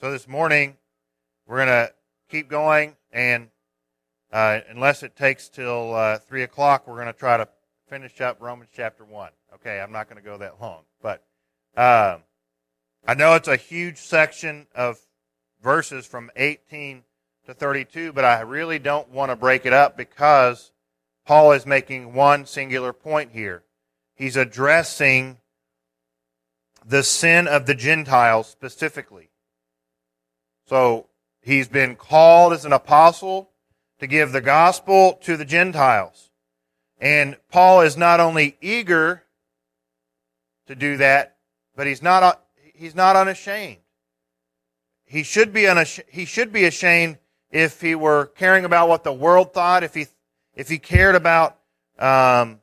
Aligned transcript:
So 0.00 0.10
this 0.10 0.26
morning, 0.26 0.78
we're 1.46 1.58
going 1.58 1.68
to 1.68 1.92
keep 2.30 2.48
going, 2.48 2.96
and 3.12 3.50
uh, 4.32 4.60
unless 4.70 5.02
it 5.02 5.14
takes 5.14 5.50
till 5.50 5.94
uh, 5.94 6.16
3 6.16 6.42
o'clock, 6.42 6.88
we're 6.88 6.94
going 6.94 7.06
to 7.06 7.12
try 7.12 7.36
to 7.36 7.46
finish 7.86 8.18
up 8.22 8.38
Romans 8.40 8.70
chapter 8.74 9.04
1. 9.04 9.30
Okay, 9.56 9.78
I'm 9.78 9.92
not 9.92 10.08
going 10.08 10.16
to 10.16 10.26
go 10.26 10.38
that 10.38 10.58
long. 10.58 10.84
But 11.02 11.22
um, 11.76 12.22
I 13.06 13.12
know 13.14 13.34
it's 13.34 13.46
a 13.46 13.56
huge 13.56 13.98
section 13.98 14.68
of 14.74 14.98
verses 15.62 16.06
from 16.06 16.30
18 16.34 17.02
to 17.44 17.52
32, 17.52 18.14
but 18.14 18.24
I 18.24 18.40
really 18.40 18.78
don't 18.78 19.10
want 19.10 19.30
to 19.30 19.36
break 19.36 19.66
it 19.66 19.74
up 19.74 19.98
because 19.98 20.72
Paul 21.26 21.52
is 21.52 21.66
making 21.66 22.14
one 22.14 22.46
singular 22.46 22.94
point 22.94 23.32
here. 23.32 23.64
He's 24.14 24.38
addressing 24.38 25.40
the 26.86 27.02
sin 27.02 27.46
of 27.46 27.66
the 27.66 27.74
Gentiles 27.74 28.48
specifically. 28.48 29.29
So 30.70 31.08
he's 31.42 31.66
been 31.66 31.96
called 31.96 32.52
as 32.52 32.64
an 32.64 32.72
apostle 32.72 33.50
to 33.98 34.06
give 34.06 34.30
the 34.30 34.40
gospel 34.40 35.14
to 35.24 35.36
the 35.36 35.44
Gentiles. 35.44 36.30
And 37.00 37.36
Paul 37.50 37.80
is 37.80 37.96
not 37.96 38.20
only 38.20 38.56
eager 38.60 39.24
to 40.68 40.76
do 40.76 40.96
that, 40.98 41.38
but 41.74 41.88
he's 41.88 42.02
not, 42.02 42.40
he's 42.72 42.94
not 42.94 43.16
unashamed. 43.16 43.78
He 45.06 45.24
should 45.24 45.52
be 45.52 45.66
unashamed, 45.66 46.08
he 46.08 46.24
should 46.24 46.52
be 46.52 46.66
ashamed 46.66 47.18
if 47.50 47.80
he 47.80 47.96
were 47.96 48.26
caring 48.26 48.64
about 48.64 48.88
what 48.88 49.02
the 49.02 49.12
world 49.12 49.52
thought, 49.52 49.82
if 49.82 49.92
he, 49.92 50.06
if 50.54 50.68
he 50.68 50.78
cared 50.78 51.16
about, 51.16 51.58
um, 51.98 52.60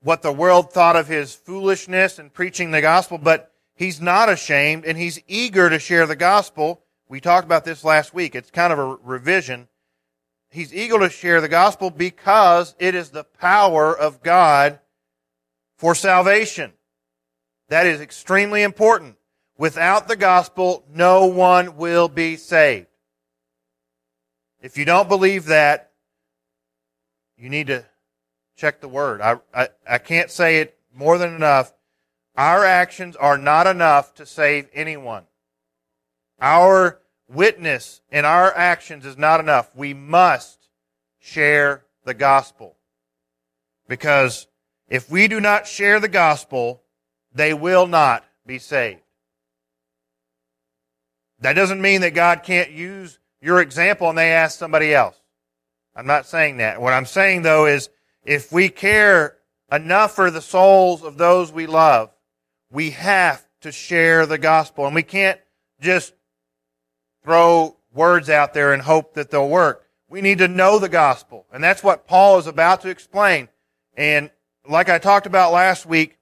what 0.00 0.22
the 0.22 0.32
world 0.32 0.72
thought 0.72 0.96
of 0.96 1.06
his 1.06 1.34
foolishness 1.34 2.18
and 2.18 2.32
preaching 2.32 2.70
the 2.70 2.80
gospel, 2.80 3.18
but 3.18 3.51
he's 3.74 4.00
not 4.00 4.28
ashamed 4.28 4.84
and 4.84 4.96
he's 4.98 5.20
eager 5.26 5.68
to 5.68 5.78
share 5.78 6.06
the 6.06 6.16
gospel. 6.16 6.82
We 7.08 7.20
talked 7.20 7.44
about 7.44 7.64
this 7.64 7.84
last 7.84 8.14
week. 8.14 8.34
It's 8.34 8.50
kind 8.50 8.72
of 8.72 8.78
a 8.78 8.96
revision. 9.02 9.68
He's 10.50 10.74
eager 10.74 10.98
to 10.98 11.10
share 11.10 11.40
the 11.40 11.48
gospel 11.48 11.90
because 11.90 12.74
it 12.78 12.94
is 12.94 13.10
the 13.10 13.24
power 13.24 13.96
of 13.96 14.22
God 14.22 14.80
for 15.76 15.94
salvation. 15.94 16.72
That 17.68 17.86
is 17.86 18.00
extremely 18.00 18.62
important. 18.62 19.16
Without 19.56 20.08
the 20.08 20.16
gospel, 20.16 20.84
no 20.92 21.26
one 21.26 21.76
will 21.76 22.08
be 22.08 22.36
saved. 22.36 22.88
If 24.60 24.76
you 24.76 24.84
don't 24.84 25.08
believe 25.08 25.46
that, 25.46 25.92
you 27.36 27.48
need 27.48 27.66
to 27.68 27.84
check 28.56 28.80
the 28.80 28.88
word. 28.88 29.20
I, 29.20 29.38
I, 29.54 29.68
I 29.88 29.98
can't 29.98 30.30
say 30.30 30.58
it 30.58 30.78
more 30.94 31.18
than 31.18 31.34
enough. 31.34 31.72
Our 32.36 32.64
actions 32.64 33.14
are 33.16 33.36
not 33.36 33.66
enough 33.66 34.14
to 34.14 34.26
save 34.26 34.68
anyone. 34.72 35.24
Our 36.40 37.00
witness 37.28 38.00
and 38.10 38.26
our 38.26 38.54
actions 38.54 39.04
is 39.04 39.18
not 39.18 39.40
enough. 39.40 39.70
We 39.74 39.94
must 39.94 40.68
share 41.18 41.84
the 42.04 42.14
gospel. 42.14 42.76
Because 43.88 44.46
if 44.88 45.10
we 45.10 45.28
do 45.28 45.40
not 45.40 45.66
share 45.66 46.00
the 46.00 46.08
gospel, 46.08 46.82
they 47.34 47.54
will 47.54 47.86
not 47.86 48.24
be 48.46 48.58
saved. 48.58 49.00
That 51.40 51.54
doesn't 51.54 51.82
mean 51.82 52.00
that 52.02 52.14
God 52.14 52.42
can't 52.44 52.70
use 52.70 53.18
your 53.40 53.60
example 53.60 54.08
and 54.08 54.16
they 54.16 54.30
ask 54.30 54.58
somebody 54.58 54.94
else. 54.94 55.20
I'm 55.94 56.06
not 56.06 56.26
saying 56.26 56.58
that. 56.58 56.80
What 56.80 56.92
I'm 56.92 57.06
saying 57.06 57.42
though 57.42 57.66
is 57.66 57.90
if 58.24 58.52
we 58.52 58.68
care 58.68 59.36
enough 59.70 60.14
for 60.14 60.30
the 60.30 60.40
souls 60.40 61.02
of 61.02 61.18
those 61.18 61.52
we 61.52 61.66
love, 61.66 62.10
we 62.72 62.90
have 62.90 63.46
to 63.60 63.70
share 63.70 64.26
the 64.26 64.38
gospel. 64.38 64.86
And 64.86 64.94
we 64.94 65.02
can't 65.02 65.40
just 65.80 66.14
throw 67.22 67.76
words 67.92 68.30
out 68.30 68.54
there 68.54 68.72
and 68.72 68.82
hope 68.82 69.14
that 69.14 69.30
they'll 69.30 69.48
work. 69.48 69.86
We 70.08 70.20
need 70.20 70.38
to 70.38 70.48
know 70.48 70.78
the 70.78 70.88
gospel. 70.88 71.46
And 71.52 71.62
that's 71.62 71.82
what 71.82 72.06
Paul 72.06 72.38
is 72.38 72.46
about 72.46 72.80
to 72.82 72.88
explain. 72.88 73.48
And 73.96 74.30
like 74.68 74.88
I 74.88 74.98
talked 74.98 75.26
about 75.26 75.52
last 75.52 75.86
week, 75.86 76.18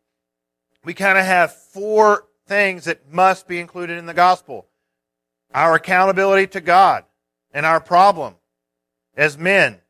we 0.85 0.95
kind 0.95 1.19
of 1.19 1.25
have 1.25 1.55
four 1.55 2.27
things 2.47 2.85
that 2.85 3.11
must 3.13 3.47
be 3.47 3.59
included 3.59 3.99
in 3.99 4.07
the 4.07 4.15
gospel. 4.15 4.67
Our 5.55 5.75
accountability 5.75 6.49
to 6.49 6.61
God 6.61 7.05
and 7.53 7.65
our 7.65 7.81
problem 7.81 8.35
as 9.17 9.39
men. 9.39 9.81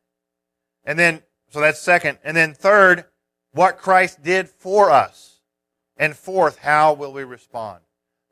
And 0.85 0.99
then 0.99 1.23
so 1.51 1.61
that's 1.61 1.81
second. 1.81 2.19
And 2.25 2.37
then 2.37 2.55
third, 2.55 3.05
what 3.53 3.79
Christ 3.79 4.23
did 4.23 4.49
for 4.49 4.91
us. 4.91 5.30
And 6.01 6.17
fourth, 6.17 6.57
how 6.57 6.95
will 6.95 7.13
we 7.13 7.25
respond? 7.25 7.81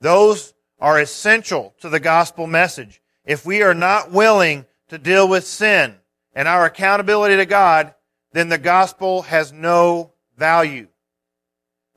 Those 0.00 0.54
are 0.80 0.98
essential 0.98 1.74
to 1.80 1.90
the 1.90 2.00
gospel 2.00 2.46
message. 2.46 3.02
If 3.26 3.44
we 3.44 3.62
are 3.62 3.74
not 3.74 4.10
willing 4.10 4.64
to 4.88 4.96
deal 4.96 5.28
with 5.28 5.46
sin 5.46 5.96
and 6.34 6.48
our 6.48 6.64
accountability 6.64 7.36
to 7.36 7.44
God, 7.44 7.94
then 8.32 8.48
the 8.48 8.56
gospel 8.56 9.20
has 9.20 9.52
no 9.52 10.14
value. 10.38 10.88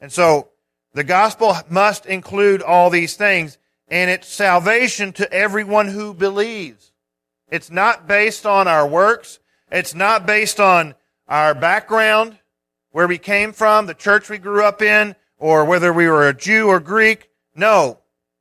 And 0.01 0.11
so 0.11 0.49
the 0.93 1.05
gospel 1.05 1.55
must 1.69 2.05
include 2.05 2.61
all 2.61 2.89
these 2.89 3.15
things 3.15 3.57
and 3.87 4.11
it's 4.11 4.27
salvation 4.27 5.13
to 5.13 5.31
everyone 5.31 5.87
who 5.87 6.13
believes. 6.13 6.91
It's 7.47 7.71
not 7.71 8.09
based 8.09 8.45
on 8.45 8.67
our 8.67 8.85
works. 8.85 9.39
It's 9.71 9.95
not 9.95 10.25
based 10.25 10.59
on 10.59 10.95
our 11.29 11.55
background, 11.55 12.39
where 12.91 13.07
we 13.07 13.17
came 13.17 13.53
from, 13.53 13.85
the 13.85 13.93
church 13.93 14.29
we 14.29 14.37
grew 14.37 14.65
up 14.65 14.81
in, 14.81 15.15
or 15.41 15.65
whether 15.65 15.91
we 15.91 16.07
were 16.07 16.27
a 16.27 16.37
Jew 16.37 16.67
or 16.67 16.79
Greek. 16.79 17.29
No. 17.55 17.99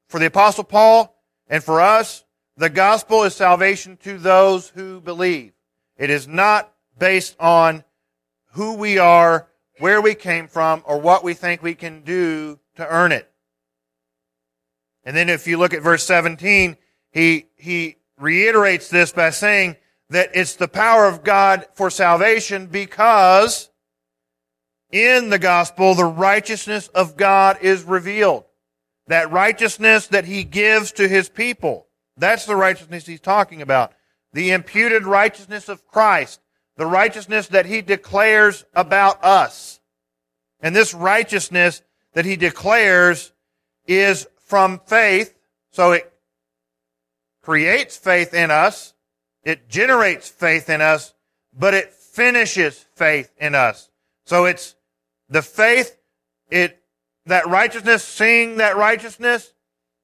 For 0.08 0.20
the 0.20 0.26
apostle 0.26 0.64
Paul 0.64 1.16
and 1.48 1.64
for 1.64 1.80
us, 1.80 2.24
the 2.56 2.68
gospel 2.68 3.24
is 3.24 3.34
salvation 3.34 3.96
to 4.02 4.18
those 4.18 4.68
who 4.68 5.00
believe. 5.00 5.52
It 5.96 6.10
is 6.10 6.28
not 6.28 6.72
based 6.98 7.36
on 7.40 7.84
who 8.52 8.74
we 8.74 8.98
are, 8.98 9.48
where 9.78 10.02
we 10.02 10.14
came 10.14 10.46
from, 10.46 10.82
or 10.84 11.00
what 11.00 11.24
we 11.24 11.32
think 11.32 11.62
we 11.62 11.74
can 11.74 12.02
do 12.02 12.58
to 12.76 12.86
earn 12.86 13.12
it. 13.12 13.30
And 15.02 15.16
then 15.16 15.30
if 15.30 15.46
you 15.46 15.56
look 15.56 15.72
at 15.72 15.82
verse 15.82 16.04
17, 16.04 16.76
he, 17.12 17.46
he 17.56 17.96
reiterates 18.18 18.90
this 18.90 19.10
by 19.10 19.30
saying, 19.30 19.76
that 20.10 20.30
it's 20.34 20.56
the 20.56 20.68
power 20.68 21.06
of 21.06 21.22
God 21.24 21.66
for 21.72 21.88
salvation 21.88 22.66
because 22.66 23.69
in 24.92 25.30
the 25.30 25.38
gospel, 25.38 25.94
the 25.94 26.04
righteousness 26.04 26.88
of 26.88 27.16
God 27.16 27.58
is 27.62 27.84
revealed. 27.84 28.44
That 29.06 29.30
righteousness 29.30 30.08
that 30.08 30.24
he 30.24 30.44
gives 30.44 30.92
to 30.92 31.08
his 31.08 31.28
people. 31.28 31.86
That's 32.16 32.46
the 32.46 32.56
righteousness 32.56 33.06
he's 33.06 33.20
talking 33.20 33.62
about. 33.62 33.92
The 34.32 34.52
imputed 34.52 35.04
righteousness 35.04 35.68
of 35.68 35.86
Christ. 35.86 36.40
The 36.76 36.86
righteousness 36.86 37.48
that 37.48 37.66
he 37.66 37.82
declares 37.82 38.64
about 38.74 39.24
us. 39.24 39.80
And 40.60 40.74
this 40.74 40.94
righteousness 40.94 41.82
that 42.14 42.24
he 42.24 42.36
declares 42.36 43.32
is 43.86 44.26
from 44.46 44.80
faith. 44.86 45.34
So 45.70 45.92
it 45.92 46.12
creates 47.42 47.96
faith 47.96 48.34
in 48.34 48.50
us 48.50 48.94
it 49.42 49.68
generates 49.68 50.28
faith 50.28 50.68
in 50.68 50.80
us, 50.80 51.14
but 51.52 51.74
it 51.74 51.92
finishes 51.92 52.86
faith 52.94 53.30
in 53.38 53.54
us. 53.54 53.90
So 54.24 54.44
it's 54.44 54.76
the 55.30 55.42
faith, 55.42 55.96
it, 56.50 56.82
that 57.26 57.46
righteousness, 57.46 58.04
seeing 58.04 58.56
that 58.56 58.76
righteousness, 58.76 59.54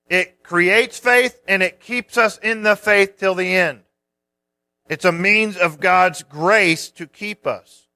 it 0.08 0.42
creates 0.42 0.98
faith 0.98 1.40
and 1.48 1.62
it 1.62 1.80
keeps 1.80 2.16
us 2.16 2.38
in 2.38 2.62
the 2.62 2.76
faith 2.76 3.18
till 3.18 3.34
the 3.34 3.54
end. 3.54 3.80
It's 4.88 5.04
a 5.04 5.12
means 5.12 5.56
of 5.56 5.80
God's 5.80 6.22
grace 6.22 6.90
to 6.92 7.06
keep 7.06 7.46
us. 7.46 7.88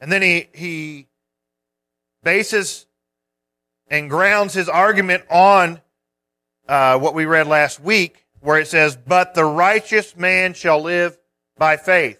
And 0.00 0.10
then 0.10 0.22
he, 0.22 0.48
he 0.54 1.06
bases 2.22 2.86
and 3.88 4.08
grounds 4.08 4.54
his 4.54 4.68
argument 4.68 5.24
on 5.30 5.82
uh, 6.66 6.98
what 6.98 7.14
we 7.14 7.26
read 7.26 7.46
last 7.46 7.80
week 7.80 8.26
where 8.40 8.58
it 8.58 8.68
says, 8.68 8.96
but 8.96 9.34
the 9.34 9.44
righteous 9.44 10.16
man 10.16 10.54
shall 10.54 10.80
live 10.80 11.18
by 11.58 11.76
faith. 11.76 12.18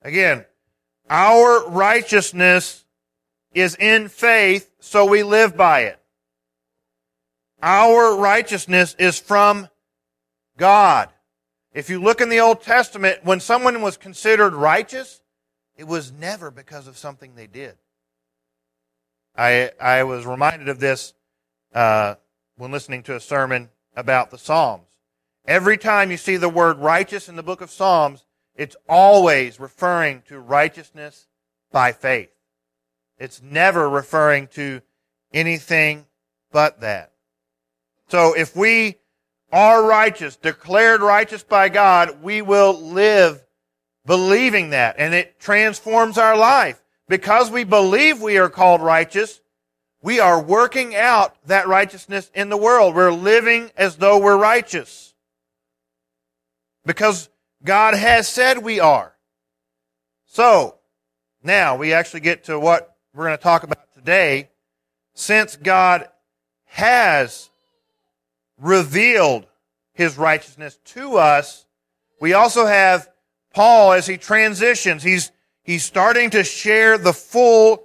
Again, 0.00 0.46
our 1.08 1.68
righteousness 1.68 2.84
is 3.52 3.74
in 3.76 4.08
faith, 4.08 4.70
so 4.80 5.04
we 5.04 5.22
live 5.22 5.56
by 5.56 5.80
it. 5.82 5.98
Our 7.62 8.16
righteousness 8.16 8.94
is 8.98 9.18
from 9.18 9.68
God. 10.56 11.08
If 11.72 11.90
you 11.90 12.00
look 12.00 12.20
in 12.20 12.28
the 12.28 12.40
Old 12.40 12.62
Testament, 12.62 13.24
when 13.24 13.40
someone 13.40 13.80
was 13.82 13.96
considered 13.96 14.54
righteous, 14.54 15.20
it 15.76 15.86
was 15.86 16.12
never 16.12 16.50
because 16.50 16.86
of 16.86 16.98
something 16.98 17.34
they 17.34 17.46
did. 17.46 17.76
I, 19.36 19.70
I 19.80 20.02
was 20.02 20.26
reminded 20.26 20.68
of 20.68 20.80
this 20.80 21.14
uh, 21.72 22.16
when 22.56 22.72
listening 22.72 23.02
to 23.04 23.14
a 23.14 23.20
sermon 23.20 23.68
about 23.96 24.30
the 24.30 24.38
Psalms. 24.38 24.88
Every 25.46 25.78
time 25.78 26.10
you 26.10 26.16
see 26.16 26.36
the 26.36 26.48
word 26.48 26.78
righteous 26.78 27.28
in 27.28 27.36
the 27.36 27.42
book 27.42 27.60
of 27.60 27.70
Psalms, 27.70 28.24
it's 28.58 28.76
always 28.88 29.60
referring 29.60 30.22
to 30.26 30.38
righteousness 30.38 31.28
by 31.70 31.92
faith. 31.92 32.30
It's 33.16 33.40
never 33.40 33.88
referring 33.88 34.48
to 34.48 34.82
anything 35.32 36.06
but 36.50 36.80
that. 36.80 37.12
So 38.08 38.34
if 38.34 38.56
we 38.56 38.96
are 39.52 39.86
righteous, 39.86 40.36
declared 40.36 41.00
righteous 41.00 41.44
by 41.44 41.68
God, 41.68 42.20
we 42.22 42.42
will 42.42 42.78
live 42.78 43.44
believing 44.04 44.70
that 44.70 44.96
and 44.98 45.14
it 45.14 45.38
transforms 45.38 46.18
our 46.18 46.36
life. 46.36 46.82
Because 47.08 47.50
we 47.50 47.64
believe 47.64 48.20
we 48.20 48.38
are 48.38 48.50
called 48.50 48.82
righteous, 48.82 49.40
we 50.02 50.18
are 50.20 50.42
working 50.42 50.96
out 50.96 51.36
that 51.46 51.68
righteousness 51.68 52.30
in 52.34 52.48
the 52.48 52.56
world. 52.56 52.94
We're 52.94 53.12
living 53.12 53.70
as 53.76 53.96
though 53.96 54.18
we're 54.18 54.36
righteous. 54.36 55.14
Because 56.84 57.28
God 57.64 57.94
has 57.94 58.28
said 58.28 58.58
we 58.58 58.80
are. 58.80 59.14
So, 60.26 60.76
now 61.42 61.76
we 61.76 61.92
actually 61.92 62.20
get 62.20 62.44
to 62.44 62.58
what 62.58 62.96
we're 63.14 63.26
going 63.26 63.36
to 63.36 63.42
talk 63.42 63.62
about 63.62 63.92
today. 63.94 64.50
Since 65.14 65.56
God 65.56 66.08
has 66.66 67.50
revealed 68.60 69.46
his 69.92 70.16
righteousness 70.16 70.78
to 70.84 71.16
us, 71.16 71.66
we 72.20 72.32
also 72.34 72.66
have 72.66 73.08
Paul 73.54 73.92
as 73.92 74.06
he 74.06 74.16
transitions. 74.16 75.02
He's, 75.02 75.32
he's 75.62 75.84
starting 75.84 76.30
to 76.30 76.44
share 76.44 76.98
the 76.98 77.12
full 77.12 77.84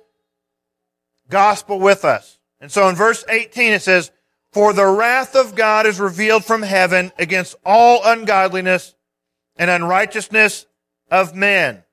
gospel 1.29 1.79
with 1.79 2.05
us. 2.05 2.37
And 2.59 2.71
so 2.71 2.87
in 2.89 2.95
verse 2.95 3.25
18 3.27 3.73
it 3.73 3.81
says, 3.81 4.11
For 4.51 4.73
the 4.73 4.85
wrath 4.85 5.35
of 5.35 5.55
God 5.55 5.85
is 5.85 5.99
revealed 5.99 6.45
from 6.45 6.61
heaven 6.61 7.11
against 7.17 7.55
all 7.65 8.01
ungodliness 8.03 8.93
and 9.57 9.69
unrighteousness 9.69 10.65
of 11.11 11.35
men 11.35 11.83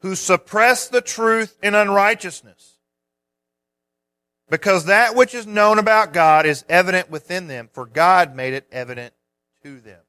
who 0.00 0.14
suppress 0.14 0.88
the 0.88 1.00
truth 1.00 1.56
in 1.62 1.74
unrighteousness. 1.74 2.76
Because 4.50 4.86
that 4.86 5.14
which 5.14 5.34
is 5.34 5.46
known 5.46 5.78
about 5.78 6.12
God 6.12 6.46
is 6.46 6.64
evident 6.68 7.10
within 7.10 7.48
them, 7.48 7.68
for 7.72 7.84
God 7.84 8.34
made 8.34 8.54
it 8.54 8.66
evident 8.72 9.12
to 9.62 9.80
them. 9.80 10.00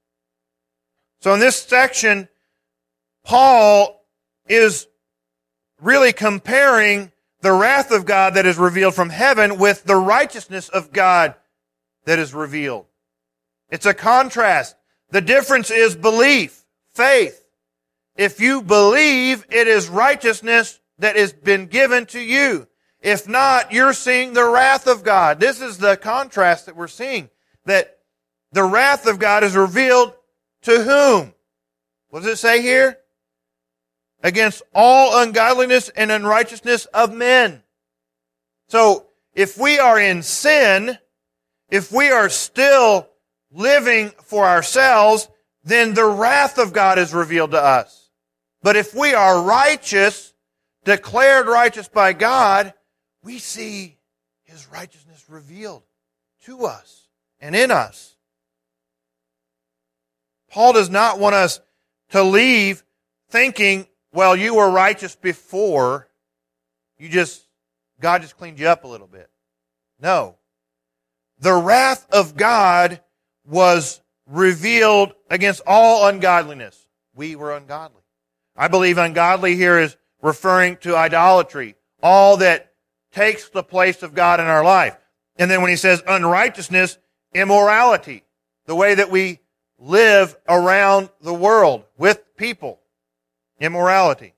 So 1.19 1.34
in 1.34 1.40
this 1.40 1.57
section, 1.57 2.30
Paul 3.25 4.06
is 4.48 4.88
really 5.81 6.13
comparing 6.13 7.12
the 7.42 7.51
wrath 7.51 7.92
of 7.92 8.06
God 8.06 8.36
that 8.36 8.46
is 8.46 8.57
revealed 8.57 8.96
from 8.96 9.10
heaven 9.10 9.57
with 9.57 9.84
the 9.84 9.96
righteousness 9.96 10.69
of 10.69 10.94
God 10.94 11.36
that 12.06 12.19
is 12.19 12.34
revealed. 12.34 12.86
It's 13.69 13.86
a 13.86 13.94
contrast. 13.94 14.75
The 15.12 15.21
difference 15.21 15.71
is 15.71 15.95
belief, 15.95 16.63
faith. 16.94 17.44
If 18.16 18.39
you 18.42 18.62
believe, 18.62 19.45
it 19.50 19.68
is 19.68 19.88
righteousness 19.88 20.80
that 21.00 21.16
has 21.16 21.33
been 21.33 21.68
given 21.68 22.06
to 22.07 22.19
you. 22.19 22.68
If 23.01 23.27
not, 23.27 23.71
you're 23.71 23.94
seeing 23.94 24.33
the 24.33 24.45
wrath 24.45 24.88
of 24.88 25.04
God. 25.04 25.39
This 25.39 25.62
is 25.62 25.77
the 25.77 25.95
contrast 25.95 26.66
that 26.66 26.75
we're 26.75 26.88
seeing. 26.88 27.30
That 27.66 28.00
the 28.51 28.63
wrath 28.63 29.07
of 29.07 29.19
God 29.19 29.44
is 29.44 29.56
revealed 29.56 30.13
to 30.63 30.83
whom? 30.83 31.33
What 32.10 32.24
does 32.24 32.33
it 32.33 32.38
say 32.38 32.62
here? 32.62 32.98
Against 34.22 34.63
all 34.75 35.22
ungodliness 35.22 35.89
and 35.89 36.12
unrighteousness 36.12 36.86
of 36.88 37.13
men. 37.13 37.63
So, 38.68 39.06
if 39.33 39.57
we 39.57 39.80
are 39.80 40.00
in 40.00 40.22
sin, 40.24 40.98
if 41.69 41.92
we 41.92 42.10
are 42.10 42.27
still 42.27 43.09
living 43.51 44.12
for 44.24 44.46
ourselves, 44.46 45.28
then 45.63 45.94
the 45.94 46.06
wrath 46.06 46.57
of 46.57 46.74
God 46.74 47.00
is 47.00 47.13
revealed 47.13 47.51
to 47.51 47.62
us. 47.62 48.10
But 48.62 48.75
if 48.75 48.94
we 48.94 49.13
are 49.13 49.42
righteous, 49.42 50.34
declared 50.84 51.48
righteous 51.48 51.88
by 51.88 52.13
God, 52.13 52.74
we 53.24 53.40
see 53.40 53.98
His 54.44 54.68
righteousness 54.72 55.25
revealed 55.28 55.84
to 56.46 56.66
us 56.66 57.07
and 57.40 57.56
in 57.56 57.72
us. 57.72 58.16
Paul 60.50 60.74
does 60.74 60.90
not 60.90 61.19
want 61.19 61.36
us 61.36 61.60
to 62.10 62.24
leave 62.24 62.84
thinking, 63.30 63.88
well, 64.12 64.36
you 64.36 64.56
were 64.56 64.69
righteous 64.69 65.16
before. 65.16 66.07
You 66.98 67.10
just, 67.10 67.46
God 68.00 68.22
just 68.22 68.38
cleaned 68.38 68.60
you 68.60 68.68
up 68.68 68.84
a 68.84 68.88
little 68.88 69.07
bit. 69.07 69.30
No. 70.01 70.38
The 71.40 71.54
wrath 71.54 72.07
of 72.12 72.36
God 72.36 73.01
was 73.50 74.01
revealed 74.28 75.13
against 75.30 75.62
all 75.66 76.07
ungodliness. 76.07 76.88
We 77.16 77.36
were 77.36 77.56
ungodly. 77.56 78.01
I 78.56 78.68
believe 78.68 78.98
ungodly 78.98 79.56
here 79.56 79.80
is 79.80 79.98
referring 80.22 80.78
to 80.78 80.96
idolatry. 80.96 81.75
All 82.01 82.38
that 82.38 82.74
takes 83.12 83.50
the 83.50 83.63
place 83.63 84.04
of 84.04 84.13
God 84.13 84.40
in 84.40 84.46
our 84.46 84.63
life. 84.63 84.96
And 85.38 85.50
then 85.50 85.62
when 85.62 85.72
he 85.72 85.78
says 85.78 86.04
unrighteousness, 86.07 86.98
immorality. 87.34 88.24
The 88.66 88.75
way 88.75 88.96
that 88.96 89.10
we 89.10 89.40
live 89.80 90.36
around 90.48 91.10
the 91.22 91.34
world 91.34 91.86
with 91.98 92.24
people. 92.38 92.80
Immorality. 93.60 94.34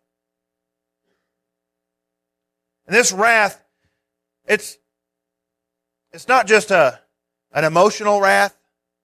And 2.88 2.96
this 2.96 3.12
wrath, 3.12 3.62
it's, 4.46 4.78
it's 6.12 6.28
not 6.28 6.48
just 6.48 6.72
a, 6.72 7.00
an 7.54 7.64
emotional 7.64 8.22
wrath, 8.22 8.58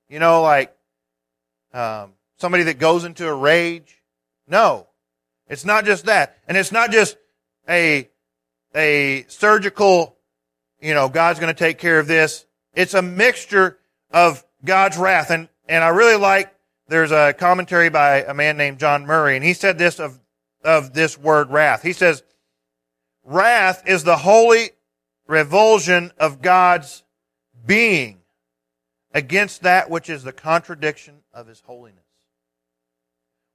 you 0.09 0.19
know, 0.19 0.41
like, 0.41 0.75
um, 1.73 2.13
somebody 2.37 2.63
that 2.63 2.79
goes 2.79 3.03
into 3.03 3.27
a 3.27 3.33
rage. 3.35 4.01
No. 4.47 4.87
It's 5.47 5.65
not 5.65 5.85
just 5.85 6.05
that. 6.05 6.37
And 6.47 6.57
it's 6.57 6.71
not 6.71 6.91
just 6.91 7.17
a, 7.67 8.09
a 8.75 9.25
surgical, 9.27 10.17
you 10.81 10.93
know, 10.93 11.09
God's 11.09 11.39
going 11.39 11.53
to 11.53 11.57
take 11.57 11.77
care 11.77 11.99
of 11.99 12.07
this. 12.07 12.45
It's 12.73 12.93
a 12.93 13.01
mixture 13.01 13.79
of 14.11 14.43
God's 14.63 14.97
wrath. 14.97 15.31
And 15.31 15.49
and 15.67 15.83
I 15.83 15.89
really 15.89 16.15
like, 16.15 16.53
there's 16.87 17.11
a 17.11 17.33
commentary 17.33 17.89
by 17.89 18.23
a 18.23 18.33
man 18.33 18.57
named 18.57 18.79
John 18.79 19.05
Murray, 19.05 19.35
and 19.35 19.43
he 19.43 19.53
said 19.53 19.77
this 19.77 19.99
of, 19.99 20.19
of 20.63 20.93
this 20.93 21.17
word 21.17 21.49
wrath. 21.49 21.83
He 21.83 21.93
says, 21.93 22.23
wrath 23.25 23.83
is 23.85 24.03
the 24.03 24.15
holy 24.15 24.69
revulsion 25.27 26.11
of 26.17 26.41
God's 26.41 27.03
being 27.65 28.19
against 29.17 29.63
that 29.63 29.89
which 29.89 30.11
is 30.11 30.21
the 30.21 30.31
contradiction 30.31 31.15
of 31.33 31.47
his 31.47 31.61
holiness. 31.61 32.05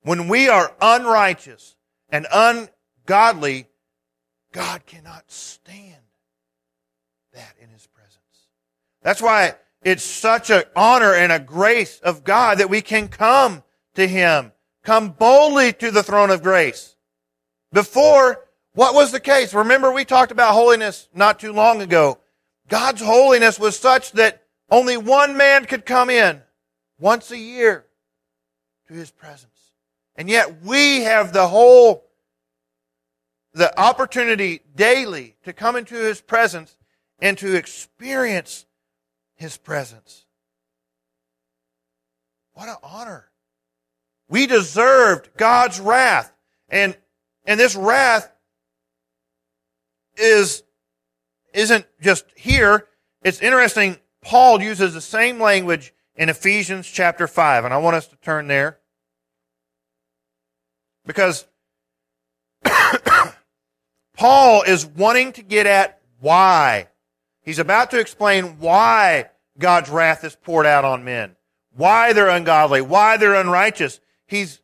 When 0.03 0.27
we 0.27 0.49
are 0.49 0.75
unrighteous 0.81 1.77
and 2.09 2.27
ungodly, 2.35 3.69
God 4.51 4.85
cannot 4.87 5.31
stand 5.31 6.03
that 7.33 7.55
in 7.61 7.69
his 7.69 7.87
presence. 7.87 8.49
That's 9.03 9.23
why 9.23 9.55
it's 9.85 10.03
such 10.03 10.51
an 10.51 10.65
honor 10.75 11.15
and 11.15 11.31
a 11.31 11.39
grace 11.39 12.01
of 12.01 12.25
God 12.25 12.59
that 12.59 12.69
we 12.69 12.83
can 12.83 13.07
come 13.07 13.63
to 13.95 14.09
Him, 14.09 14.51
come 14.83 15.11
boldly 15.11 15.73
to 15.75 15.93
the 15.93 16.03
throne 16.03 16.31
of 16.31 16.43
grace. 16.43 16.97
Before, 17.73 18.45
what 18.75 18.95
was 18.95 19.13
the 19.13 19.21
case? 19.21 19.55
Remember 19.55 19.93
we 19.93 20.05
talked 20.05 20.33
about 20.33 20.55
holiness 20.55 21.09
not 21.15 21.39
too 21.39 21.53
long 21.53 21.83
ago. 21.83 22.19
God's 22.69 23.01
holiness 23.01 23.61
was 23.61 23.79
such 23.79 24.13
that 24.13 24.42
only 24.73 24.97
one 24.97 25.37
man 25.37 25.67
could 25.67 25.87
come 25.87 26.11
in 26.11 26.43
once 26.99 27.31
a 27.31 27.39
year 27.39 27.87
to 28.89 28.95
His 28.95 29.13
presence. 29.13 29.49
And 30.17 30.29
yet 30.29 30.63
we 30.65 31.03
have 31.03 31.33
the 31.33 31.47
whole, 31.47 32.05
the 33.55 33.79
opportunity 33.79 34.63
daily 34.75 35.37
to 35.45 35.53
come 35.53 35.77
into 35.77 35.95
His 35.95 36.21
presence 36.21 36.77
and 37.23 37.39
to 37.39 37.55
experience 37.55 38.67
his 39.37 39.57
presence. 39.57 40.27
What 42.55 42.69
an 42.69 42.77
honor. 42.83 43.31
We 44.29 44.47
deserved 44.47 45.31
God's 45.37 45.81
wrath. 45.81 46.33
And, 46.69 46.97
and 47.45 47.59
this 47.59 47.77
wrath 47.77 48.31
is, 50.17 50.63
isn't 51.55 51.87
just 52.01 52.25
here. 52.37 52.87
It's 53.23 53.41
interesting. 53.41 53.99
Paul 54.23 54.63
uses 54.63 54.95
the 54.95 55.01
same 55.01 55.41
language 55.41 55.93
in 56.15 56.29
Ephesians 56.29 56.89
chapter 56.89 57.27
5. 57.27 57.65
And 57.65 57.75
I 57.75 57.79
want 57.79 57.97
us 57.97 58.07
to 58.09 58.17
turn 58.17 58.47
there. 58.47 58.79
Because 61.05 61.45
Paul 64.17 64.63
is 64.63 64.87
wanting 64.87 65.33
to 65.33 65.43
get 65.43 65.67
at 65.67 66.01
why. 66.21 66.89
He's 67.43 67.59
about 67.59 67.91
to 67.91 67.99
explain 67.99 68.59
why 68.59 69.31
God's 69.59 69.91
wrath 69.91 70.23
is 70.23 70.37
poured 70.37 70.67
out 70.67 70.85
on 70.85 71.05
men. 71.05 71.35
Why 71.75 72.13
they're 72.13 72.29
ungodly, 72.29 72.81
why 72.81 73.17
they're 73.17 73.35
unrighteous. 73.35 74.01
He's, 74.27 74.61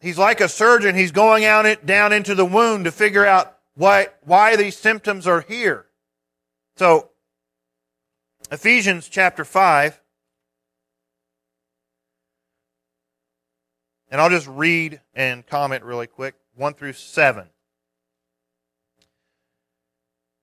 he's 0.00 0.18
like 0.18 0.40
a 0.40 0.48
surgeon. 0.48 0.96
He's 0.96 1.12
going 1.12 1.44
out 1.44 1.66
it, 1.66 1.86
down 1.86 2.12
into 2.12 2.34
the 2.34 2.44
wound 2.44 2.86
to 2.86 2.92
figure 2.92 3.24
out 3.24 3.56
why, 3.74 4.08
why 4.22 4.56
these 4.56 4.76
symptoms 4.76 5.26
are 5.26 5.42
here. 5.42 5.86
So, 6.76 7.09
Ephesians 8.50 9.08
chapter 9.08 9.44
5. 9.44 10.00
And 14.10 14.20
I'll 14.20 14.30
just 14.30 14.48
read 14.48 15.00
and 15.14 15.46
comment 15.46 15.84
really 15.84 16.08
quick. 16.08 16.34
1 16.56 16.74
through 16.74 16.94
7. 16.94 17.48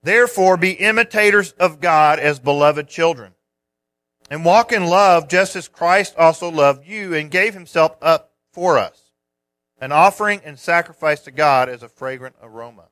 Therefore, 0.04 0.56
be 0.56 0.72
imitators 0.72 1.52
of 1.54 1.82
God 1.82 2.20
as 2.20 2.40
beloved 2.40 2.88
children. 2.88 3.34
And 4.30 4.46
walk 4.46 4.72
in 4.72 4.86
love 4.86 5.28
just 5.28 5.58
as 5.58 5.68
Christ 5.68 6.16
also 6.18 6.50
loved 6.50 6.88
you 6.88 7.14
and 7.14 7.30
gave 7.30 7.54
himself 7.54 7.98
up 8.02 8.32
for 8.54 8.78
us, 8.78 9.12
an 9.80 9.92
offering 9.92 10.42
and 10.46 10.58
sacrifice 10.58 11.22
to 11.22 11.32
God 11.32 11.68
as 11.68 11.84
a 11.84 11.90
fragrant 11.90 12.36
aroma. 12.42 12.86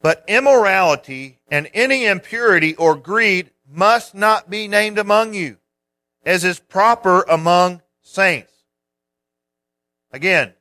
But 0.00 0.24
immorality 0.28 1.40
and 1.48 1.68
any 1.74 2.06
impurity 2.06 2.76
or 2.76 2.94
greed 2.94 3.50
must 3.74 4.14
not 4.14 4.48
be 4.48 4.68
named 4.68 4.98
among 4.98 5.34
you, 5.34 5.58
as 6.24 6.44
is 6.44 6.60
proper 6.60 7.22
among 7.22 7.82
saints. 8.02 8.52
Again, 10.12 10.54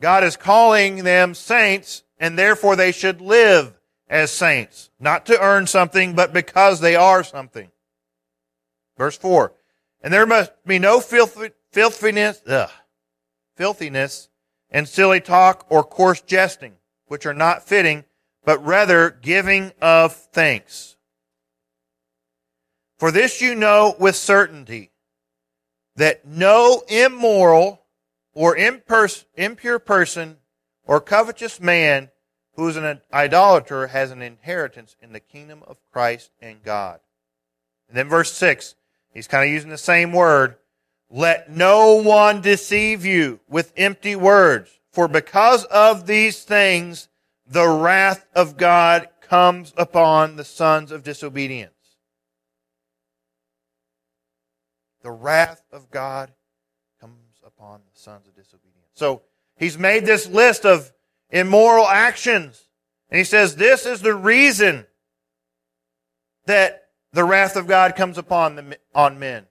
God 0.00 0.24
is 0.24 0.36
calling 0.36 1.04
them 1.04 1.34
saints, 1.34 2.02
and 2.18 2.38
therefore 2.38 2.74
they 2.74 2.92
should 2.92 3.20
live 3.20 3.78
as 4.08 4.32
saints, 4.32 4.90
not 4.98 5.26
to 5.26 5.40
earn 5.40 5.66
something, 5.66 6.14
but 6.14 6.32
because 6.32 6.80
they 6.80 6.96
are 6.96 7.22
something. 7.22 7.70
Verse 8.98 9.16
4. 9.16 9.52
And 10.02 10.12
there 10.12 10.26
must 10.26 10.52
be 10.66 10.78
no 10.78 11.00
filthiness, 11.00 12.42
ugh, 12.46 12.70
filthiness 13.56 14.28
and 14.70 14.88
silly 14.88 15.20
talk 15.20 15.66
or 15.68 15.84
coarse 15.84 16.22
jesting, 16.22 16.74
which 17.06 17.26
are 17.26 17.34
not 17.34 17.66
fitting, 17.66 18.04
but 18.44 18.64
rather 18.64 19.10
giving 19.10 19.72
of 19.80 20.14
thanks. 20.14 20.96
For 23.00 23.10
this 23.10 23.40
you 23.40 23.54
know 23.54 23.96
with 23.98 24.14
certainty, 24.14 24.90
that 25.96 26.26
no 26.26 26.82
immoral 26.86 27.80
or 28.34 28.54
impure 28.54 29.78
person 29.78 30.36
or 30.84 31.00
covetous 31.00 31.62
man 31.62 32.10
who 32.56 32.68
is 32.68 32.76
an 32.76 33.00
idolater 33.10 33.86
has 33.86 34.10
an 34.10 34.20
inheritance 34.20 34.96
in 35.00 35.14
the 35.14 35.20
kingdom 35.20 35.62
of 35.66 35.78
Christ 35.90 36.30
and 36.42 36.62
God. 36.62 37.00
And 37.88 37.96
then 37.96 38.06
verse 38.06 38.34
6, 38.34 38.74
he's 39.14 39.26
kind 39.26 39.48
of 39.48 39.50
using 39.50 39.70
the 39.70 39.78
same 39.78 40.12
word. 40.12 40.56
Let 41.08 41.50
no 41.50 41.94
one 41.94 42.42
deceive 42.42 43.06
you 43.06 43.40
with 43.48 43.72
empty 43.78 44.14
words, 44.14 44.78
for 44.92 45.08
because 45.08 45.64
of 45.64 46.06
these 46.06 46.42
things, 46.42 47.08
the 47.46 47.66
wrath 47.66 48.26
of 48.34 48.58
God 48.58 49.08
comes 49.22 49.72
upon 49.78 50.36
the 50.36 50.44
sons 50.44 50.92
of 50.92 51.02
disobedience. 51.02 51.72
The 55.02 55.10
wrath 55.10 55.62
of 55.72 55.90
God 55.90 56.32
comes 57.00 57.40
upon 57.44 57.80
the 57.92 57.98
sons 57.98 58.26
of 58.26 58.34
disobedience. 58.34 58.90
So 58.94 59.22
he's 59.56 59.78
made 59.78 60.04
this 60.04 60.26
list 60.26 60.64
of 60.64 60.92
immoral 61.30 61.86
actions. 61.86 62.68
And 63.10 63.18
he 63.18 63.24
says 63.24 63.56
this 63.56 63.86
is 63.86 64.02
the 64.02 64.14
reason 64.14 64.86
that 66.46 66.88
the 67.12 67.24
wrath 67.24 67.56
of 67.56 67.66
God 67.66 67.96
comes 67.96 68.18
upon 68.18 68.56
the, 68.56 68.78
on 68.94 69.18
men. 69.18 69.46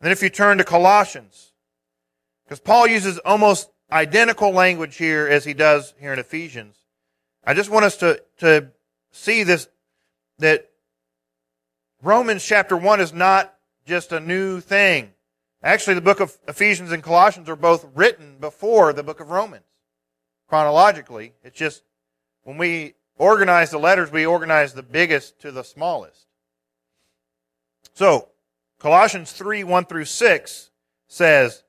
Then 0.00 0.12
if 0.12 0.22
you 0.22 0.28
turn 0.28 0.58
to 0.58 0.64
Colossians, 0.64 1.52
because 2.44 2.60
Paul 2.60 2.86
uses 2.86 3.18
almost 3.18 3.70
identical 3.90 4.52
language 4.52 4.96
here 4.96 5.26
as 5.26 5.44
he 5.44 5.54
does 5.54 5.94
here 5.98 6.12
in 6.12 6.18
Ephesians. 6.18 6.76
I 7.44 7.54
just 7.54 7.70
want 7.70 7.84
us 7.84 7.96
to, 7.98 8.22
to 8.38 8.70
see 9.12 9.42
this, 9.42 9.68
that 10.38 10.70
Romans 12.06 12.44
chapter 12.44 12.76
1 12.76 13.00
is 13.00 13.12
not 13.12 13.52
just 13.84 14.12
a 14.12 14.20
new 14.20 14.60
thing. 14.60 15.10
Actually, 15.60 15.94
the 15.94 16.00
book 16.00 16.20
of 16.20 16.38
Ephesians 16.46 16.92
and 16.92 17.02
Colossians 17.02 17.48
are 17.48 17.56
both 17.56 17.84
written 17.96 18.36
before 18.38 18.92
the 18.92 19.02
book 19.02 19.18
of 19.18 19.30
Romans. 19.30 19.64
Chronologically, 20.46 21.32
it's 21.42 21.58
just 21.58 21.82
when 22.44 22.58
we 22.58 22.94
organize 23.18 23.72
the 23.72 23.78
letters, 23.78 24.12
we 24.12 24.24
organize 24.24 24.72
the 24.72 24.84
biggest 24.84 25.40
to 25.40 25.50
the 25.50 25.64
smallest. 25.64 26.26
So, 27.94 28.28
Colossians 28.78 29.32
3 29.32 29.64
1 29.64 29.86
through 29.86 30.04
6 30.04 30.70
says, 31.08 31.64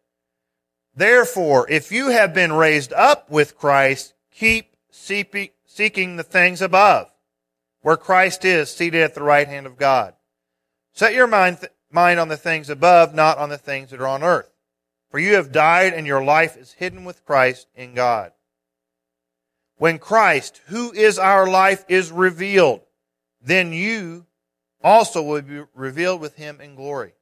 Therefore, 0.95 1.67
if 1.67 1.91
you 1.91 2.09
have 2.09 2.35
been 2.35 2.53
raised 2.53 2.93
up 2.93 3.31
with 3.31 3.57
Christ, 3.57 4.13
keep 4.29 4.75
seeking 4.91 6.15
the 6.15 6.23
things 6.23 6.61
above, 6.61 7.11
where 7.81 7.97
Christ 7.97 8.45
is 8.45 8.69
seated 8.69 9.01
at 9.01 9.15
the 9.15 9.23
right 9.23 9.47
hand 9.47 9.65
of 9.65 9.77
God. 9.77 10.13
Set 10.97 11.13
your 11.13 11.27
mind 11.27 11.59
mind 11.91 12.19
on 12.19 12.27
the 12.27 12.35
things 12.35 12.71
above, 12.71 13.13
not 13.13 13.37
on 13.37 13.49
the 13.49 13.57
things 13.59 13.91
that 13.91 14.01
are 14.01 14.07
on 14.07 14.23
earth. 14.23 14.49
For 15.11 15.19
you 15.19 15.35
have 15.35 15.51
died 15.51 15.93
and 15.93 16.07
your 16.07 16.23
life 16.23 16.57
is 16.57 16.71
hidden 16.71 17.05
with 17.05 17.23
Christ 17.23 17.67
in 17.75 17.93
God. 17.93 18.31
When 19.77 19.99
Christ, 19.99 20.59
who 20.65 20.91
is 20.91 21.19
our 21.19 21.47
life, 21.47 21.85
is 21.87 22.11
revealed, 22.11 22.81
then 23.39 23.73
you 23.73 24.25
also 24.83 25.21
will 25.21 25.43
be 25.43 25.61
revealed 25.75 26.19
with 26.19 26.35
him 26.35 26.59
in 26.59 26.73
glory. 26.73 27.13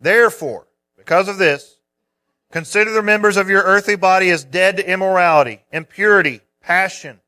Therefore, 0.00 0.68
because 0.96 1.26
of 1.26 1.38
this, 1.38 1.78
consider 2.52 2.92
the 2.92 3.02
members 3.02 3.36
of 3.36 3.50
your 3.50 3.64
earthly 3.64 3.96
body 3.96 4.30
as 4.30 4.44
dead 4.44 4.76
to 4.76 4.88
immorality, 4.88 5.64
impurity, 5.72 6.42
passion, 6.60 7.18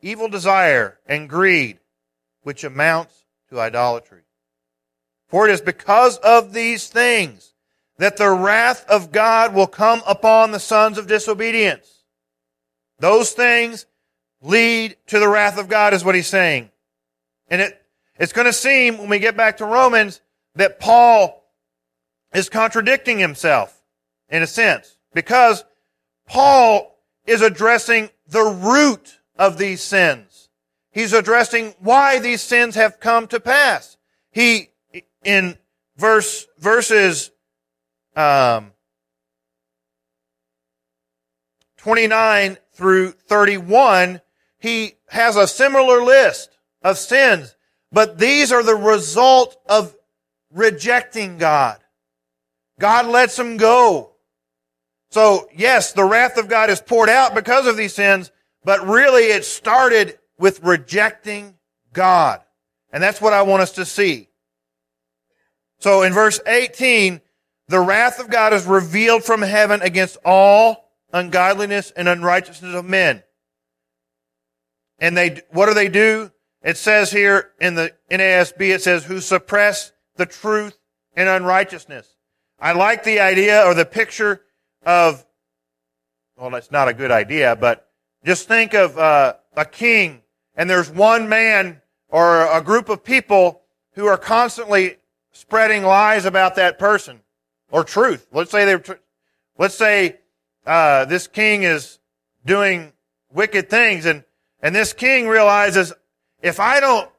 evil 0.00 0.28
desire, 0.28 0.98
and 1.06 1.28
greed, 1.28 1.78
which 2.42 2.64
amounts 2.64 3.24
to 3.50 3.60
idolatry. 3.60 4.22
For 5.32 5.48
it 5.48 5.52
is 5.52 5.62
because 5.62 6.18
of 6.18 6.52
these 6.52 6.88
things 6.88 7.54
that 7.96 8.18
the 8.18 8.28
wrath 8.28 8.84
of 8.86 9.12
God 9.12 9.54
will 9.54 9.66
come 9.66 10.02
upon 10.06 10.50
the 10.50 10.60
sons 10.60 10.98
of 10.98 11.06
disobedience. 11.06 12.04
Those 12.98 13.32
things 13.32 13.86
lead 14.42 14.94
to 15.06 15.18
the 15.18 15.28
wrath 15.28 15.56
of 15.56 15.70
God 15.70 15.94
is 15.94 16.04
what 16.04 16.14
he's 16.14 16.26
saying. 16.26 16.70
And 17.48 17.62
it, 17.62 17.82
it's 18.18 18.34
going 18.34 18.44
to 18.44 18.52
seem 18.52 18.98
when 18.98 19.08
we 19.08 19.18
get 19.20 19.34
back 19.34 19.56
to 19.56 19.64
Romans 19.64 20.20
that 20.54 20.78
Paul 20.78 21.42
is 22.34 22.50
contradicting 22.50 23.18
himself 23.18 23.80
in 24.28 24.42
a 24.42 24.46
sense 24.46 24.98
because 25.14 25.64
Paul 26.28 26.98
is 27.24 27.40
addressing 27.40 28.10
the 28.28 28.44
root 28.44 29.18
of 29.36 29.56
these 29.56 29.80
sins. 29.80 30.50
He's 30.90 31.14
addressing 31.14 31.74
why 31.78 32.18
these 32.18 32.42
sins 32.42 32.74
have 32.74 33.00
come 33.00 33.26
to 33.28 33.40
pass. 33.40 33.96
He 34.30 34.68
in 35.24 35.56
verse 35.96 36.46
verses 36.58 37.30
um, 38.16 38.72
29 41.78 42.58
through 42.74 43.10
31, 43.10 44.20
he 44.58 44.94
has 45.08 45.36
a 45.36 45.48
similar 45.48 46.02
list 46.02 46.56
of 46.82 46.96
sins, 46.96 47.56
but 47.90 48.18
these 48.18 48.52
are 48.52 48.62
the 48.62 48.74
result 48.74 49.56
of 49.68 49.94
rejecting 50.52 51.38
God. 51.38 51.78
God 52.78 53.06
lets 53.06 53.36
them 53.36 53.56
go. 53.56 54.12
So 55.10 55.48
yes, 55.54 55.92
the 55.92 56.04
wrath 56.04 56.38
of 56.38 56.48
God 56.48 56.70
is 56.70 56.80
poured 56.80 57.08
out 57.08 57.34
because 57.34 57.66
of 57.66 57.76
these 57.76 57.94
sins, 57.94 58.30
but 58.64 58.86
really 58.86 59.24
it 59.24 59.44
started 59.44 60.18
with 60.38 60.62
rejecting 60.62 61.54
God. 61.92 62.40
And 62.92 63.02
that's 63.02 63.20
what 63.20 63.32
I 63.32 63.42
want 63.42 63.62
us 63.62 63.72
to 63.72 63.84
see. 63.84 64.28
So 65.82 66.02
in 66.02 66.12
verse 66.12 66.40
18, 66.46 67.20
the 67.66 67.80
wrath 67.80 68.20
of 68.20 68.30
God 68.30 68.52
is 68.52 68.66
revealed 68.66 69.24
from 69.24 69.42
heaven 69.42 69.82
against 69.82 70.16
all 70.24 70.92
ungodliness 71.12 71.90
and 71.90 72.06
unrighteousness 72.06 72.72
of 72.72 72.84
men. 72.84 73.24
And 75.00 75.16
they, 75.16 75.40
what 75.50 75.66
do 75.66 75.74
they 75.74 75.88
do? 75.88 76.30
It 76.62 76.76
says 76.76 77.10
here 77.10 77.50
in 77.60 77.74
the 77.74 77.92
NASB, 78.08 78.60
it 78.60 78.82
says, 78.82 79.04
who 79.04 79.20
suppress 79.20 79.90
the 80.14 80.24
truth 80.24 80.78
and 81.16 81.28
unrighteousness. 81.28 82.14
I 82.60 82.74
like 82.74 83.02
the 83.02 83.18
idea 83.18 83.64
or 83.64 83.74
the 83.74 83.84
picture 83.84 84.42
of, 84.86 85.26
well, 86.36 86.50
that's 86.50 86.70
not 86.70 86.86
a 86.86 86.94
good 86.94 87.10
idea, 87.10 87.56
but 87.56 87.90
just 88.24 88.46
think 88.46 88.72
of 88.72 88.96
uh, 88.96 89.34
a 89.56 89.64
king 89.64 90.22
and 90.54 90.70
there's 90.70 90.90
one 90.90 91.28
man 91.28 91.82
or 92.08 92.46
a 92.56 92.62
group 92.62 92.88
of 92.88 93.02
people 93.02 93.62
who 93.94 94.06
are 94.06 94.16
constantly 94.16 94.98
spreading 95.32 95.82
lies 95.82 96.24
about 96.24 96.56
that 96.56 96.78
person 96.78 97.20
or 97.70 97.84
truth. 97.84 98.26
Let's 98.32 98.50
say 98.50 98.64
they 98.64 98.78
tr- 98.78 98.92
let's 99.58 99.74
say 99.74 100.18
uh, 100.66 101.06
this 101.06 101.26
king 101.26 101.64
is 101.64 101.98
doing 102.44 102.92
wicked 103.32 103.68
things, 103.68 104.06
and 104.06 104.24
and 104.60 104.74
this 104.74 104.92
king 104.92 105.26
realizes 105.26 105.92
if 106.42 106.60
I 106.60 106.80
don't 106.80 107.10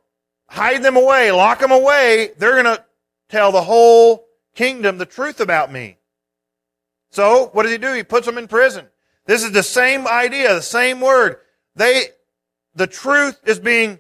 hide 0.47 0.83
them 0.83 0.95
away, 0.95 1.31
lock 1.31 1.59
them 1.59 1.71
away, 1.71 2.31
they're 2.37 2.61
going 2.61 2.77
to 2.77 2.83
tell 3.29 3.51
the 3.51 3.63
whole 3.63 4.27
kingdom 4.53 4.97
the 4.97 5.05
truth 5.05 5.39
about 5.39 5.71
me. 5.71 5.97
So 7.09 7.49
what 7.53 7.63
does 7.63 7.71
he 7.71 7.77
do? 7.77 7.93
He 7.93 8.03
puts 8.03 8.25
them 8.25 8.37
in 8.37 8.47
prison. 8.47 8.87
This 9.25 9.43
is 9.43 9.51
the 9.51 9.63
same 9.63 10.07
idea, 10.07 10.53
the 10.53 10.61
same 10.61 10.99
word. 10.99 11.37
They, 11.75 12.05
the 12.75 12.87
truth 12.87 13.39
is 13.45 13.59
being 13.59 13.99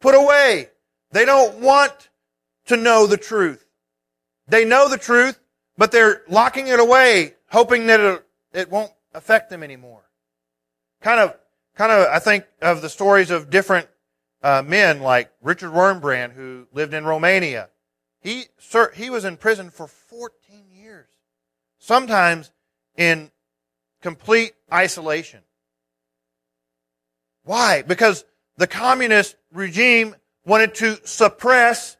put 0.00 0.14
away. 0.14 0.68
They 1.10 1.24
don't 1.24 1.58
want 1.60 2.10
to 2.68 2.76
know 2.76 3.06
the 3.06 3.16
truth. 3.16 3.66
They 4.46 4.64
know 4.64 4.88
the 4.88 4.98
truth, 4.98 5.38
but 5.76 5.92
they're 5.92 6.22
locking 6.28 6.68
it 6.68 6.80
away, 6.80 7.34
hoping 7.50 7.86
that 7.88 8.22
it, 8.52 8.70
won't 8.70 8.92
affect 9.14 9.50
them 9.50 9.62
anymore. 9.62 10.02
Kind 11.02 11.20
of, 11.20 11.36
kind 11.74 11.92
of, 11.92 12.08
I 12.08 12.18
think 12.18 12.44
of 12.62 12.80
the 12.82 12.88
stories 12.88 13.30
of 13.30 13.50
different 13.50 13.88
uh, 14.42 14.62
men 14.64 15.00
like 15.00 15.30
Richard 15.42 15.72
Wurmbrand, 15.72 16.32
who 16.32 16.66
lived 16.72 16.94
in 16.94 17.04
Romania. 17.04 17.68
He, 18.20 18.46
sir, 18.58 18.92
he 18.94 19.10
was 19.10 19.24
in 19.24 19.36
prison 19.36 19.70
for 19.70 19.86
14 19.86 20.64
years, 20.70 21.08
sometimes 21.78 22.50
in 22.96 23.30
complete 24.02 24.52
isolation. 24.72 25.40
Why? 27.44 27.82
Because 27.82 28.24
the 28.56 28.66
communist 28.66 29.36
regime 29.52 30.16
wanted 30.44 30.74
to 30.76 30.98
suppress, 31.06 31.96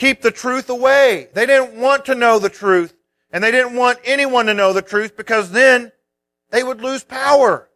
keep 0.00 0.22
the 0.22 0.30
truth 0.30 0.70
away. 0.70 1.28
They 1.34 1.46
didn't 1.46 1.78
want 1.78 2.06
to 2.06 2.14
know 2.14 2.38
the 2.38 2.48
truth, 2.48 2.94
and 3.30 3.44
they 3.44 3.50
didn't 3.50 3.76
want 3.76 3.98
anyone 4.04 4.46
to 4.46 4.54
know 4.54 4.72
the 4.72 4.82
truth 4.82 5.16
because 5.16 5.52
then 5.52 5.92
they 6.50 6.64
would 6.64 6.80
lose 6.80 7.04
power. 7.04 7.68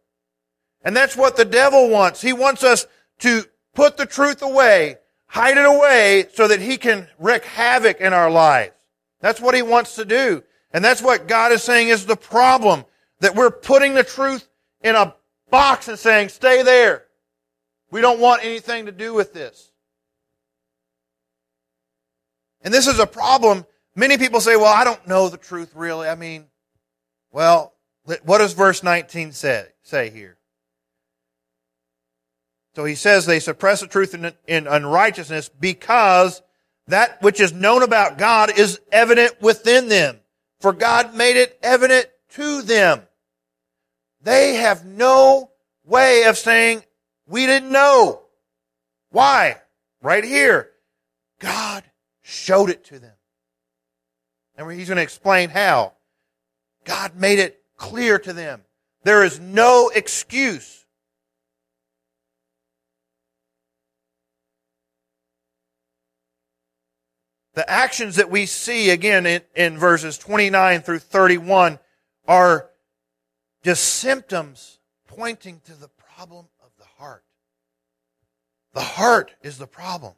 And 0.82 0.96
that's 0.96 1.16
what 1.16 1.36
the 1.36 1.44
devil 1.44 1.90
wants. 1.90 2.22
He 2.22 2.32
wants 2.32 2.64
us 2.64 2.86
to 3.20 3.44
put 3.74 3.96
the 3.96 4.06
truth 4.06 4.42
away, 4.42 4.96
hide 5.26 5.58
it 5.58 5.66
away 5.66 6.26
so 6.32 6.48
that 6.48 6.60
he 6.60 6.78
can 6.78 7.08
wreak 7.18 7.44
havoc 7.44 8.00
in 8.00 8.12
our 8.12 8.30
lives. 8.30 8.74
That's 9.20 9.40
what 9.40 9.54
he 9.54 9.62
wants 9.62 9.94
to 9.96 10.04
do. 10.04 10.42
And 10.72 10.84
that's 10.84 11.02
what 11.02 11.28
God 11.28 11.52
is 11.52 11.62
saying 11.62 11.88
is 11.88 12.06
the 12.06 12.16
problem. 12.16 12.84
That 13.20 13.36
we're 13.36 13.50
putting 13.50 13.94
the 13.94 14.02
truth 14.02 14.46
in 14.82 14.96
a 14.96 15.14
box 15.50 15.88
and 15.88 15.98
saying, 15.98 16.30
stay 16.30 16.62
there. 16.62 17.04
We 17.90 18.00
don't 18.00 18.20
want 18.20 18.44
anything 18.44 18.86
to 18.86 18.92
do 18.92 19.14
with 19.14 19.32
this. 19.32 19.70
And 22.64 22.72
this 22.72 22.86
is 22.86 22.98
a 22.98 23.06
problem. 23.06 23.66
Many 23.94 24.18
people 24.18 24.40
say, 24.40 24.56
well, 24.56 24.74
I 24.74 24.82
don't 24.82 25.06
know 25.06 25.28
the 25.28 25.36
truth 25.36 25.72
really. 25.74 26.08
I 26.08 26.16
mean, 26.16 26.46
well, 27.30 27.74
what 28.24 28.38
does 28.38 28.54
verse 28.54 28.82
19 28.82 29.32
say, 29.32 29.66
say 29.82 30.10
here? 30.10 30.38
So 32.74 32.84
he 32.84 32.96
says 32.96 33.24
they 33.24 33.38
suppress 33.38 33.80
the 33.80 33.86
truth 33.86 34.14
in, 34.14 34.32
in 34.48 34.66
unrighteousness 34.66 35.48
because 35.48 36.42
that 36.88 37.22
which 37.22 37.38
is 37.38 37.52
known 37.52 37.82
about 37.82 38.18
God 38.18 38.58
is 38.58 38.80
evident 38.90 39.40
within 39.40 39.88
them. 39.88 40.18
For 40.60 40.72
God 40.72 41.14
made 41.14 41.36
it 41.36 41.58
evident 41.62 42.08
to 42.30 42.62
them. 42.62 43.02
They 44.22 44.54
have 44.54 44.84
no 44.84 45.50
way 45.84 46.24
of 46.24 46.38
saying, 46.38 46.82
we 47.26 47.46
didn't 47.46 47.70
know. 47.70 48.22
Why? 49.10 49.60
Right 50.02 50.24
here. 50.24 50.70
God 51.38 51.84
showed 52.24 52.70
it 52.70 52.84
to 52.86 52.98
them. 52.98 53.14
And 54.56 54.70
he's 54.72 54.88
going 54.88 54.96
to 54.96 55.02
explain 55.02 55.50
how. 55.50 55.92
God 56.84 57.16
made 57.16 57.38
it 57.38 57.62
clear 57.76 58.18
to 58.18 58.32
them. 58.32 58.62
There 59.04 59.24
is 59.24 59.38
no 59.38 59.90
excuse 59.94 60.84
The 67.54 67.68
actions 67.70 68.16
that 68.16 68.30
we 68.30 68.46
see 68.46 68.90
again 68.90 69.26
in, 69.26 69.42
in 69.54 69.78
verses 69.78 70.18
29 70.18 70.82
through 70.82 70.98
31 70.98 71.78
are 72.26 72.68
just 73.62 73.84
symptoms 73.84 74.80
pointing 75.06 75.60
to 75.66 75.74
the 75.74 75.88
problem 75.88 76.46
of 76.64 76.70
the 76.78 76.84
heart. 76.98 77.24
The 78.72 78.80
heart 78.80 79.32
is 79.40 79.58
the 79.58 79.68
problem. 79.68 80.14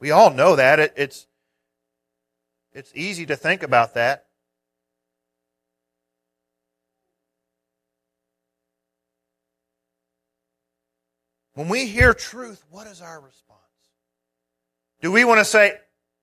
We 0.00 0.10
all 0.10 0.30
know 0.30 0.56
that. 0.56 0.78
It, 0.78 0.94
it's, 0.96 1.26
it's 2.72 2.92
easy 2.94 3.26
to 3.26 3.36
think 3.36 3.62
about 3.62 3.94
that. 3.94 4.26
When 11.54 11.68
we 11.68 11.86
hear 11.86 12.14
truth, 12.14 12.64
what 12.70 12.86
is 12.86 13.02
our 13.02 13.20
response? 13.20 13.58
Do 15.00 15.10
we 15.10 15.24
want 15.24 15.40
to 15.40 15.44
say, 15.44 15.74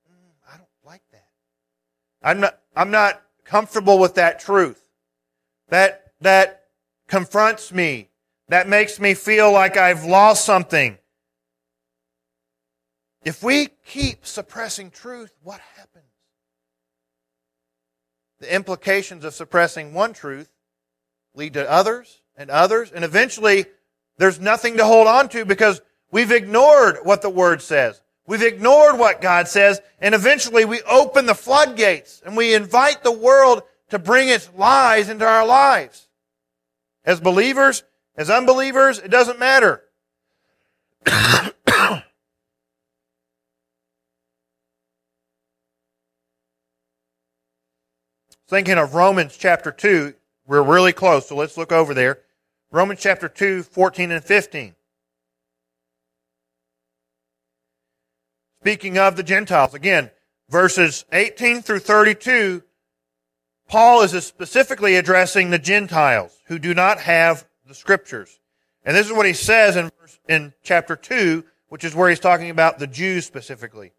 mm, 0.10 0.54
I 0.54 0.56
don't 0.56 0.70
like 0.86 1.02
that. 1.12 1.28
I'm 2.24 2.40
not, 2.40 2.60
I'm 2.74 2.90
not 2.90 3.22
comfortable 3.44 4.00
with 4.00 4.16
that 4.16 4.40
truth. 4.40 4.82
That, 5.68 6.14
that 6.22 6.64
confronts 7.08 7.74
me. 7.74 8.10
That 8.48 8.70
makes 8.70 9.00
me 9.00 9.14
feel 9.14 9.52
like 9.52 9.76
I've 9.76 10.06
lost 10.06 10.46
something. 10.46 10.98
If 13.26 13.42
we 13.42 13.70
keep 13.88 14.28
suppressing 14.28 14.92
truth, 14.92 15.36
what 15.42 15.60
happens? 15.76 16.06
The 18.40 18.54
implications 18.54 19.26
of 19.26 19.34
suppressing 19.34 19.96
one 19.96 20.14
truth 20.14 20.48
lead 21.34 21.54
to 21.54 21.70
others 21.70 22.22
and 22.38 22.52
others, 22.52 22.92
and 22.92 23.04
eventually 23.04 23.66
there's 24.18 24.40
nothing 24.40 24.78
to 24.78 24.86
hold 24.86 25.08
on 25.08 25.28
to 25.30 25.44
because 25.44 25.82
we've 26.12 26.32
ignored 26.32 27.00
what 27.02 27.24
the 27.24 27.30
Word 27.30 27.64
says. 27.64 28.00
We've 28.28 28.44
ignored 28.44 29.00
what 29.00 29.22
God 29.22 29.48
says, 29.48 29.82
and 30.00 30.14
eventually 30.14 30.64
we 30.64 30.84
open 30.84 31.26
the 31.26 31.34
floodgates 31.34 32.22
and 32.24 32.38
we 32.38 32.54
invite 32.54 33.04
the 33.04 33.12
world 33.12 33.64
to 33.90 33.98
bring 33.98 34.30
its 34.30 34.50
lies 34.56 35.10
into 35.10 35.26
our 35.26 35.46
lives. 35.46 36.08
As 37.04 37.20
believers, 37.20 37.84
as 38.16 38.30
unbelievers, 38.30 39.00
it 39.00 39.10
doesn't 39.10 39.40
matter. 39.40 39.84
Thinking 48.48 48.78
of 48.78 48.94
Romans 48.94 49.36
chapter 49.38 49.72
2, 49.72 50.14
we're 50.46 50.62
really 50.62 50.94
close, 50.94 51.28
so 51.28 51.36
let's 51.36 51.58
look 51.58 51.72
over 51.72 51.94
there. 51.96 52.20
Romans 52.72 53.00
chapter 53.02 53.28
2, 53.28 53.64
14 53.64 54.12
and 54.12 54.24
15. 54.24 54.76
Speaking 58.62 58.98
of 58.98 59.16
the 59.16 59.24
Gentiles, 59.24 59.74
again, 59.74 60.12
verses 60.50 61.06
18 61.12 61.64
through 61.64 61.80
32, 61.80 62.62
Paul 63.68 64.04
is 64.04 64.12
specifically 64.26 64.96
addressing 64.96 65.50
the 65.50 65.60
Gentiles 65.60 66.38
who 66.48 66.60
do 66.60 66.76
not 66.76 67.00
have 67.00 67.48
the 67.68 67.74
scriptures. 67.74 68.40
And 68.84 68.96
this 68.96 69.08
is 69.08 69.14
what 69.14 69.26
he 69.26 69.34
says 69.34 69.76
in, 69.76 69.90
verse, 70.00 70.20
in 70.30 70.54
chapter 70.62 70.96
2, 70.96 71.44
which 71.70 71.84
is 71.84 71.96
where 71.96 72.10
he's 72.10 72.20
talking 72.20 72.52
about 72.52 72.78
the 72.78 72.86
Jews 72.86 73.26
specifically. 73.26 73.94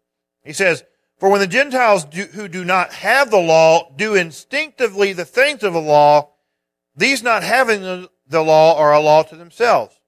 He 0.45 0.53
says, 0.53 0.85
For 1.17 1.29
when 1.29 1.39
the 1.39 1.47
Gentiles 1.47 2.05
do, 2.05 2.23
who 2.25 2.47
do 2.47 2.63
not 2.63 2.93
have 2.93 3.31
the 3.31 3.39
law 3.39 3.91
do 3.95 4.13
instinctively 4.13 5.13
the 5.13 5.25
things 5.25 5.63
of 5.63 5.73
the 5.73 5.81
law, 5.81 6.31
these 6.95 7.23
not 7.23 7.43
having 7.43 7.81
the, 7.81 8.09
the 8.27 8.43
law 8.43 8.77
are 8.77 8.93
a 8.93 8.99
law 8.99 9.23
to 9.23 9.35
themselves, 9.35 9.99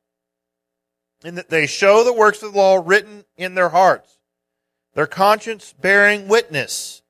in 1.24 1.36
that 1.36 1.50
they 1.50 1.66
show 1.66 2.04
the 2.04 2.14
works 2.14 2.44
of 2.44 2.54
the 2.54 2.58
law 2.58 2.82
written 2.84 3.26
in 3.38 3.56
their 3.56 3.70
hearts, 3.70 4.20
their 4.94 5.08
conscience 5.08 5.74
bearing 5.80 6.28
witness, 6.28 7.02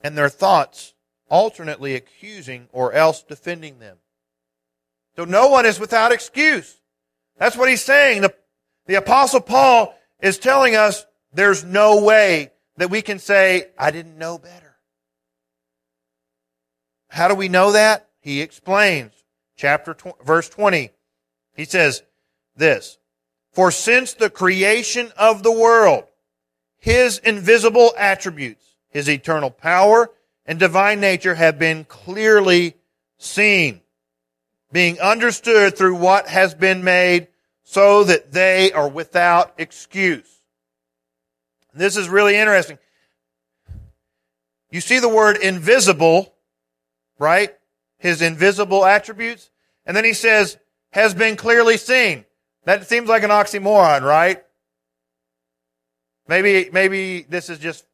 and 0.00 0.16
their 0.16 0.28
thoughts 0.28 0.94
alternately 1.28 1.94
accusing 1.94 2.68
or 2.72 2.92
else 2.92 3.22
defending 3.22 3.78
them. 3.78 3.96
So 5.16 5.24
no 5.24 5.48
one 5.48 5.64
is 5.64 5.80
without 5.80 6.12
excuse. 6.12 6.78
That's 7.38 7.56
what 7.56 7.70
he's 7.70 7.82
saying. 7.82 8.20
The, 8.20 8.34
the 8.86 8.96
apostle 8.96 9.40
Paul 9.40 9.94
is 10.20 10.38
telling 10.38 10.76
us 10.76 11.06
there's 11.32 11.64
no 11.64 12.02
way 12.02 12.52
that 12.76 12.90
we 12.90 13.02
can 13.02 13.18
say, 13.18 13.68
I 13.78 13.90
didn't 13.90 14.18
know 14.18 14.38
better. 14.38 14.76
How 17.08 17.28
do 17.28 17.34
we 17.34 17.48
know 17.48 17.72
that? 17.72 18.08
He 18.20 18.40
explains 18.40 19.12
chapter 19.56 19.94
tw- 19.94 20.24
verse 20.24 20.48
20. 20.48 20.90
He 21.54 21.64
says 21.64 22.02
this, 22.56 22.98
For 23.52 23.70
since 23.70 24.14
the 24.14 24.30
creation 24.30 25.12
of 25.16 25.42
the 25.42 25.52
world, 25.52 26.04
his 26.78 27.18
invisible 27.18 27.94
attributes, 27.96 28.64
his 28.88 29.08
eternal 29.08 29.50
power 29.50 30.10
and 30.44 30.58
divine 30.58 31.00
nature 31.00 31.34
have 31.34 31.58
been 31.58 31.84
clearly 31.84 32.76
seen, 33.18 33.80
being 34.70 35.00
understood 35.00 35.76
through 35.76 35.96
what 35.96 36.28
has 36.28 36.54
been 36.54 36.84
made 36.84 37.28
so 37.64 38.04
that 38.04 38.32
they 38.32 38.72
are 38.72 38.88
without 38.88 39.54
excuse. 39.58 40.35
This 41.76 41.96
is 41.96 42.08
really 42.08 42.36
interesting. 42.36 42.78
You 44.70 44.80
see 44.80 44.98
the 44.98 45.08
word 45.08 45.36
invisible, 45.36 46.34
right? 47.18 47.56
his 47.98 48.22
invisible 48.22 48.84
attributes. 48.84 49.50
And 49.84 49.96
then 49.96 50.04
he 50.04 50.12
says, 50.12 50.58
has 50.90 51.14
been 51.14 51.36
clearly 51.36 51.76
seen. 51.76 52.24
That 52.64 52.86
seems 52.86 53.08
like 53.08 53.22
an 53.22 53.30
oxymoron, 53.30 54.02
right? 54.02 54.42
Maybe, 56.28 56.70
maybe 56.72 57.22
this 57.28 57.48
is 57.48 57.58
just 57.58 57.86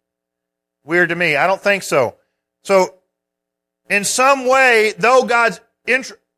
weird 0.84 1.10
to 1.10 1.16
me. 1.16 1.36
I 1.36 1.46
don't 1.46 1.60
think 1.60 1.82
so. 1.82 2.16
So, 2.62 2.94
in 3.90 4.04
some 4.04 4.46
way, 4.46 4.94
though 4.96 5.24
God's 5.24 5.60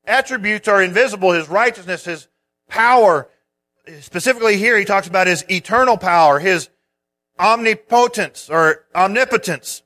attributes 0.07 0.67
are 0.67 0.83
invisible, 0.83 1.33
His 1.33 1.49
righteousness, 1.49 2.05
His 2.05 2.27
power, 2.69 3.29
specifically 4.01 4.57
here 4.57 4.77
he 4.77 4.85
talks 4.85 5.07
about 5.07 5.29
His 5.29 5.45
eternal 5.49 5.97
power, 5.97 6.41
His 6.41 6.69
omnipotence 7.39 8.49
or 8.51 8.85
omnipotence, 8.95 9.83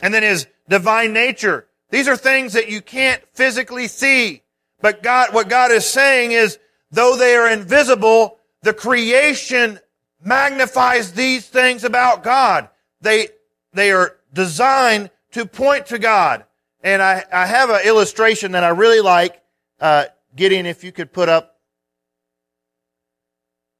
and 0.00 0.12
then 0.12 0.22
His 0.22 0.46
divine 0.68 1.12
nature 1.12 1.68
These 1.90 2.08
are 2.08 2.16
things 2.16 2.54
that 2.54 2.68
you 2.68 2.80
can't 2.80 3.22
physically 3.32 3.86
see. 3.86 4.42
But 4.80 5.02
God, 5.02 5.32
what 5.32 5.48
God 5.48 5.70
is 5.70 5.86
saying 5.86 6.32
is, 6.32 6.58
though 6.90 7.16
they 7.16 7.36
are 7.36 7.48
invisible, 7.48 8.38
the 8.62 8.74
creation 8.74 9.78
magnifies 10.22 11.12
these 11.12 11.48
things 11.48 11.84
about 11.84 12.24
God. 12.24 12.68
They, 13.00 13.28
they 13.72 13.92
are 13.92 14.16
designed 14.32 15.10
to 15.32 15.46
point 15.46 15.86
to 15.86 15.98
God. 15.98 16.44
And 16.82 17.00
I, 17.00 17.24
I 17.32 17.46
have 17.46 17.70
an 17.70 17.86
illustration 17.86 18.52
that 18.52 18.64
I 18.64 18.68
really 18.70 19.00
like. 19.00 19.40
Uh, 19.80 20.06
Gideon, 20.34 20.66
if 20.66 20.84
you 20.84 20.92
could 20.92 21.12
put 21.12 21.28
up. 21.28 21.60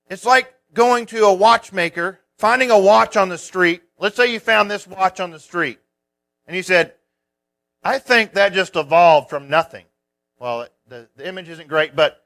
It's 0.08 0.24
like 0.24 0.54
going 0.72 1.06
to 1.06 1.24
a 1.24 1.34
watchmaker, 1.34 2.20
finding 2.38 2.70
a 2.70 2.78
watch 2.78 3.16
on 3.16 3.28
the 3.28 3.38
street. 3.38 3.82
Let's 3.98 4.16
say 4.16 4.32
you 4.32 4.40
found 4.40 4.70
this 4.70 4.86
watch 4.86 5.20
on 5.20 5.30
the 5.30 5.40
street. 5.40 5.78
And 6.46 6.56
you 6.56 6.62
said, 6.62 6.94
I 7.82 7.98
think 7.98 8.32
that 8.32 8.52
just 8.52 8.76
evolved 8.76 9.30
from 9.30 9.48
nothing. 9.48 9.84
Well, 10.38 10.68
the, 10.88 11.08
the 11.16 11.26
image 11.26 11.48
isn't 11.48 11.68
great, 11.68 11.96
but 11.96 12.24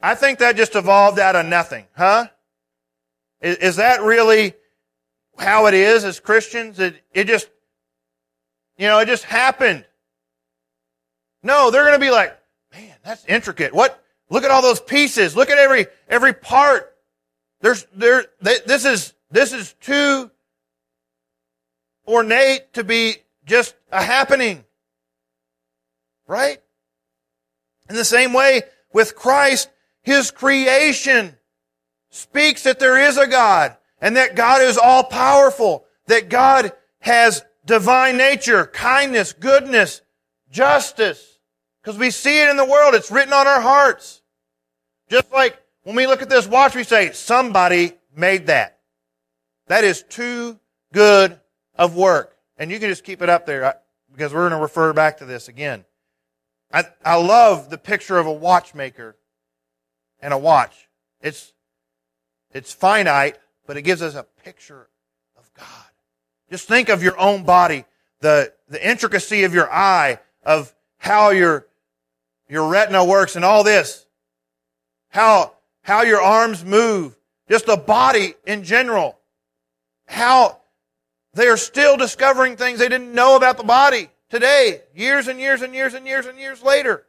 I 0.00 0.14
think 0.14 0.38
that 0.38 0.56
just 0.56 0.74
evolved 0.76 1.18
out 1.18 1.36
of 1.36 1.46
nothing, 1.46 1.86
huh? 1.96 2.26
Is, 3.40 3.56
is 3.56 3.76
that 3.76 4.02
really 4.02 4.54
how 5.38 5.66
it 5.66 5.74
is 5.74 6.04
as 6.04 6.20
Christians? 6.20 6.78
It, 6.78 7.02
it 7.12 7.26
just, 7.26 7.48
you 8.76 8.86
know, 8.86 8.98
it 8.98 9.06
just 9.06 9.24
happened. 9.24 9.84
No, 11.42 11.70
they're 11.70 11.84
going 11.84 11.98
to 11.98 12.04
be 12.04 12.10
like, 12.10 12.38
man, 12.72 12.94
that's 13.02 13.24
intricate. 13.26 13.74
What? 13.74 14.00
Look 14.30 14.44
at 14.44 14.50
all 14.50 14.62
those 14.62 14.80
pieces. 14.80 15.36
Look 15.36 15.50
at 15.50 15.58
every, 15.58 15.86
every 16.08 16.32
part. 16.32 16.94
There's, 17.60 17.86
there, 17.94 18.26
this 18.40 18.84
is, 18.84 19.13
this 19.30 19.52
is 19.52 19.74
too 19.80 20.30
ornate 22.06 22.72
to 22.74 22.84
be 22.84 23.16
just 23.46 23.74
a 23.90 24.02
happening. 24.02 24.64
Right? 26.26 26.58
In 27.88 27.96
the 27.96 28.04
same 28.04 28.32
way 28.32 28.62
with 28.92 29.14
Christ, 29.14 29.68
His 30.02 30.30
creation 30.30 31.36
speaks 32.10 32.62
that 32.62 32.78
there 32.78 32.98
is 32.98 33.18
a 33.18 33.26
God 33.26 33.76
and 34.00 34.16
that 34.16 34.36
God 34.36 34.62
is 34.62 34.78
all 34.78 35.04
powerful, 35.04 35.84
that 36.06 36.28
God 36.28 36.72
has 37.00 37.44
divine 37.66 38.16
nature, 38.16 38.66
kindness, 38.66 39.32
goodness, 39.32 40.00
justice. 40.50 41.38
Because 41.82 41.98
we 41.98 42.10
see 42.10 42.42
it 42.42 42.48
in 42.48 42.56
the 42.56 42.64
world. 42.64 42.94
It's 42.94 43.10
written 43.10 43.32
on 43.32 43.46
our 43.46 43.60
hearts. 43.60 44.22
Just 45.10 45.30
like 45.32 45.60
when 45.82 45.96
we 45.96 46.06
look 46.06 46.22
at 46.22 46.30
this 46.30 46.46
watch, 46.46 46.74
we 46.74 46.84
say, 46.84 47.12
somebody 47.12 47.92
made 48.16 48.46
that. 48.46 48.73
That 49.66 49.84
is 49.84 50.02
too 50.02 50.58
good 50.92 51.38
of 51.76 51.96
work. 51.96 52.36
And 52.56 52.70
you 52.70 52.78
can 52.78 52.88
just 52.88 53.04
keep 53.04 53.22
it 53.22 53.28
up 53.28 53.46
there 53.46 53.76
because 54.12 54.32
we're 54.32 54.48
going 54.48 54.58
to 54.58 54.62
refer 54.62 54.92
back 54.92 55.18
to 55.18 55.24
this 55.24 55.48
again. 55.48 55.84
I, 56.72 56.84
I 57.04 57.16
love 57.16 57.70
the 57.70 57.78
picture 57.78 58.18
of 58.18 58.26
a 58.26 58.32
watchmaker 58.32 59.16
and 60.20 60.32
a 60.32 60.38
watch. 60.38 60.88
It's, 61.20 61.52
it's 62.52 62.72
finite, 62.72 63.38
but 63.66 63.76
it 63.76 63.82
gives 63.82 64.02
us 64.02 64.14
a 64.14 64.24
picture 64.44 64.88
of 65.36 65.52
God. 65.54 65.66
Just 66.50 66.68
think 66.68 66.88
of 66.88 67.02
your 67.02 67.18
own 67.18 67.44
body, 67.44 67.84
the, 68.20 68.52
the 68.68 68.86
intricacy 68.86 69.44
of 69.44 69.54
your 69.54 69.72
eye, 69.72 70.18
of 70.44 70.74
how 70.98 71.30
your, 71.30 71.66
your 72.48 72.68
retina 72.68 73.04
works 73.04 73.36
and 73.36 73.44
all 73.44 73.64
this. 73.64 74.06
How, 75.08 75.52
how 75.82 76.02
your 76.02 76.20
arms 76.20 76.64
move. 76.64 77.16
Just 77.48 77.66
the 77.66 77.76
body 77.76 78.34
in 78.46 78.64
general. 78.64 79.18
How 80.06 80.60
they 81.34 81.46
are 81.48 81.56
still 81.56 81.96
discovering 81.96 82.56
things 82.56 82.78
they 82.78 82.88
didn't 82.88 83.12
know 83.12 83.36
about 83.36 83.56
the 83.56 83.64
body 83.64 84.08
today, 84.30 84.82
years 84.94 85.28
and 85.28 85.40
years 85.40 85.62
and 85.62 85.74
years 85.74 85.94
and 85.94 86.06
years 86.06 86.26
and 86.26 86.38
years 86.38 86.62
later. 86.62 87.04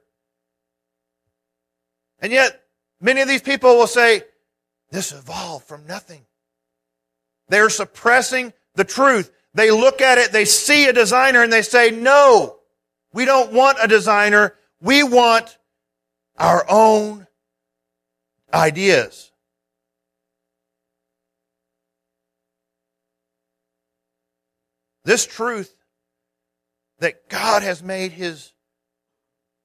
And 2.19 2.31
yet, 2.31 2.63
many 2.99 3.21
of 3.21 3.27
these 3.27 3.41
people 3.41 3.77
will 3.77 3.88
say, 3.88 4.23
this 4.91 5.12
evolved 5.12 5.65
from 5.65 5.86
nothing. 5.86 6.25
They're 7.49 7.69
suppressing 7.69 8.53
the 8.75 8.84
truth. 8.84 9.31
They 9.53 9.71
look 9.71 10.01
at 10.01 10.17
it, 10.17 10.31
they 10.31 10.45
see 10.45 10.88
a 10.88 10.93
designer, 10.93 11.43
and 11.43 11.51
they 11.51 11.62
say, 11.62 11.91
no, 11.91 12.58
we 13.13 13.25
don't 13.25 13.53
want 13.53 13.77
a 13.81 13.88
designer. 13.88 14.55
We 14.81 15.03
want 15.03 15.58
our 16.38 16.65
own 16.69 17.27
ideas. 18.53 19.31
This 25.06 25.26
truth 25.26 25.74
that 27.00 27.30
God 27.30 27.63
has 27.63 27.82
made 27.82 28.12
His, 28.12 28.52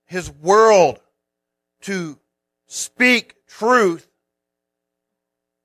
His 0.05 0.31
world 0.31 1.01
to 1.83 2.19
speak 2.67 3.35
truth 3.49 4.07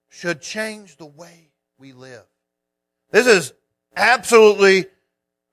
should 0.09 0.41
change 0.41 0.95
the 0.95 1.05
way 1.05 1.51
we 1.77 1.91
live. 1.91 2.23
This 3.11 3.27
is 3.27 3.53
absolutely 3.95 4.85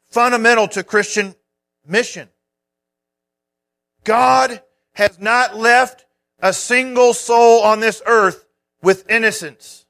fundamental 0.05 0.69
to 0.69 0.85
Christian 0.85 1.35
mission. 1.87 2.29
God 4.05 4.63
has 4.93 5.19
not 5.19 5.57
left 5.57 6.07
a 6.39 6.53
single 6.53 7.13
soul 7.13 7.63
on 7.63 7.81
this 7.81 8.03
earth 8.07 8.47
with 8.83 9.11
innocence 9.11 9.85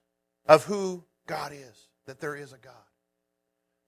of 0.47 0.65
who 0.65 1.05
God 1.27 1.53
is, 1.53 1.89
that 2.07 2.21
there 2.21 2.37
is 2.37 2.53
a 2.53 2.59
God. 2.59 2.73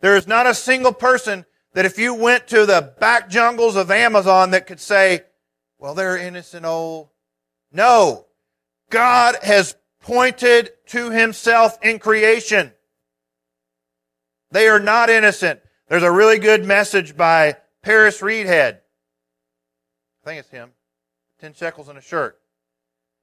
There 0.00 0.16
is 0.16 0.26
not 0.26 0.46
a 0.46 0.54
single 0.54 0.92
person 0.92 1.44
that 1.72 1.84
if 1.84 1.98
you 1.98 2.14
went 2.14 2.48
to 2.48 2.66
the 2.66 2.94
back 3.00 3.28
jungles 3.28 3.76
of 3.76 3.90
Amazon 3.90 4.50
that 4.52 4.66
could 4.66 4.80
say, 4.80 5.22
well, 5.78 5.94
they're 5.94 6.16
innocent 6.16 6.64
old. 6.64 7.08
No. 7.72 8.26
God 8.90 9.36
has 9.42 9.76
pointed 10.00 10.70
to 10.88 11.10
himself 11.10 11.78
in 11.82 11.98
creation. 11.98 12.72
They 14.50 14.68
are 14.68 14.80
not 14.80 15.10
innocent. 15.10 15.60
There's 15.88 16.02
a 16.02 16.12
really 16.12 16.38
good 16.38 16.64
message 16.64 17.16
by 17.16 17.56
Paris 17.82 18.20
Reidhead. 18.20 18.78
I 20.22 20.24
think 20.24 20.40
it's 20.40 20.50
him. 20.50 20.70
Ten 21.40 21.54
shekels 21.54 21.88
and 21.88 21.98
a 21.98 22.02
shirt. 22.02 22.38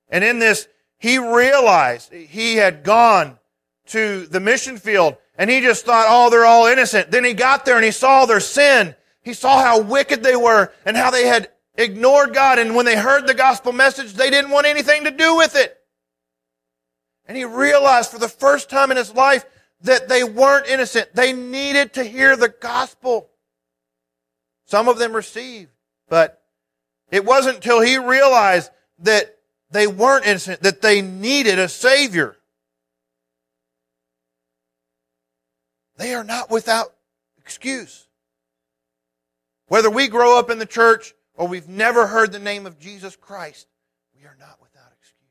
And 0.09 0.23
in 0.23 0.39
this, 0.39 0.67
he 0.97 1.17
realized 1.17 2.11
he 2.13 2.57
had 2.57 2.83
gone 2.83 3.39
to 3.87 4.27
the 4.27 4.39
mission 4.39 4.77
field 4.77 5.15
and 5.41 5.49
he 5.49 5.59
just 5.59 5.87
thought, 5.87 6.05
oh, 6.07 6.29
they're 6.29 6.45
all 6.45 6.67
innocent. 6.67 7.09
Then 7.09 7.23
he 7.23 7.33
got 7.33 7.65
there 7.65 7.75
and 7.75 7.83
he 7.83 7.89
saw 7.89 8.27
their 8.27 8.39
sin. 8.39 8.93
He 9.23 9.33
saw 9.33 9.59
how 9.59 9.81
wicked 9.81 10.21
they 10.21 10.35
were 10.35 10.71
and 10.85 10.95
how 10.95 11.09
they 11.09 11.25
had 11.25 11.49
ignored 11.73 12.35
God. 12.35 12.59
And 12.59 12.75
when 12.75 12.85
they 12.85 12.95
heard 12.95 13.25
the 13.25 13.33
gospel 13.33 13.71
message, 13.71 14.13
they 14.13 14.29
didn't 14.29 14.51
want 14.51 14.67
anything 14.67 15.05
to 15.05 15.09
do 15.09 15.35
with 15.35 15.55
it. 15.55 15.75
And 17.25 17.35
he 17.35 17.43
realized 17.43 18.11
for 18.11 18.19
the 18.19 18.29
first 18.29 18.69
time 18.69 18.91
in 18.91 18.97
his 18.97 19.15
life 19.15 19.43
that 19.81 20.07
they 20.07 20.23
weren't 20.23 20.67
innocent. 20.67 21.15
They 21.15 21.33
needed 21.33 21.93
to 21.93 22.03
hear 22.03 22.37
the 22.37 22.49
gospel. 22.49 23.31
Some 24.65 24.87
of 24.87 24.99
them 24.99 25.11
received, 25.11 25.71
but 26.07 26.39
it 27.09 27.25
wasn't 27.25 27.55
until 27.55 27.81
he 27.81 27.97
realized 27.97 28.69
that 28.99 29.39
they 29.71 29.87
weren't 29.87 30.27
innocent, 30.27 30.61
that 30.61 30.83
they 30.83 31.01
needed 31.01 31.57
a 31.57 31.67
savior. 31.67 32.37
They 36.01 36.15
are 36.15 36.23
not 36.23 36.49
without 36.49 36.95
excuse. 37.37 38.07
Whether 39.67 39.91
we 39.91 40.07
grow 40.07 40.39
up 40.39 40.49
in 40.49 40.57
the 40.57 40.65
church 40.65 41.13
or 41.35 41.47
we've 41.47 41.69
never 41.69 42.07
heard 42.07 42.31
the 42.31 42.39
name 42.39 42.65
of 42.65 42.79
Jesus 42.79 43.15
Christ, 43.15 43.67
we 44.17 44.25
are 44.25 44.35
not 44.39 44.57
without 44.59 44.91
excuse. 44.99 45.29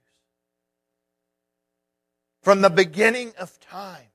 From 2.42 2.60
the 2.60 2.70
beginning 2.70 3.32
of 3.36 3.58
time, 3.58 4.06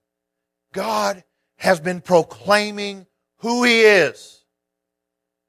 God 0.71 1.25
has 1.57 1.81
been 1.81 1.99
proclaiming 1.99 3.05
who 3.39 3.65
He 3.65 3.81
is. 3.81 4.45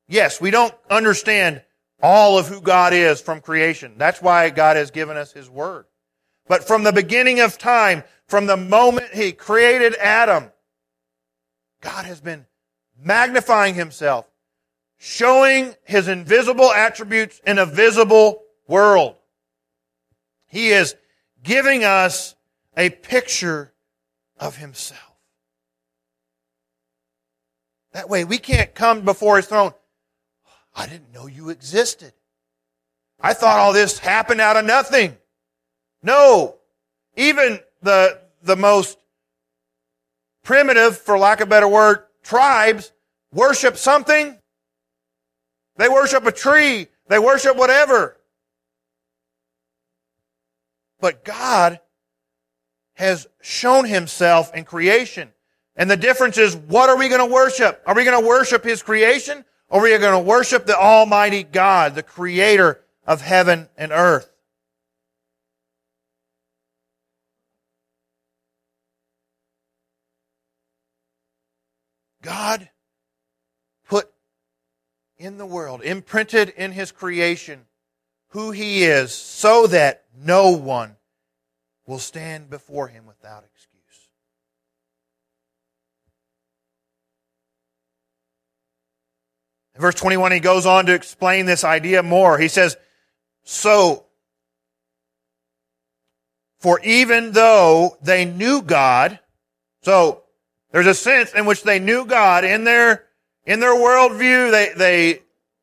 Yes, 0.09 0.41
we 0.41 0.51
don't 0.51 0.75
understand 0.91 1.63
all 2.03 2.37
of 2.37 2.49
who 2.49 2.61
God 2.61 2.93
is 2.93 3.21
from 3.21 3.41
creation. 3.41 3.95
That's 3.97 4.21
why 4.21 4.51
God 4.51 4.77
has 4.77 4.91
given 4.91 5.17
us 5.17 5.33
His 5.33 5.49
Word. 5.49 5.85
But 6.49 6.67
from 6.67 6.83
the 6.83 6.93
beginning 6.93 7.39
of 7.39 7.59
time, 7.59 8.03
from 8.27 8.47
the 8.47 8.57
moment 8.57 9.15
He 9.15 9.31
created 9.31 9.95
Adam, 10.01 10.51
God 11.87 12.05
has 12.05 12.21
been 12.21 12.47
magnifying 13.01 13.77
himself, 13.77 14.27
showing 14.99 15.73
his 15.85 16.09
invisible 16.09 16.73
attributes 16.73 17.41
in 17.47 17.61
a 17.61 17.65
visible 17.65 18.43
world. 18.67 19.15
He 20.49 20.71
is 20.71 20.97
giving 21.45 21.85
us 21.85 22.35
a 22.77 22.91
picture 22.91 23.73
of 24.37 24.57
himself. 24.57 25.01
That 27.93 28.09
way 28.09 28.25
we 28.25 28.39
can't 28.39 28.75
come 28.75 29.03
before 29.03 29.37
his 29.37 29.47
throne. 29.47 29.73
I 30.75 30.89
didn't 30.89 31.15
know 31.15 31.29
you 31.29 31.51
existed. 31.51 32.13
I 33.21 33.33
thought 33.33 33.61
all 33.61 33.73
this 33.73 34.01
happened 34.01 34.41
out 34.41 34.57
of 34.57 34.65
nothing. 34.65 35.17
No. 36.03 36.57
Even 37.15 37.61
the, 37.81 38.19
the 38.43 38.57
most 38.57 38.99
primitive, 40.47 40.97
for 40.97 41.19
lack 41.19 41.41
of 41.43 41.49
a 41.49 41.51
better 41.51 41.69
word, 41.69 42.05
tribes 42.23 42.93
worship 43.33 43.77
something 43.77 44.39
They 45.77 45.89
worship 45.89 46.25
a 46.27 46.33
tree. 46.33 46.89
They 47.09 47.19
worship 47.19 47.57
whatever. 47.57 48.17
But 51.01 51.25
God 51.25 51.81
has 52.95 53.27
shown 53.43 53.85
himself 53.85 54.55
in 54.55 54.65
creation. 54.65 55.33
And 55.77 55.91
the 55.91 55.97
difference 55.97 56.39
is, 56.39 56.57
what 56.57 56.89
are 56.89 56.97
we 56.97 57.09
going 57.09 57.27
to 57.27 57.33
worship? 57.33 57.83
Are 57.87 57.95
we 57.95 58.05
going 58.05 58.19
to 58.19 58.27
worship 58.27 58.65
his 58.65 58.83
creation? 58.83 59.45
Or 59.69 59.81
are 59.81 59.83
we 59.83 59.99
going 59.99 60.25
to 60.25 60.29
worship 60.29 60.65
the 60.65 60.79
Almighty 60.79 61.43
God, 61.43 61.95
the 61.95 62.03
creator 62.03 62.81
of 63.07 63.21
heaven 63.21 63.69
and 63.77 63.93
earth? 63.93 64.31
God 72.27 72.69
put 73.89 74.11
in 75.17 75.39
the 75.39 75.47
world, 75.47 75.81
imprinted 75.83 76.49
in 76.49 76.73
his 76.73 76.91
creation, 76.91 77.67
who 78.31 78.51
he 78.51 78.83
is, 78.83 79.15
so 79.15 79.69
that 79.69 80.03
no 80.13 80.51
one 80.51 80.97
will 81.87 82.01
stand 82.01 82.51
before 82.51 82.89
him 82.89 83.07
without 83.07 83.45
excuse. 83.45 84.09
In 89.77 89.81
verse 89.81 89.95
21, 89.95 90.33
he 90.33 90.41
goes 90.41 90.67
on 90.67 90.87
to 90.87 90.95
explain 90.95 91.47
this 91.47 91.63
idea 91.63 92.03
more. 92.03 92.39
He 92.39 92.49
says, 92.49 92.77
So, 93.45 94.07
for 96.59 96.81
even 96.81 97.31
though 97.31 97.97
they 98.03 98.25
knew 98.25 98.63
God, 98.63 99.21
so 99.83 100.25
there's 100.77 100.87
a 100.89 100.95
sense 100.95 101.33
in 101.33 101.47
which 101.47 101.63
they 101.63 101.79
knew 101.79 102.05
God 102.05 102.45
in 102.45 102.65
their, 102.65 103.07
in 103.47 103.61
their 103.61 103.75
worldview, 103.75 104.51
they, 104.51 104.73
they, 104.77 105.23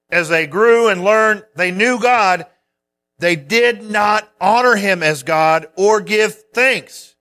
as 0.10 0.28
they 0.28 0.47
grew 0.47 0.88
and 0.88 1.04
learned, 1.04 1.45
they 1.56 1.69
knew 1.69 1.99
God. 1.99 2.47
They 3.19 3.36
did 3.36 3.84
not 3.84 4.28
honor 4.41 4.76
him 4.76 5.04
as 5.04 5.21
God 5.21 5.67
or 5.78 6.02
give 6.02 6.34
thanks. 6.52 7.13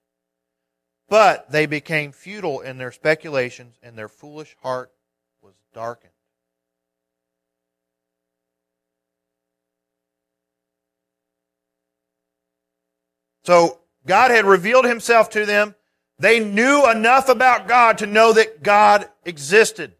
But 1.11 1.51
they 1.51 1.67
became 1.67 2.13
futile 2.13 2.61
in 2.61 2.79
their 2.79 2.93
speculations 2.93 3.77
and 3.83 3.95
their 3.95 4.09
foolish 4.09 4.57
heart 4.63 4.91
was 5.43 5.53
darkened. 5.75 6.15
So 13.45 13.81
God 14.07 14.31
had 14.31 14.47
revealed 14.47 14.87
himself 14.87 15.29
to 15.29 15.45
them. 15.45 15.75
They 16.19 16.41
knew 16.41 16.89
enough 16.91 17.29
about 17.29 17.69
God 17.69 17.99
to 17.99 18.07
know 18.07 18.33
that 18.33 18.63
God 18.63 19.09
existed. 19.25 19.95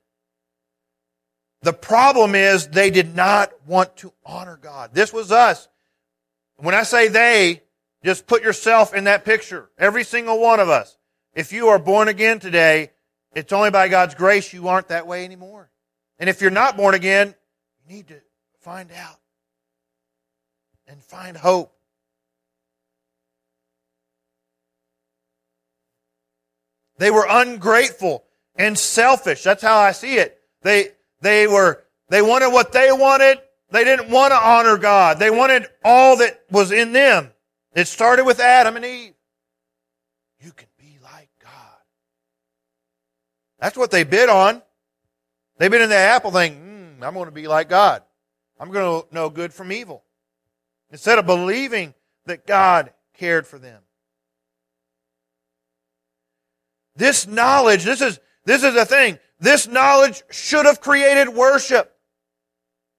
The 1.63 1.73
problem 1.73 2.35
is 2.35 2.69
they 2.69 2.91
did 2.91 3.15
not 3.15 3.53
want 3.67 3.97
to 3.99 4.13
honor 4.25 4.59
God. 4.61 4.95
This 4.95 5.13
was 5.13 5.31
us. 5.31 5.69
When 6.57 6.75
I 6.75 6.83
say 6.83 7.09
they, 7.09 7.63
just 8.05 8.27
put 8.27 8.43
yourself 8.43 8.95
in 8.95 9.05
that 9.05 9.25
picture. 9.25 9.71
Every 9.79 10.05
single 10.05 10.41
one 10.41 10.61
of 10.61 10.69
us. 10.69 10.97
If 11.35 11.53
you 11.53 11.69
are 11.69 11.79
born 11.79 12.09
again 12.09 12.41
today, 12.41 12.91
it's 13.35 13.53
only 13.53 13.71
by 13.71 13.89
God's 13.89 14.15
grace 14.15 14.53
you 14.53 14.69
aren't 14.69 14.89
that 14.89 15.07
way 15.07 15.25
anymore. 15.25 15.71
And 16.19 16.29
if 16.29 16.41
you're 16.41 16.51
not 16.51 16.77
born 16.77 16.95
again, 16.95 17.35
you 17.87 17.97
need 17.97 18.09
to 18.09 18.21
find 18.61 18.91
out 18.93 19.19
and 20.87 21.03
find 21.03 21.37
hope. 21.37 21.75
They 27.03 27.11
were 27.11 27.27
ungrateful 27.29 28.23
and 28.55 28.79
selfish. 28.79 29.43
That's 29.43 29.61
how 29.61 29.77
I 29.77 29.91
see 29.91 30.19
it. 30.19 30.39
They, 30.63 30.91
they 31.21 31.49
were, 31.49 31.83
they 32.09 32.23
wanted 32.23 32.51
what 32.51 32.71
they 32.71 32.93
wanted. 32.93 33.39
They 33.73 33.83
didn't 33.83 34.09
want 34.09 34.31
to 34.31 34.37
honor 34.37 34.79
God. 34.79 35.19
They 35.19 35.29
wanted 35.29 35.67
all 35.85 36.19
that 36.19 36.45
was 36.49 36.71
in 36.71 36.93
them. 36.93 37.33
It 37.75 37.89
started 37.89 38.25
with 38.25 38.39
Adam 38.39 38.77
and 38.77 38.85
Eve. 38.85 39.15
You 40.39 40.53
can 40.53 40.69
be 40.79 40.99
like 41.03 41.29
God. 41.43 41.81
That's 43.59 43.77
what 43.77 43.91
they 43.91 44.05
bid 44.05 44.29
on. 44.29 44.63
They've 45.59 45.73
been 45.73 45.83
in 45.83 45.91
the 45.91 45.97
apple 45.97 46.31
thing, 46.31 46.55
mm, 47.01 47.05
I'm 47.05 47.15
going 47.15 47.27
to 47.27 47.33
be 47.33 47.49
like 47.49 47.69
God. 47.69 48.05
I'm 48.61 48.71
going 48.71 49.03
to 49.03 49.13
know 49.13 49.29
good 49.29 49.53
from 49.53 49.73
evil. 49.73 50.05
Instead 50.93 51.19
of 51.19 51.27
believing 51.27 51.95
that 52.27 52.47
God 52.47 52.93
cared 53.13 53.45
for 53.45 53.59
them. 53.59 53.83
This 56.97 57.27
knowledge, 57.27 57.85
this 57.85 58.01
is, 58.01 58.21
this 58.45 58.63
is 58.63 58.75
the 58.75 58.85
thing. 58.85 59.19
This 59.41 59.67
knowledge 59.67 60.23
should 60.31 60.67
have 60.67 60.81
created 60.81 61.29
worship. 61.29 61.97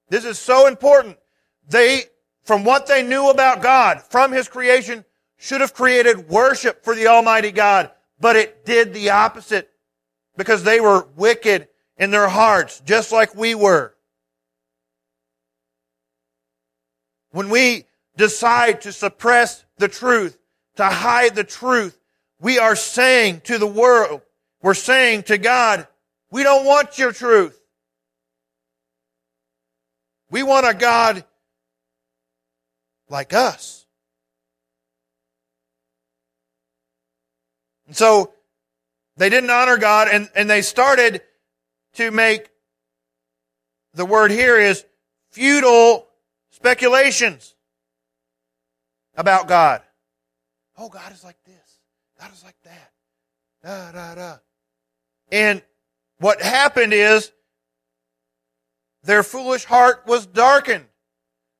This 0.08 0.24
is 0.24 0.38
so 0.38 0.66
important. 0.66 1.16
They, 1.68 2.04
from 2.44 2.64
what 2.64 2.86
they 2.86 3.02
knew 3.02 3.30
about 3.30 3.62
God, 3.62 4.02
from 4.02 4.32
His 4.32 4.48
creation, 4.48 5.04
should 5.36 5.60
have 5.60 5.74
created 5.74 6.28
worship 6.28 6.84
for 6.84 6.94
the 6.94 7.06
Almighty 7.06 7.50
God, 7.50 7.90
but 8.20 8.36
it 8.36 8.64
did 8.64 8.92
the 8.92 9.10
opposite 9.10 9.70
because 10.36 10.62
they 10.62 10.80
were 10.80 11.08
wicked 11.16 11.68
in 11.96 12.10
their 12.10 12.28
hearts, 12.28 12.80
just 12.84 13.12
like 13.12 13.34
we 13.34 13.54
were. 13.54 13.94
When 17.30 17.48
we 17.48 17.86
decide 18.16 18.82
to 18.82 18.92
suppress 18.92 19.64
the 19.78 19.88
truth, 19.88 20.38
to 20.76 20.84
hide 20.84 21.34
the 21.34 21.44
truth, 21.44 21.98
we 22.44 22.58
are 22.58 22.76
saying 22.76 23.40
to 23.44 23.56
the 23.56 23.66
world, 23.66 24.20
we're 24.60 24.74
saying 24.74 25.22
to 25.24 25.38
God, 25.38 25.88
we 26.30 26.42
don't 26.42 26.66
want 26.66 26.98
your 26.98 27.10
truth. 27.10 27.58
We 30.30 30.42
want 30.42 30.66
a 30.66 30.74
God 30.74 31.24
like 33.08 33.32
us. 33.32 33.86
And 37.86 37.96
so 37.96 38.34
they 39.16 39.30
didn't 39.30 39.48
honor 39.48 39.78
God 39.78 40.08
and, 40.12 40.28
and 40.36 40.50
they 40.50 40.60
started 40.60 41.22
to 41.94 42.10
make 42.10 42.50
the 43.94 44.04
word 44.04 44.30
here 44.30 44.58
is 44.58 44.84
futile 45.30 46.06
speculations 46.50 47.54
about 49.16 49.48
God. 49.48 49.80
Oh, 50.76 50.90
God 50.90 51.10
is 51.10 51.24
like 51.24 51.42
this. 51.46 51.63
God 52.24 52.32
is 52.32 52.44
like 52.44 52.56
that. 52.64 52.90
Da, 53.62 53.92
da, 53.92 54.14
da. 54.14 54.36
And 55.30 55.60
what 56.20 56.40
happened 56.40 56.94
is 56.94 57.30
their 59.02 59.22
foolish 59.22 59.64
heart 59.64 60.04
was 60.06 60.24
darkened. 60.24 60.86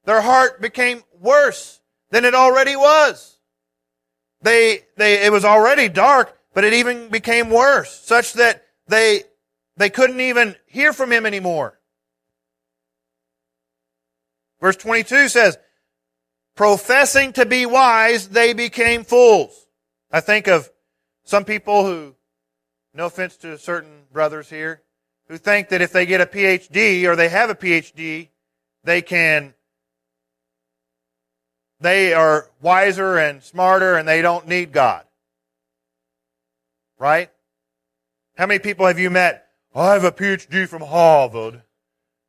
Their 0.07 0.23
heart 0.23 0.63
became 0.63 1.03
worse 1.21 1.81
than 2.11 2.25
it 2.25 2.35
already 2.35 2.77
was. 2.77 3.39
They, 4.41 4.81
they, 4.97 5.27
it 5.27 5.33
was 5.33 5.45
already 5.45 5.91
dark, 5.91 6.35
but 6.55 6.65
it 6.65 6.73
even 6.73 7.09
became 7.09 7.51
worse, 7.51 8.01
such 8.03 8.33
that 8.35 8.65
they, 8.89 9.25
they 9.77 9.91
couldn't 9.91 10.21
even 10.21 10.57
hear 10.67 10.95
from 10.95 11.13
him 11.13 11.27
anymore. 11.27 11.79
Verse 14.63 14.77
22 14.77 15.29
says, 15.29 15.59
professing 16.57 17.35
to 17.35 17.45
be 17.45 17.67
wise, 17.67 18.29
they 18.29 18.55
became 18.55 19.05
fools. 19.05 19.64
I 20.15 20.21
think 20.21 20.47
of 20.47 20.71
some 21.25 21.45
people 21.45 21.85
who, 21.85 22.15
no 22.95 23.07
offense 23.07 23.37
to 23.39 23.59
certain 23.59 24.05
brothers 24.13 24.49
here, 24.49 24.81
who 25.27 25.37
think 25.37 25.71
that 25.71 25.83
if 25.83 25.91
they 25.91 26.07
get 26.07 26.21
a 26.21 26.27
PhD 26.27 27.05
or 27.05 27.17
they 27.17 27.29
have 27.29 27.51
a 27.51 27.55
PhD, 27.57 28.29
they 28.85 29.03
can, 29.03 29.55
they 31.81 32.15
are 32.15 32.49
wiser 32.63 33.19
and 33.19 33.43
smarter 33.43 33.97
and 33.97 34.07
they 34.07 34.23
don't 34.23 34.47
need 34.47 34.71
God. 34.71 35.05
Right? 36.97 37.33
How 38.37 38.47
many 38.47 38.61
people 38.61 38.87
have 38.87 39.01
you 39.01 39.11
met? 39.11 39.49
I 39.75 39.95
have 39.95 40.05
a 40.05 40.13
PhD 40.13 40.69
from 40.69 40.83
Harvard. 40.83 41.63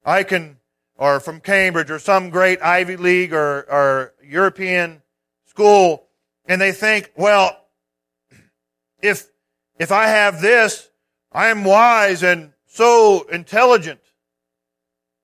I 0.04 0.24
can, 0.24 0.58
or 0.98 1.20
from 1.20 1.40
Cambridge 1.40 1.92
or 1.92 2.00
some 2.00 2.32
great 2.32 2.64
Ivy 2.64 2.98
League 2.98 3.32
or, 3.32 3.60
or 3.70 4.16
European 4.24 5.04
school. 5.46 6.08
And 6.48 6.60
they 6.60 6.72
think, 6.72 7.12
well, 7.16 7.62
if, 9.06 9.28
if 9.78 9.92
I 9.92 10.08
have 10.08 10.42
this, 10.42 10.90
I 11.32 11.48
am 11.48 11.64
wise 11.64 12.24
and 12.24 12.54
so 12.68 13.26
intelligent. 13.32 14.00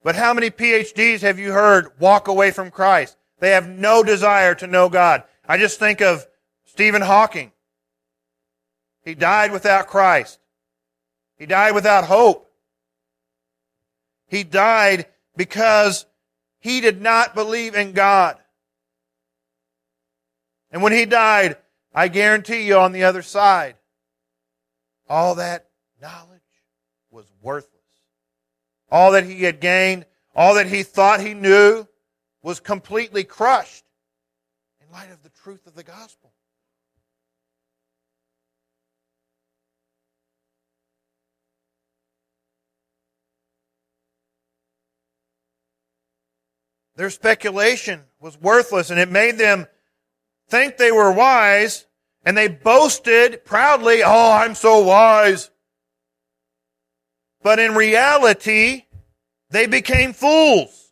But 0.04 0.16
how 0.16 0.34
many 0.34 0.50
PhDs 0.50 1.22
have 1.22 1.40
you 1.40 1.52
heard 1.52 2.00
walk 2.00 2.28
away 2.28 2.52
from 2.52 2.72
Christ? 2.72 3.18
They 3.40 3.52
have 3.52 3.68
no 3.68 4.04
desire 4.04 4.56
to 4.56 4.68
know 4.68 4.90
God. 4.90 5.24
I 5.48 5.58
just 5.58 5.80
think 5.80 6.02
of 6.02 6.26
Stephen 6.66 7.02
Hawking. 7.02 7.52
He 9.04 9.16
died 9.16 9.52
without 9.52 9.88
Christ. 9.88 10.40
He 11.38 11.46
died 11.46 11.74
without 11.74 12.06
hope. 12.06 12.52
He 14.28 14.44
died 14.44 15.08
because 15.36 16.06
he 16.60 16.82
did 16.82 17.02
not 17.02 17.36
believe 17.36 17.76
in 17.76 17.94
God. 17.94 18.38
And 20.72 20.82
when 20.82 20.94
he 20.94 21.06
died, 21.06 21.58
I 21.94 22.08
guarantee 22.08 22.64
you 22.64 22.78
on 22.78 22.94
the 22.94 23.04
other 23.04 23.22
side, 23.22 23.76
all 25.10 25.36
that 25.36 25.68
knowledge 26.02 26.42
was 27.10 27.26
worthless. 27.42 27.72
All 28.90 29.12
that 29.12 29.26
he 29.26 29.44
had 29.44 29.60
gained, 29.60 30.06
all 30.36 30.56
that 30.56 30.68
he 30.68 30.84
thought 30.84 31.20
he 31.20 31.34
knew 31.34 31.88
was 32.42 32.60
completely 32.60 33.24
crushed 33.24 33.84
in 34.82 34.92
light 34.92 35.12
of 35.12 35.22
the 35.22 35.30
truth 35.30 35.68
of 35.68 35.76
the 35.76 35.84
gospel. 35.84 36.32
Their 46.96 47.10
speculation 47.10 48.04
was 48.20 48.40
worthless 48.40 48.90
and 48.90 49.00
it 49.00 49.10
made 49.10 49.38
them 49.38 49.66
think 50.52 50.78
they 50.78 50.92
were 50.92 51.12
wise 51.12 51.88
and 52.24 52.38
they 52.38 52.50
boasted 52.50 53.46
proudly, 53.46 54.04
Oh, 54.04 54.32
I'm 54.32 54.54
so 54.54 54.82
wise. 54.82 55.50
But 57.42 57.58
in 57.58 57.74
reality, 57.74 58.84
they 59.50 59.66
became 59.66 60.14
fools. 60.14 60.92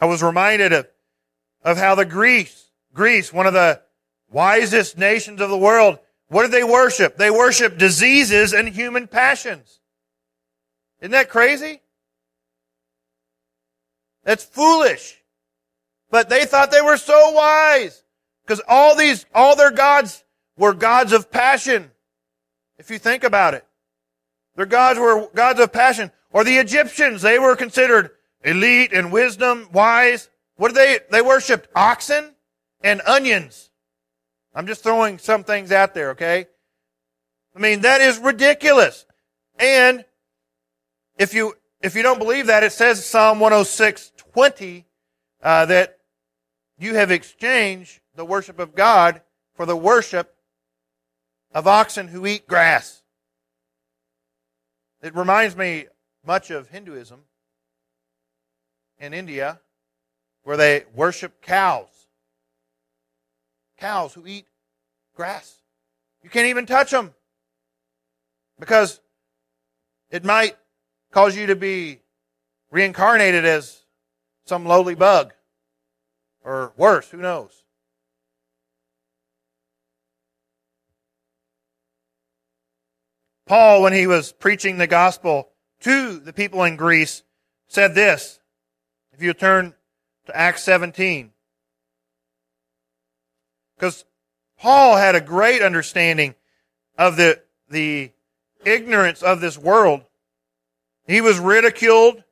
I 0.00 0.06
was 0.06 0.22
reminded 0.22 0.72
of, 0.72 0.88
of 1.62 1.76
how 1.76 1.94
the 1.94 2.04
Greece, 2.04 2.70
Greece, 2.92 3.32
one 3.32 3.46
of 3.46 3.52
the 3.52 3.80
wisest 4.30 4.98
nations 4.98 5.40
of 5.40 5.50
the 5.50 5.56
world, 5.56 5.98
what 6.28 6.42
did 6.42 6.50
they 6.50 6.64
worship? 6.64 7.16
They 7.16 7.30
worship 7.30 7.78
diseases 7.78 8.52
and 8.52 8.68
human 8.68 9.06
passions. 9.06 9.78
Isn't 11.00 11.12
that 11.12 11.30
crazy? 11.30 11.80
That's 14.24 14.44
foolish. 14.44 15.23
But 16.14 16.28
they 16.28 16.44
thought 16.44 16.70
they 16.70 16.80
were 16.80 16.96
so 16.96 17.32
wise. 17.32 18.04
Because 18.46 18.62
all 18.68 18.94
these, 18.94 19.26
all 19.34 19.56
their 19.56 19.72
gods 19.72 20.22
were 20.56 20.72
gods 20.72 21.12
of 21.12 21.28
passion. 21.28 21.90
If 22.78 22.88
you 22.88 23.00
think 23.00 23.24
about 23.24 23.54
it. 23.54 23.66
Their 24.54 24.66
gods 24.66 24.96
were 24.96 25.28
gods 25.34 25.58
of 25.58 25.72
passion. 25.72 26.12
Or 26.30 26.44
the 26.44 26.58
Egyptians, 26.58 27.20
they 27.20 27.40
were 27.40 27.56
considered 27.56 28.12
elite 28.44 28.92
and 28.92 29.10
wisdom, 29.10 29.68
wise. 29.72 30.30
What 30.54 30.68
did 30.68 30.76
they, 30.76 30.98
they 31.10 31.20
worshipped 31.20 31.68
oxen 31.74 32.36
and 32.80 33.02
onions. 33.08 33.70
I'm 34.54 34.68
just 34.68 34.84
throwing 34.84 35.18
some 35.18 35.42
things 35.42 35.72
out 35.72 35.94
there, 35.94 36.10
okay? 36.10 36.46
I 37.56 37.58
mean, 37.58 37.80
that 37.80 38.00
is 38.00 38.20
ridiculous. 38.20 39.04
And 39.58 40.04
if 41.18 41.34
you, 41.34 41.54
if 41.80 41.96
you 41.96 42.04
don't 42.04 42.20
believe 42.20 42.46
that, 42.46 42.62
it 42.62 42.70
says 42.70 43.04
Psalm 43.04 43.40
106, 43.40 44.12
20, 44.32 44.86
uh, 45.42 45.66
that 45.66 45.98
you 46.78 46.94
have 46.94 47.10
exchanged 47.10 48.00
the 48.14 48.24
worship 48.24 48.58
of 48.58 48.74
God 48.74 49.22
for 49.54 49.66
the 49.66 49.76
worship 49.76 50.34
of 51.52 51.66
oxen 51.66 52.08
who 52.08 52.26
eat 52.26 52.46
grass. 52.46 53.02
It 55.02 55.14
reminds 55.14 55.56
me 55.56 55.86
much 56.26 56.50
of 56.50 56.68
Hinduism 56.68 57.20
in 58.98 59.12
India, 59.12 59.60
where 60.42 60.56
they 60.56 60.84
worship 60.94 61.42
cows. 61.42 61.88
Cows 63.78 64.14
who 64.14 64.26
eat 64.26 64.46
grass. 65.14 65.58
You 66.22 66.30
can't 66.30 66.48
even 66.48 66.66
touch 66.66 66.90
them 66.90 67.14
because 68.58 69.00
it 70.10 70.24
might 70.24 70.56
cause 71.12 71.36
you 71.36 71.46
to 71.46 71.56
be 71.56 72.00
reincarnated 72.70 73.44
as 73.44 73.84
some 74.46 74.64
lowly 74.64 74.94
bug 74.94 75.32
or 76.44 76.72
worse, 76.76 77.10
who 77.10 77.18
knows? 77.18 77.64
Paul, 83.46 83.82
when 83.82 83.92
he 83.92 84.06
was 84.06 84.32
preaching 84.32 84.78
the 84.78 84.86
gospel 84.86 85.50
to 85.80 86.18
the 86.18 86.32
people 86.32 86.64
in 86.64 86.76
Greece, 86.76 87.22
said 87.68 87.94
this. 87.94 88.40
If 89.12 89.22
you 89.22 89.32
turn 89.34 89.74
to 90.26 90.36
Acts 90.36 90.62
17. 90.64 91.30
Because 93.76 94.04
Paul 94.58 94.96
had 94.96 95.14
a 95.14 95.20
great 95.20 95.62
understanding 95.62 96.34
of 96.96 97.16
the, 97.16 97.42
the 97.68 98.12
ignorance 98.64 99.22
of 99.22 99.40
this 99.40 99.58
world. 99.58 100.02
He 101.06 101.20
was 101.20 101.38
ridiculed. 101.38 102.24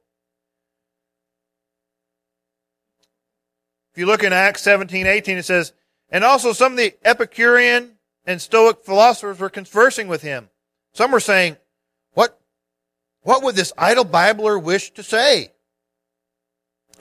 If 3.93 3.99
you 3.99 4.07
look 4.07 4.25
in 4.25 4.33
Acts 4.33 4.63
17, 4.63 5.07
18, 5.07 5.39
it 5.39 5.45
says, 5.45 5.73
and 6.11 6.25
also 6.25 6.53
some 6.53 6.73
of 6.73 6.79
the 6.79 6.95
Epicurean 7.05 7.93
and 8.25 8.41
Stoic 8.41 8.85
philosophers 8.85 9.39
were 9.39 9.51
conversing 9.51 10.09
with 10.09 10.23
him. 10.23 10.49
Some 10.95 11.11
were 11.11 11.21
saying, 11.21 11.57
what, 12.15 12.41
what 13.23 13.43
would 13.43 13.55
this 13.55 13.73
idle 13.77 14.05
babbler 14.05 14.59
wish 14.59 14.93
to 14.93 15.03
say? 15.03 15.53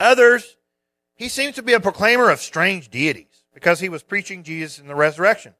Others, 0.00 0.56
he 1.14 1.28
seems 1.28 1.54
to 1.54 1.62
be 1.62 1.72
a 1.72 1.80
proclaimer 1.80 2.30
of 2.30 2.40
strange 2.40 2.90
deities 2.90 3.44
because 3.54 3.80
he 3.80 3.88
was 3.88 4.02
preaching 4.02 4.42
Jesus 4.42 4.78
in 4.78 4.86
the 4.86 4.94
resurrection. 4.94 5.54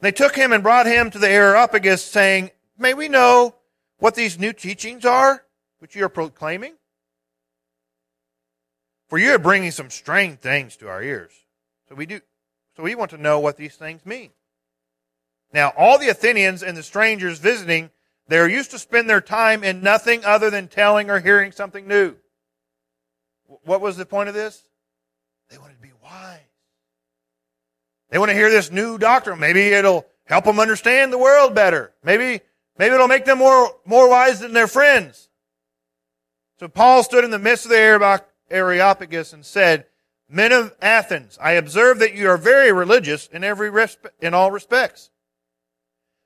They 0.00 0.12
took 0.12 0.36
him 0.36 0.52
and 0.52 0.62
brought 0.62 0.86
him 0.86 1.10
to 1.10 1.18
the 1.18 1.28
Areopagus 1.28 2.04
saying, 2.04 2.50
may 2.78 2.94
we 2.94 3.08
know 3.08 3.54
what 3.98 4.14
these 4.14 4.38
new 4.38 4.52
teachings 4.52 5.04
are 5.04 5.44
which 5.78 5.94
you 5.94 6.04
are 6.04 6.10
proclaiming? 6.10 6.74
For 9.08 9.18
you 9.18 9.32
are 9.32 9.38
bringing 9.38 9.70
some 9.70 9.90
strange 9.90 10.40
things 10.40 10.76
to 10.76 10.88
our 10.88 11.02
ears. 11.02 11.32
So 11.88 11.94
we 11.94 12.06
do, 12.06 12.20
so 12.76 12.82
we 12.82 12.94
want 12.94 13.12
to 13.12 13.18
know 13.18 13.38
what 13.38 13.56
these 13.56 13.76
things 13.76 14.04
mean. 14.04 14.30
Now, 15.52 15.72
all 15.76 15.98
the 15.98 16.08
Athenians 16.08 16.62
and 16.62 16.76
the 16.76 16.82
strangers 16.82 17.38
visiting 17.38 17.90
there 18.28 18.48
used 18.48 18.72
to 18.72 18.78
spend 18.78 19.08
their 19.08 19.20
time 19.20 19.62
in 19.62 19.82
nothing 19.82 20.24
other 20.24 20.50
than 20.50 20.66
telling 20.66 21.10
or 21.10 21.20
hearing 21.20 21.52
something 21.52 21.86
new. 21.86 22.16
What 23.64 23.80
was 23.80 23.96
the 23.96 24.06
point 24.06 24.28
of 24.28 24.34
this? 24.34 24.62
They 25.48 25.58
wanted 25.58 25.74
to 25.74 25.80
be 25.80 25.92
wise. 26.02 26.40
They 28.10 28.18
want 28.18 28.30
to 28.30 28.36
hear 28.36 28.50
this 28.50 28.72
new 28.72 28.98
doctrine. 28.98 29.38
Maybe 29.38 29.68
it'll 29.68 30.06
help 30.24 30.44
them 30.44 30.58
understand 30.58 31.12
the 31.12 31.18
world 31.18 31.54
better. 31.54 31.92
Maybe, 32.02 32.40
maybe 32.78 32.94
it'll 32.94 33.06
make 33.06 33.24
them 33.24 33.38
more, 33.38 33.76
more 33.84 34.10
wise 34.10 34.40
than 34.40 34.52
their 34.52 34.66
friends. 34.66 35.28
So 36.58 36.66
Paul 36.66 37.04
stood 37.04 37.24
in 37.24 37.30
the 37.30 37.38
midst 37.38 37.66
of 37.66 37.70
the 37.70 37.76
Areopagus 38.50 39.32
and 39.32 39.44
said, 39.44 39.86
Men 40.28 40.52
of 40.52 40.74
Athens, 40.82 41.38
I 41.40 41.52
observe 41.52 42.00
that 42.00 42.14
you 42.14 42.28
are 42.28 42.36
very 42.36 42.72
religious 42.72 43.28
in 43.28 43.44
every 43.44 43.70
respe- 43.70 44.10
in 44.20 44.34
all 44.34 44.50
respects. 44.50 45.10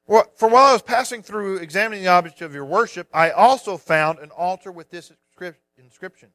For 0.07 0.49
while 0.49 0.67
I 0.67 0.73
was 0.73 0.83
passing 0.83 1.23
through 1.23 1.59
examining 1.59 2.03
the 2.03 2.11
object 2.11 2.43
of 2.43 2.53
your 2.53 2.65
worship, 2.65 3.09
I 3.15 3.31
also 3.31 3.77
found 3.77 4.19
an 4.19 4.31
altar 4.31 4.73
with 4.73 4.91
this 4.91 5.13
inscription 5.77 6.31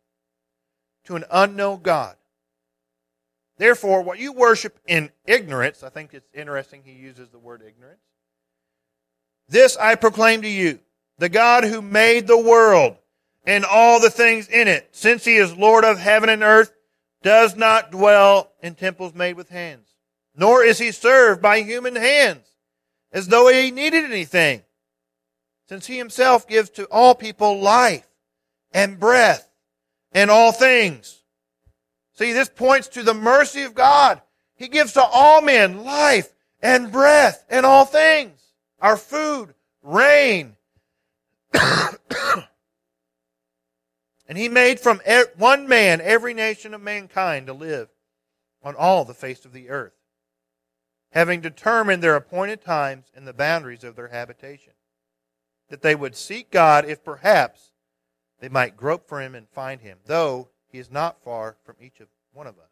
to 1.06 1.16
an 1.16 1.26
unknown 1.30 1.82
God. 1.82 2.16
Therefore, 3.58 4.02
what 4.02 4.20
you 4.20 4.32
worship 4.32 4.80
in 4.88 5.12
ignorance, 5.26 5.84
I 5.84 5.90
think 5.90 6.14
it's 6.14 6.30
interesting 6.34 6.84
he 6.84 6.94
uses 6.94 7.30
the 7.30 7.40
word 7.40 7.64
ignorance. 7.68 8.00
This 9.48 9.76
I 9.78 9.96
proclaim 9.96 10.42
to 10.42 10.50
you, 10.50 10.80
the 11.18 11.30
God 11.30 11.64
who 11.64 11.82
made 11.82 12.28
the 12.28 12.38
world 12.38 12.98
and 13.46 13.64
all 13.66 14.00
the 14.00 14.10
things 14.10 14.48
in 14.48 14.68
it, 14.68 14.90
since 14.92 15.24
he 15.26 15.36
is 15.36 15.56
Lord 15.56 15.84
of 15.86 16.00
heaven 16.00 16.30
and 16.30 16.44
earth, 16.44 16.74
does 17.22 17.56
not 17.56 17.92
dwell 17.92 18.52
in 18.62 18.76
temples 18.76 19.14
made 19.14 19.36
with 19.36 19.50
hands, 19.50 19.88
nor 20.36 20.64
is 20.64 20.78
he 20.78 20.92
served 20.92 21.42
by 21.42 21.62
human 21.62 21.96
hands 21.96 22.46
as 23.12 23.28
though 23.28 23.48
he 23.48 23.72
needed 23.72 24.04
anything, 24.04 24.62
since 25.68 25.88
he 25.88 25.98
himself 25.98 26.48
gives 26.48 26.70
to 26.72 26.86
all 26.86 27.16
people 27.16 27.60
life 27.60 28.08
and 28.72 29.00
breath 29.00 29.50
and 30.12 30.30
all 30.30 30.52
things. 30.52 31.24
See, 32.14 32.32
this 32.32 32.50
points 32.50 32.88
to 32.90 33.04
the 33.04 33.14
mercy 33.14 33.64
of 33.64 33.74
God. 33.76 34.22
He 34.56 34.68
gives 34.68 34.94
to 34.94 35.04
all 35.04 35.42
men 35.42 35.84
life 35.84 36.32
and 36.62 36.92
breath 36.92 37.46
and 37.50 37.66
all 37.66 37.86
things. 37.86 38.40
Our 38.80 38.98
food, 38.98 39.54
rain. 39.82 40.55
And 44.28 44.38
he 44.38 44.50
made 44.50 44.80
from 44.80 45.02
one 45.38 45.68
man 45.68 46.02
every 46.02 46.34
nation 46.34 46.74
of 46.74 46.82
mankind 46.82 47.48
to 47.48 47.54
live 47.54 47.90
on 48.64 48.76
all 48.76 49.06
the 49.06 49.14
face 49.14 49.46
of 49.46 49.54
the 49.54 49.70
earth 49.70 49.94
having 51.16 51.40
determined 51.40 52.04
their 52.04 52.18
appointed 52.18 52.62
times 52.62 53.06
and 53.16 53.26
the 53.26 53.34
boundaries 53.34 53.86
of 53.86 53.96
their 53.96 54.10
habitation, 54.10 54.74
that 55.70 55.82
they 55.82 55.96
would 55.96 56.16
seek 56.16 56.52
God 56.52 56.86
if 56.86 57.04
perhaps 57.04 57.72
they 58.42 58.50
might 58.50 58.76
grope 58.76 59.08
for 59.08 59.22
him 59.22 59.34
and 59.34 59.48
find 59.48 59.80
him, 59.80 59.98
though 60.06 60.50
he 60.70 60.78
is 60.78 60.92
not 60.92 61.24
far 61.24 61.56
from 61.64 61.76
each 61.80 62.02
of 62.02 62.10
one 62.34 62.48
of 62.48 62.60
us. 62.60 62.70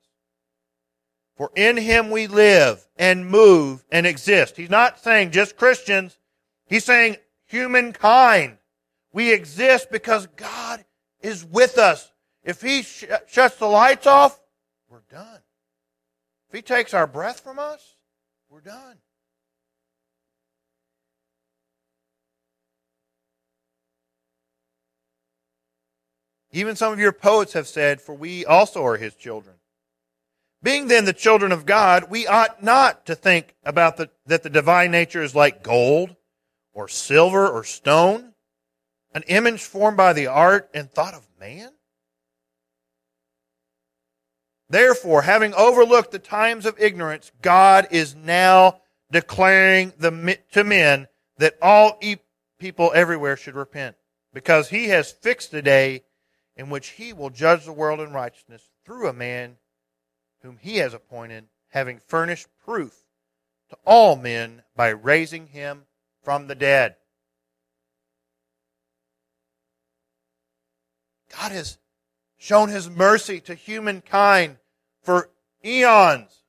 For 1.38 1.52
in 1.56 1.78
him 1.78 2.12
we 2.12 2.28
live 2.28 2.86
and 2.98 3.26
move 3.26 3.86
and 3.90 4.06
exist. 4.06 4.58
He's 4.58 4.70
not 4.70 5.00
saying 5.00 5.32
just 5.32 5.56
Christians. 5.56 6.20
He's 6.68 6.84
saying 6.84 7.16
humankind. 7.48 8.58
We 9.14 9.32
exist 9.32 9.90
because 9.90 10.28
God 10.36 10.84
is 11.24 11.44
with 11.44 11.78
us. 11.78 12.12
If 12.44 12.62
he 12.62 12.84
sh- 12.84 13.06
shuts 13.28 13.56
the 13.56 13.66
lights 13.66 14.06
off, 14.06 14.40
we're 14.90 15.02
done. 15.10 15.40
If 16.50 16.56
he 16.56 16.62
takes 16.62 16.94
our 16.94 17.08
breath 17.08 17.40
from 17.40 17.58
us, 17.58 17.96
we're 18.50 18.62
done. 18.62 18.98
Even 26.52 26.76
some 26.76 26.94
of 26.94 27.00
your 27.00 27.12
poets 27.12 27.54
have 27.54 27.68
said, 27.68 28.00
For 28.00 28.14
we 28.14 28.46
also 28.46 28.86
are 28.86 28.98
his 28.98 29.16
children. 29.16 29.56
Being 30.62 30.88
then 30.88 31.06
the 31.06 31.14
children 31.14 31.52
of 31.52 31.66
God, 31.66 32.10
we 32.10 32.28
ought 32.28 32.64
not 32.64 33.06
to 33.08 33.16
think 33.16 33.56
about 33.66 33.98
the, 33.98 34.10
that 34.28 34.44
the 34.44 34.50
divine 34.50 34.92
nature 34.92 35.24
is 35.24 35.34
like 35.34 35.64
gold 35.64 36.16
or 36.74 36.88
silver 36.88 37.50
or 37.50 37.64
stone, 37.64 38.33
an 39.14 39.24
image 39.28 39.62
formed 39.62 39.98
by 39.98 40.14
the 40.14 40.28
art 40.28 40.70
and 40.74 40.90
thought 40.90 41.14
of 41.14 41.28
man. 41.40 41.72
Therefore, 44.70 45.22
having 45.22 45.54
overlooked 45.54 46.12
the 46.12 46.20
times 46.20 46.66
of 46.66 46.80
ignorance, 46.80 47.32
God 47.42 47.88
is 47.92 48.16
now 48.16 48.82
declaring 49.12 49.94
the, 50.00 50.40
to 50.54 50.64
men 50.64 51.08
that 51.38 51.58
all 51.62 52.00
people 52.58 52.92
everywhere 52.96 53.38
should 53.38 53.56
repent, 53.56 53.96
because 54.34 54.70
he 54.70 54.88
has 54.88 55.12
fixed 55.12 55.54
a 55.54 55.62
day 55.62 56.04
in 56.56 56.70
which 56.70 56.90
he 56.90 57.14
will 57.14 57.30
judge 57.30 57.66
the 57.66 57.74
world 57.74 58.00
in 58.00 58.14
righteousness 58.14 58.70
through 58.86 59.08
a 59.08 59.14
man 59.14 59.58
whom 60.42 60.58
he 60.60 60.78
has 60.78 60.94
appointed, 60.94 61.46
having 61.70 62.00
furnished 62.00 62.48
proof 62.66 62.96
to 63.70 63.78
all 63.86 64.16
men 64.16 64.64
by 64.76 64.90
raising 64.90 65.48
him 65.48 65.84
from 66.24 66.48
the 66.48 66.56
dead. 66.56 66.96
God 71.38 71.52
has 71.52 71.78
shown 72.38 72.70
his 72.70 72.90
mercy 72.90 73.40
to 73.42 73.56
humankind 73.56 74.58
for 75.02 75.30
eons. 75.64 76.44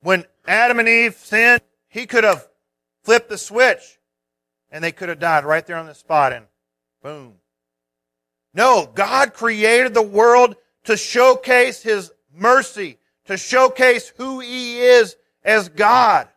When 0.00 0.24
Adam 0.46 0.78
and 0.78 0.88
Eve 0.88 1.14
sinned, 1.14 1.62
he 1.88 2.06
could 2.06 2.24
have 2.24 2.48
flipped 3.02 3.28
the 3.28 3.38
switch 3.38 3.98
and 4.70 4.82
they 4.82 4.92
could 4.92 5.08
have 5.08 5.18
died 5.18 5.44
right 5.44 5.66
there 5.66 5.76
on 5.76 5.86
the 5.86 5.94
spot 5.94 6.32
and 6.32 6.46
boom. 7.02 7.34
No, 8.54 8.90
God 8.92 9.34
created 9.34 9.94
the 9.94 10.02
world 10.02 10.56
to 10.84 10.96
showcase 10.96 11.82
his 11.82 12.10
mercy, 12.38 12.98
to 13.26 13.36
showcase 13.36 14.12
who 14.16 14.40
He 14.40 14.80
is 14.80 15.16
as 15.44 15.68
God. 15.68 16.28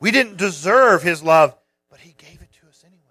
We 0.00 0.10
didn't 0.10 0.36
deserve 0.36 1.02
His 1.02 1.22
love, 1.22 1.56
but 1.90 2.00
He 2.00 2.14
gave 2.18 2.42
it 2.42 2.52
to 2.60 2.68
us 2.68 2.82
anyways. 2.84 3.02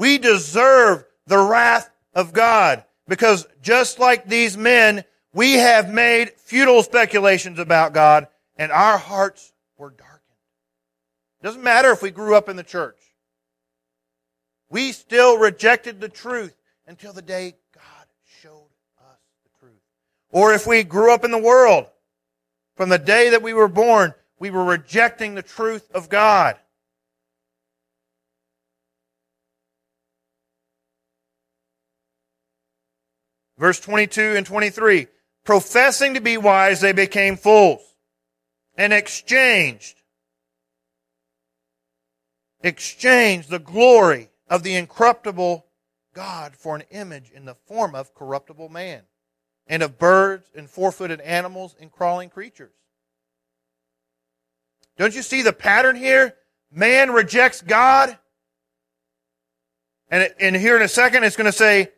We 0.00 0.16
deserve 0.16 1.04
the 1.26 1.36
wrath 1.36 1.90
of 2.14 2.32
God 2.32 2.84
because 3.06 3.46
just 3.60 3.98
like 3.98 4.26
these 4.26 4.56
men, 4.56 5.04
we 5.34 5.56
have 5.56 5.92
made 5.92 6.30
futile 6.38 6.82
speculations 6.82 7.58
about 7.58 7.92
God 7.92 8.26
and 8.56 8.72
our 8.72 8.96
hearts 8.96 9.52
were 9.76 9.90
darkened. 9.90 10.22
It 11.42 11.44
doesn't 11.44 11.62
matter 11.62 11.90
if 11.90 12.00
we 12.00 12.10
grew 12.10 12.34
up 12.34 12.48
in 12.48 12.56
the 12.56 12.62
church. 12.62 12.96
We 14.70 14.92
still 14.92 15.36
rejected 15.36 16.00
the 16.00 16.08
truth 16.08 16.56
until 16.86 17.12
the 17.12 17.20
day 17.20 17.56
God 17.74 18.06
showed 18.40 18.70
us 19.06 19.18
the 19.44 19.58
truth. 19.58 19.82
Or 20.30 20.54
if 20.54 20.66
we 20.66 20.82
grew 20.82 21.12
up 21.12 21.26
in 21.26 21.30
the 21.30 21.36
world, 21.36 21.84
from 22.74 22.88
the 22.88 22.96
day 22.96 23.28
that 23.28 23.42
we 23.42 23.52
were 23.52 23.68
born, 23.68 24.14
we 24.38 24.48
were 24.48 24.64
rejecting 24.64 25.34
the 25.34 25.42
truth 25.42 25.90
of 25.92 26.08
God. 26.08 26.56
Verse 33.60 33.78
22 33.78 34.36
and 34.36 34.46
23. 34.46 35.06
Professing 35.44 36.14
to 36.14 36.20
be 36.20 36.38
wise, 36.38 36.80
they 36.80 36.92
became 36.92 37.36
fools 37.36 37.82
and 38.74 38.92
exchanged, 38.92 40.00
exchanged 42.62 43.50
the 43.50 43.58
glory 43.58 44.30
of 44.48 44.62
the 44.62 44.74
incorruptible 44.74 45.66
God 46.14 46.56
for 46.56 46.74
an 46.74 46.84
image 46.90 47.30
in 47.30 47.44
the 47.44 47.54
form 47.54 47.94
of 47.94 48.14
corruptible 48.14 48.70
man, 48.70 49.02
and 49.66 49.82
of 49.82 49.98
birds 49.98 50.50
and 50.56 50.68
four 50.68 50.90
footed 50.90 51.20
animals 51.20 51.76
and 51.78 51.92
crawling 51.92 52.30
creatures. 52.30 52.72
Don't 54.96 55.14
you 55.14 55.22
see 55.22 55.42
the 55.42 55.52
pattern 55.52 55.96
here? 55.96 56.34
Man 56.72 57.10
rejects 57.10 57.60
God. 57.60 58.16
And, 60.10 60.32
and 60.40 60.56
here 60.56 60.76
in 60.76 60.82
a 60.82 60.88
second, 60.88 61.24
it's 61.24 61.36
going 61.36 61.50
to 61.50 61.56
say, 61.56 61.90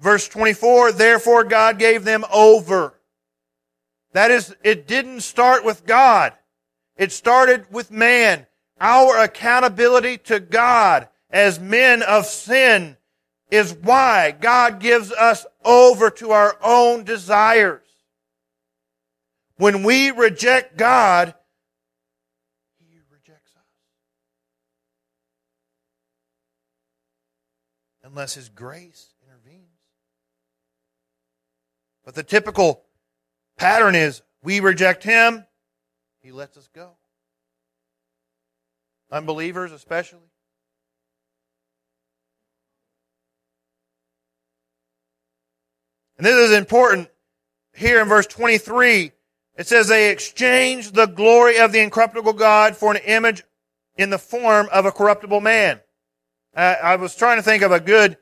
verse 0.00 0.28
24, 0.28 0.92
therefore 0.92 1.44
God 1.44 1.78
gave 1.78 2.04
them 2.04 2.24
over. 2.32 2.94
That 4.12 4.30
is, 4.30 4.54
it 4.64 4.86
didn't 4.86 5.20
start 5.20 5.64
with 5.64 5.86
God. 5.86 6.32
It 6.96 7.12
started 7.12 7.66
with 7.70 7.90
man. 7.90 8.46
Our 8.80 9.18
accountability 9.18 10.18
to 10.18 10.40
God 10.40 11.08
as 11.30 11.60
men 11.60 12.02
of 12.02 12.26
sin 12.26 12.96
is 13.50 13.74
why 13.74 14.30
God 14.32 14.80
gives 14.80 15.12
us 15.12 15.46
over 15.64 16.10
to 16.10 16.30
our 16.30 16.56
own 16.62 17.04
desires. 17.04 17.82
When 19.56 19.82
we 19.82 20.10
reject 20.10 20.76
God, 20.76 21.34
He 22.78 22.98
rejects 23.12 23.52
us. 23.54 23.62
Unless 28.02 28.34
His 28.34 28.48
grace 28.48 29.09
But 32.10 32.16
the 32.16 32.22
typical 32.24 32.82
pattern 33.56 33.94
is 33.94 34.20
we 34.42 34.58
reject 34.58 35.04
Him, 35.04 35.46
He 36.20 36.32
lets 36.32 36.56
us 36.56 36.68
go. 36.74 36.96
Unbelievers, 39.12 39.70
especially. 39.70 40.18
And 46.18 46.26
this 46.26 46.34
is 46.34 46.50
important 46.50 47.08
here 47.76 48.02
in 48.02 48.08
verse 48.08 48.26
23. 48.26 49.12
It 49.56 49.68
says 49.68 49.86
they 49.86 50.10
exchanged 50.10 50.96
the 50.96 51.06
glory 51.06 51.58
of 51.60 51.70
the 51.70 51.78
incorruptible 51.78 52.32
God 52.32 52.76
for 52.76 52.90
an 52.90 53.00
image 53.06 53.44
in 53.96 54.10
the 54.10 54.18
form 54.18 54.68
of 54.72 54.84
a 54.84 54.90
corruptible 54.90 55.40
man. 55.40 55.78
Uh, 56.56 56.74
I 56.82 56.96
was 56.96 57.14
trying 57.14 57.36
to 57.36 57.44
think 57.44 57.62
of 57.62 57.70
a 57.70 57.78
good 57.78 58.16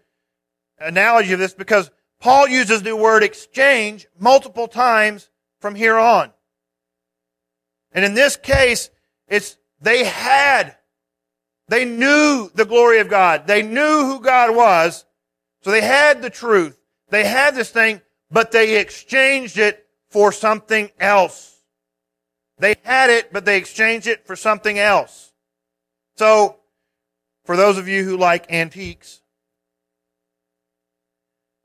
analogy 0.79 1.33
of 1.33 1.39
this 1.39 1.55
because 1.55 1.91
Paul 2.21 2.49
uses 2.49 2.83
the 2.83 2.97
word 2.97 3.23
exchange 3.23 4.07
multiple 4.19 4.69
times 4.69 5.31
from 5.61 5.75
here 5.75 5.97
on. 5.97 6.33
And 7.93 8.05
in 8.05 8.15
this 8.15 8.37
case, 8.37 8.91
it's, 9.29 9.57
they 9.81 10.05
had, 10.05 10.77
they 11.69 11.85
knew 11.85 12.51
the 12.55 12.65
glory 12.65 12.99
of 12.99 13.09
God. 13.09 13.47
They 13.47 13.63
knew 13.63 14.05
who 14.05 14.21
God 14.21 14.55
was. 14.55 15.05
So 15.63 15.71
they 15.71 15.81
had 15.81 16.23
the 16.23 16.31
truth. 16.31 16.79
They 17.11 17.25
had 17.25 17.55
this 17.55 17.71
thing, 17.71 18.03
but 18.31 18.53
they 18.53 18.79
exchanged 18.79 19.59
it 19.59 19.87
for 20.11 20.33
something 20.33 20.91
else. 21.01 21.57
They 22.59 22.77
had 22.83 23.11
it, 23.11 23.33
but 23.33 23.45
they 23.45 23.57
exchanged 23.57 24.07
it 24.07 24.27
for 24.27 24.37
something 24.37 24.79
else. 24.79 25.33
So, 26.17 26.57
for 27.45 27.57
those 27.57 27.79
of 27.79 27.89
you 27.89 28.05
who 28.05 28.17
like 28.17 28.51
antiques, 28.53 29.23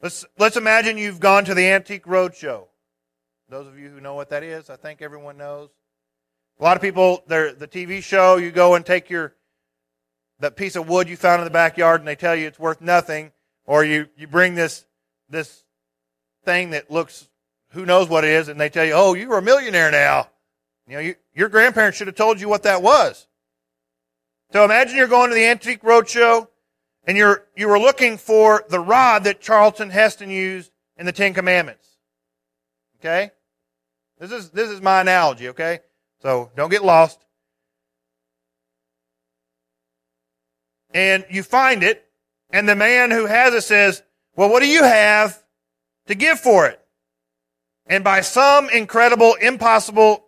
let's, 0.04 0.26
let's 0.38 0.58
imagine 0.58 0.98
you've 1.00 1.20
gone 1.20 1.46
to 1.46 1.56
the 1.56 1.66
Antique 1.66 2.06
Roadshow. 2.06 2.68
Those 3.50 3.68
of 3.68 3.80
you 3.80 3.90
who 3.90 4.00
know 4.00 4.14
what 4.14 4.30
that 4.30 4.44
is, 4.44 4.70
I 4.70 4.76
think 4.76 5.02
everyone 5.02 5.38
knows. 5.38 5.70
A 6.60 6.64
lot 6.64 6.78
of 6.78 6.84
people, 6.84 7.24
the 7.26 7.70
TV 7.72 8.04
show, 8.04 8.38
you 8.38 8.52
go 8.52 8.76
and 8.76 8.86
take 8.86 9.10
your, 9.10 9.34
that 10.40 10.56
piece 10.56 10.76
of 10.76 10.88
wood 10.88 11.10
you 11.10 11.18
found 11.18 11.42
in 11.42 11.46
the 11.46 11.52
backyard 11.52 12.02
and 12.02 12.08
they 12.08 12.16
tell 12.16 12.36
you 12.36 12.46
it's 12.48 12.60
worth 12.60 12.82
nothing, 12.82 13.32
or 13.66 13.84
you, 13.84 14.08
you 14.16 14.28
bring 14.28 14.54
this 14.56 14.86
this 15.30 15.64
thing 16.46 16.72
that 16.72 16.92
looks 16.92 17.28
who 17.70 17.86
knows 17.86 18.08
what 18.08 18.24
it 18.24 18.30
is, 18.30 18.50
and 18.50 18.60
they 18.60 18.70
tell 18.70 18.86
you, 18.86 18.94
"Oh, 18.94 19.14
you're 19.14 19.38
a 19.38 19.42
millionaire 19.42 19.90
now." 19.90 20.30
You 20.88 20.94
know, 20.96 21.00
you, 21.00 21.16
your 21.34 21.50
grandparents 21.50 21.98
should 21.98 22.08
have 22.08 22.16
told 22.16 22.40
you 22.40 22.50
what 22.50 22.64
that 22.64 22.84
was. 22.84 23.28
So 24.52 24.64
imagine 24.64 24.98
you're 24.98 25.08
going 25.08 25.30
to 25.30 25.36
the 25.36 25.46
Antique 25.46 25.82
Roadshow, 25.82 26.48
and 27.06 27.18
you're 27.18 27.46
you 27.56 27.68
were 27.68 27.80
looking 27.80 28.18
for 28.18 28.64
the 28.70 28.80
rod 28.80 29.26
that 29.26 29.42
Charlton 29.42 29.90
Heston 29.90 30.30
used 30.30 30.72
in 30.98 31.06
the 31.06 31.12
Ten 31.12 31.34
Commandments. 31.34 31.98
Okay, 33.00 33.32
this 34.20 34.32
is 34.32 34.50
this 34.52 34.70
is 34.70 34.82
my 34.82 35.02
analogy. 35.02 35.50
Okay, 35.50 35.80
so 36.22 36.52
don't 36.56 36.70
get 36.70 36.84
lost. 36.84 37.20
And 40.94 41.26
you 41.30 41.42
find 41.42 41.82
it, 41.84 42.06
and 42.52 42.70
the 42.70 42.76
man 42.76 43.10
who 43.10 43.26
has 43.26 43.54
it 43.56 43.64
says, 43.64 44.04
well, 44.36 44.50
what 44.50 44.62
do 44.62 44.68
you 44.68 44.84
have 44.84 45.44
to 46.08 46.16
give 46.16 46.40
for 46.40 46.68
it? 46.68 46.80
And 47.88 48.04
by 48.04 48.22
some 48.22 48.70
incredible, 48.70 49.34
impossible 49.42 50.28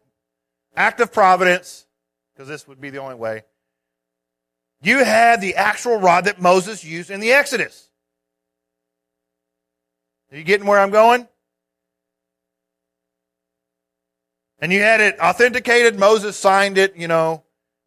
act 0.75 0.99
of 0.99 1.13
providence, 1.13 1.85
because 2.33 2.47
this 2.47 2.67
would 2.67 2.81
be 2.81 2.89
the 2.89 2.97
only 2.97 3.15
way, 3.15 3.43
you 4.85 5.03
had 5.03 5.41
the 5.41 5.55
actual 5.55 5.97
rod 5.97 6.25
that 6.25 6.39
Moses 6.39 6.83
used 6.83 7.09
in 7.09 7.19
the 7.19 7.31
Exodus. 7.31 7.89
Are 10.31 10.37
you 10.37 10.43
getting 10.43 10.67
where 10.67 10.79
I'm 10.79 10.91
going? 10.91 11.27
And 14.59 14.71
you 14.71 14.81
had 14.81 15.01
it 15.01 15.19
authenticated. 15.19 15.97
Moses 15.97 16.37
signed 16.37 16.77
it, 16.77 16.95
you 16.95 17.07
know. 17.07 17.43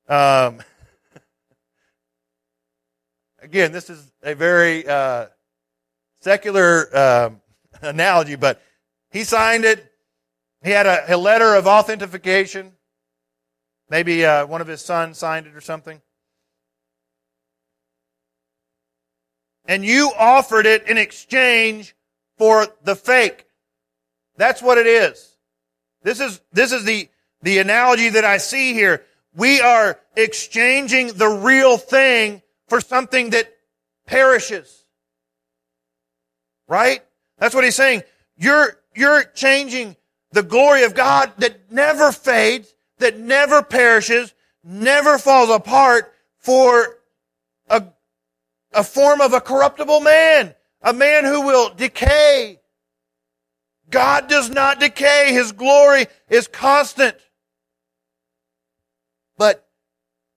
Um, 0.09 0.61
again, 3.43 3.73
this 3.73 3.91
is 3.91 4.11
a 4.23 4.35
very 4.35 4.87
uh, 4.87 5.27
secular 6.21 6.89
uh, 6.95 7.31
analogy, 7.83 8.37
but 8.37 8.61
he 9.11 9.25
signed 9.25 9.65
it. 9.65 9.93
He 10.63 10.71
had 10.71 10.87
a, 10.87 11.15
a 11.15 11.17
letter 11.17 11.55
of 11.55 11.67
authentication. 11.67 12.73
Maybe 13.89 14.25
uh, 14.25 14.47
one 14.47 14.61
of 14.61 14.67
his 14.67 14.85
sons 14.85 15.19
signed 15.19 15.47
it 15.47 15.55
or 15.55 15.61
something. 15.61 16.03
And 19.69 19.85
you 19.85 20.11
offered 20.19 20.67
it 20.67 20.89
in 20.89 20.99
exchange 20.99 21.95
for 22.39 22.67
the 22.83 22.97
fake. 22.97 23.45
That's 24.37 24.63
what 24.63 24.79
it 24.79 24.87
is. 24.87 25.37
This 26.03 26.21
is, 26.21 26.41
this 26.53 26.73
is 26.73 26.85
the, 26.85 27.09
the 27.43 27.59
analogy 27.59 28.09
that 28.09 28.25
I 28.25 28.39
see 28.39 28.73
here. 28.73 29.05
We 29.37 29.61
are 29.61 30.01
exchanging 30.17 31.09
the 31.09 31.29
real 31.29 31.77
thing 31.77 32.43
for 32.67 32.81
something 32.81 33.31
that 33.31 33.53
perishes. 34.07 34.87
Right? 36.67 37.03
That's 37.39 37.55
what 37.55 37.65
he's 37.65 37.77
saying. 37.77 38.03
You're, 38.37 38.81
you're 38.97 39.25
changing 39.25 39.97
the 40.33 40.43
glory 40.43 40.85
of 40.85 40.95
God 40.95 41.33
that 41.39 41.71
never 41.71 42.11
fades, 42.11 42.75
that 42.99 43.19
never 43.19 43.63
perishes, 43.63 44.33
never 44.65 45.19
falls 45.19 45.51
apart 45.51 46.13
for 46.39 46.99
a, 47.69 47.85
a 48.73 48.85
form 48.85 49.21
of 49.21 49.33
a 49.33 49.41
corruptible 49.41 50.01
man, 50.01 50.55
a 50.83 50.93
man 50.93 51.25
who 51.25 51.43
will 51.43 51.75
decay. 51.75 52.61
God 53.91 54.29
does 54.29 54.51
not 54.51 54.81
decay. 54.81 55.33
His 55.33 55.53
glory 55.53 56.07
is 56.29 56.47
constant. 56.47 57.17
But 59.39 59.67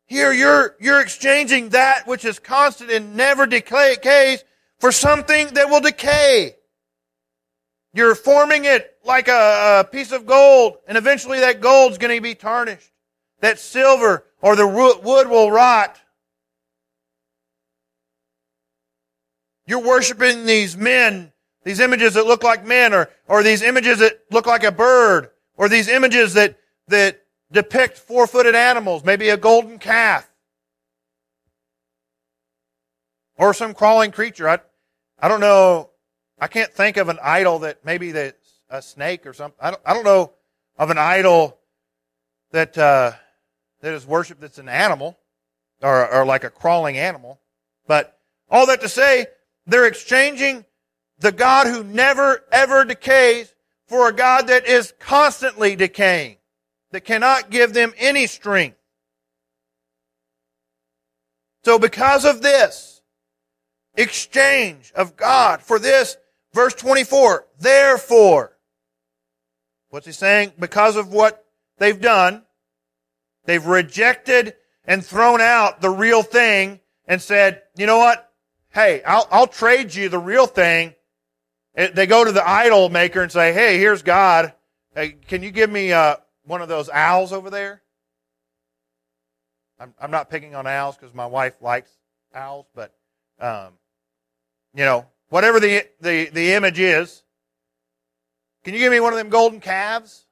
here 0.06 0.32
you're, 0.32 0.76
you're 0.80 1.02
exchanging 1.02 1.70
that 1.70 2.08
which 2.08 2.24
is 2.26 2.40
constant 2.40 2.92
and 2.92 3.16
never 3.16 3.46
decays 3.46 4.44
for 4.80 4.92
something 4.92 5.48
that 5.54 5.70
will 5.70 5.82
decay. 5.82 6.56
You're 7.94 8.16
forming 8.16 8.66
it 8.66 8.98
like 9.04 9.28
a, 9.28 9.82
a 9.82 9.84
piece 9.84 10.12
of 10.12 10.26
gold, 10.26 10.78
and 10.88 10.98
eventually 10.98 11.40
that 11.40 11.60
gold's 11.60 11.98
going 11.98 12.16
to 12.16 12.22
be 12.22 12.36
tarnished. 12.36 12.92
That 13.42 13.60
silver 13.60 14.26
or 14.42 14.56
the 14.56 14.68
wood 14.68 15.30
will 15.30 15.52
rot. 15.52 16.00
You're 19.66 19.86
worshiping 19.86 20.46
these 20.46 20.76
men, 20.76 21.32
these 21.64 21.80
images 21.80 22.16
that 22.16 22.26
look 22.26 22.44
like 22.44 22.66
men, 22.66 22.94
or, 22.94 23.10
or 23.28 23.44
these 23.44 23.62
images 23.62 24.00
that 24.00 24.20
look 24.32 24.46
like 24.46 24.64
a 24.64 24.72
bird, 24.72 25.30
or 25.56 25.70
these 25.70 25.88
images 25.88 26.34
that, 26.34 26.58
that 26.88 27.22
depict 27.52 27.98
four-footed 27.98 28.56
animals, 28.56 29.04
maybe 29.04 29.30
a 29.30 29.38
golden 29.38 29.78
calf, 29.78 30.30
or 33.38 33.54
some 33.54 33.74
crawling 33.74 34.12
creature. 34.12 34.50
I, 34.50 34.60
I 35.20 35.28
don't 35.28 35.42
know 35.42 35.92
I 36.42 36.48
can't 36.48 36.74
think 36.74 36.98
of 36.98 37.08
an 37.08 37.20
idol 37.22 37.60
that 37.60 37.86
maybe 37.86 38.12
that's 38.12 38.64
a 38.68 38.82
snake 38.82 39.28
or 39.28 39.34
something. 39.34 39.60
I 39.62 39.70
don't, 39.70 39.82
I 39.86 39.94
don't 39.94 40.04
know 40.04 40.34
of 40.76 40.90
an 40.90 40.98
idol 40.98 41.60
that 42.52 42.76
uh, 42.76 43.12
that 43.82 43.94
is 43.94 44.08
worshipped 44.08 44.42
that's 44.42 44.58
an 44.58 44.68
animal 44.68 45.20
or, 45.84 46.12
or 46.12 46.26
like 46.26 46.44
a 46.44 46.50
crawling 46.50 46.98
animal. 46.98 47.40
But 47.88 48.18
all 48.50 48.66
that 48.66 48.82
to 48.82 48.90
say, 48.90 49.28
they're 49.72 49.88
exchanging 49.88 50.66
the 51.20 51.32
God 51.32 51.68
who 51.68 51.84
never 51.84 52.44
ever 52.52 52.86
decays 52.86 53.54
for 53.88 54.10
a 54.10 54.14
God 54.14 54.48
that 54.48 54.66
is 54.66 54.94
constantly 55.00 55.76
decaying, 55.76 56.38
that 56.92 57.02
cannot 57.02 57.50
give 57.50 57.74
them 57.74 57.94
any 57.98 58.28
strength. 58.28 58.78
So 61.64 61.78
because 61.78 62.26
of 62.26 62.42
this 62.42 63.02
exchange 63.96 64.92
of 64.96 65.16
God 65.16 65.62
for 65.62 65.78
this 65.78 66.18
Verse 66.54 66.74
24, 66.74 67.48
therefore, 67.60 68.58
what's 69.90 70.06
he 70.06 70.12
saying? 70.12 70.54
Because 70.60 70.98
of 70.98 71.14
what 71.14 71.46
they've 71.78 72.00
done, 72.00 72.44
they've 73.46 73.66
rejected 73.66 74.56
and 74.84 75.06
thrown 75.06 75.40
out 75.40 75.80
the 75.80 75.90
real 75.90 76.24
thing 76.24 76.82
and 77.06 77.22
said, 77.22 77.62
you 77.78 77.86
know 77.86 77.98
what? 77.98 78.31
Hey, 78.74 79.02
I'll, 79.04 79.28
I'll 79.32 79.48
trade 79.48 79.94
you 79.94 80.10
the 80.10 80.20
real 80.20 80.48
thing. 80.48 80.96
They 81.76 82.06
go 82.06 82.24
to 82.24 82.32
the 82.32 82.48
idol 82.48 82.90
maker 82.90 83.22
and 83.22 83.32
say, 83.32 83.54
hey, 83.54 83.78
here's 83.78 84.02
God. 84.02 84.54
Hey, 84.96 85.16
can 85.28 85.44
you 85.44 85.52
give 85.52 85.70
me 85.70 85.94
uh, 85.94 86.18
one 86.44 86.62
of 86.62 86.68
those 86.68 86.90
owls 86.90 87.32
over 87.32 87.50
there? 87.50 87.82
I'm, 89.80 89.94
I'm 90.00 90.12
not 90.12 90.30
picking 90.30 90.54
on 90.54 90.68
owls 90.68 90.96
because 90.96 91.14
my 91.16 91.26
wife 91.26 91.62
likes 91.62 91.90
owls, 92.36 92.68
but, 92.76 92.94
um, 93.40 93.74
you 94.76 94.86
know, 94.86 95.06
whatever 95.30 95.60
the, 95.60 95.88
the, 96.02 96.26
the 96.26 96.54
image 96.54 96.80
is. 96.80 97.24
Can 98.64 98.74
you 98.74 98.80
give 98.80 98.92
me 98.92 99.00
one 99.00 99.12
of 99.12 99.18
them 99.18 99.30
golden 99.30 99.60
calves? 99.60 100.26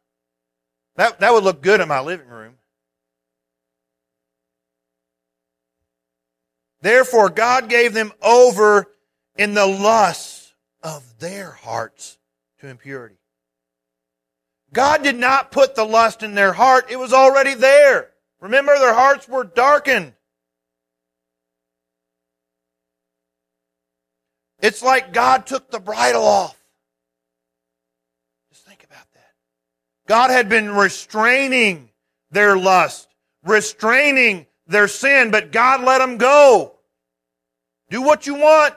That, 0.97 1.19
that 1.19 1.33
would 1.33 1.43
look 1.43 1.61
good 1.61 1.81
in 1.81 1.87
my 1.87 2.01
living 2.01 2.27
room. 2.27 2.58
Therefore, 6.81 7.29
God 7.29 7.69
gave 7.69 7.93
them 7.93 8.13
over 8.21 8.87
in 9.37 9.53
the 9.53 9.65
lusts 9.65 10.53
of 10.81 11.19
their 11.19 11.51
hearts 11.51 12.17
to 12.59 12.67
impurity. 12.67 13.17
God 14.71 15.03
did 15.03 15.15
not 15.17 15.51
put 15.51 15.75
the 15.75 15.83
lust 15.83 16.23
in 16.23 16.35
their 16.35 16.53
heart. 16.53 16.89
It 16.89 16.99
was 16.99 17.11
already 17.13 17.53
there. 17.55 18.11
Remember, 18.39 18.77
their 18.77 18.93
hearts 18.93 19.27
were 19.27 19.43
darkened. 19.43 20.13
It's 24.61 24.83
like 24.83 25.13
God 25.13 25.47
took 25.47 25.71
the 25.71 25.79
bridle 25.79 26.23
off. 26.23 26.57
Just 28.51 28.65
think 28.65 28.83
about 28.83 29.11
that. 29.13 29.31
God 30.07 30.31
had 30.31 30.49
been 30.49 30.71
restraining 30.71 31.89
their 32.31 32.57
lust, 32.57 33.07
restraining 33.43 34.45
their 34.69 34.87
sin, 34.87 35.31
but 35.31 35.51
God 35.51 35.83
let 35.83 35.97
them 35.97 36.17
go. 36.17 36.75
Do 37.89 38.01
what 38.01 38.27
you 38.27 38.35
want. 38.35 38.75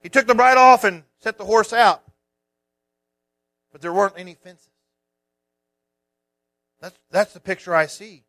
He 0.00 0.08
took 0.08 0.26
the 0.26 0.34
bridle 0.34 0.62
off 0.62 0.84
and 0.84 1.04
set 1.20 1.38
the 1.38 1.44
horse 1.44 1.72
out. 1.72 2.02
But 3.72 3.80
there 3.80 3.92
weren't 3.92 4.14
any 4.18 4.34
fences. 4.34 4.68
That's, 6.80 6.98
that's 7.10 7.32
the 7.32 7.40
picture 7.40 7.74
I 7.74 7.86
see. 7.86 8.24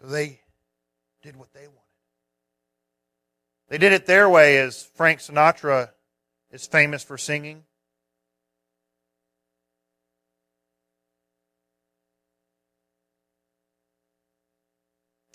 they 0.00 0.40
did 1.22 1.36
what 1.36 1.52
they 1.52 1.66
wanted. 1.66 1.87
They 3.68 3.78
did 3.78 3.92
it 3.92 4.06
their 4.06 4.28
way, 4.28 4.58
as 4.58 4.82
Frank 4.94 5.20
Sinatra 5.20 5.90
is 6.50 6.66
famous 6.66 7.02
for 7.02 7.18
singing. 7.18 7.64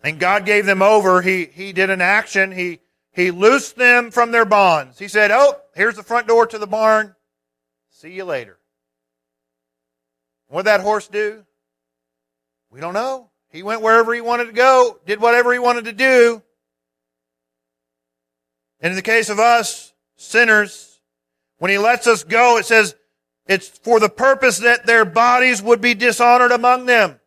And 0.04 0.20
God 0.20 0.46
gave 0.46 0.66
them 0.66 0.82
over. 0.82 1.22
He, 1.22 1.46
he 1.46 1.72
did 1.72 1.90
an 1.90 2.02
action. 2.02 2.52
He, 2.52 2.80
he 3.14 3.32
loosed 3.32 3.78
them 3.78 4.12
from 4.12 4.32
their 4.32 4.46
bonds. 4.46 5.00
He 5.00 5.08
said, 5.08 5.32
Oh, 5.32 5.56
here's 5.76 5.96
the 5.96 6.04
front 6.04 6.28
door 6.28 6.46
to 6.48 6.58
the 6.58 6.68
barn. 6.68 7.16
See 7.90 8.12
you 8.12 8.26
later. 8.26 8.60
What 10.50 10.64
did 10.64 10.66
that 10.68 10.82
horse 10.82 11.08
do? 11.08 11.46
We 12.70 12.82
don't 12.82 12.94
know. 12.94 13.30
He 13.50 13.64
went 13.64 13.82
wherever 13.82 14.14
he 14.14 14.22
wanted 14.22 14.46
to 14.46 14.52
go, 14.52 15.00
did 15.06 15.22
whatever 15.22 15.54
he 15.54 15.60
wanted 15.60 15.86
to 15.86 15.94
do. 15.94 16.42
And 18.84 18.92
in 18.92 18.96
the 18.96 19.02
case 19.02 19.30
of 19.30 19.40
us, 19.40 19.94
sinners, 20.18 21.02
when 21.58 21.72
he 21.72 21.80
lets 21.80 22.06
us 22.06 22.24
go, 22.24 22.58
it 22.58 22.66
says 22.66 22.96
it's 23.48 23.68
for 23.68 24.00
the 24.00 24.10
purpose 24.10 24.60
that 24.60 24.86
their 24.86 25.06
bodies 25.06 25.62
would 25.62 25.82
be 25.82 25.96
dishonored 25.96 26.52
among 26.52 26.86
them. 26.86 27.20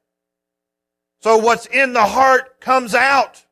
So 1.21 1.39
what's 1.39 1.67
in 1.67 1.93
the 1.93 2.05
heart 2.05 2.61
comes 2.61 2.95
out. 2.95 3.45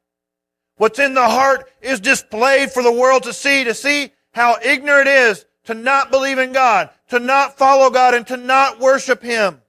What's 0.76 1.00
in 1.00 1.14
the 1.14 1.28
heart 1.28 1.68
is 1.80 1.98
displayed 1.98 2.70
for 2.70 2.82
the 2.82 2.92
world 2.92 3.24
to 3.24 3.32
see, 3.32 3.64
to 3.64 3.74
see 3.74 4.12
how 4.32 4.58
ignorant 4.62 5.08
it 5.08 5.30
is 5.30 5.46
to 5.64 5.74
not 5.74 6.10
believe 6.10 6.38
in 6.38 6.52
God, 6.52 6.90
to 7.08 7.18
not 7.18 7.56
follow 7.56 7.90
God, 7.90 8.14
and 8.14 8.26
to 8.28 8.36
not 8.36 8.80
worship 8.80 9.22
Him. 9.22 9.60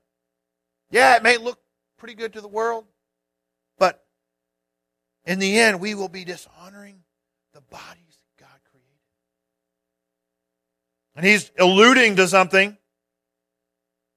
Yeah, 0.91 1.15
it 1.15 1.23
may 1.23 1.37
look 1.37 1.59
pretty 1.97 2.15
good 2.15 2.33
to 2.33 2.41
the 2.41 2.47
world. 2.47 2.85
But 3.79 4.03
in 5.25 5.39
the 5.39 5.59
end, 5.59 5.79
we 5.79 5.95
will 5.95 6.09
be 6.09 6.25
dishonoring 6.25 7.03
the 7.53 7.61
bodies 7.61 8.04
And 11.15 11.25
he's 11.25 11.51
alluding 11.57 12.17
to 12.17 12.27
something. 12.27 12.77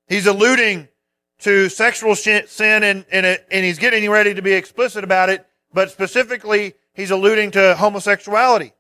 He's 0.09 0.27
alluding 0.27 0.89
to 1.41 1.69
sexual 1.69 2.17
sin 2.17 2.47
and, 2.59 3.05
and, 3.11 3.27
it, 3.27 3.47
and 3.51 3.65
he's 3.65 3.79
getting 3.79 4.09
ready 4.11 4.35
to 4.35 4.43
be 4.43 4.53
explicit 4.53 5.05
about 5.05 5.29
it, 5.29 5.47
but 5.73 5.91
specifically 5.91 6.75
he's 6.93 7.11
alluding 7.11 7.53
to 7.53 7.77
homosexuality. 7.77 8.73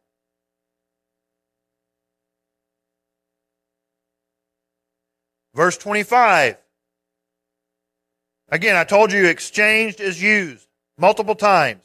Verse 5.55 5.77
25. 5.77 6.57
Again, 8.51 8.77
I 8.77 8.85
told 8.85 9.12
you 9.12 9.27
exchanged 9.27 10.01
is 10.01 10.23
used 10.23 10.66
multiple 10.97 11.35
times. 11.35 11.85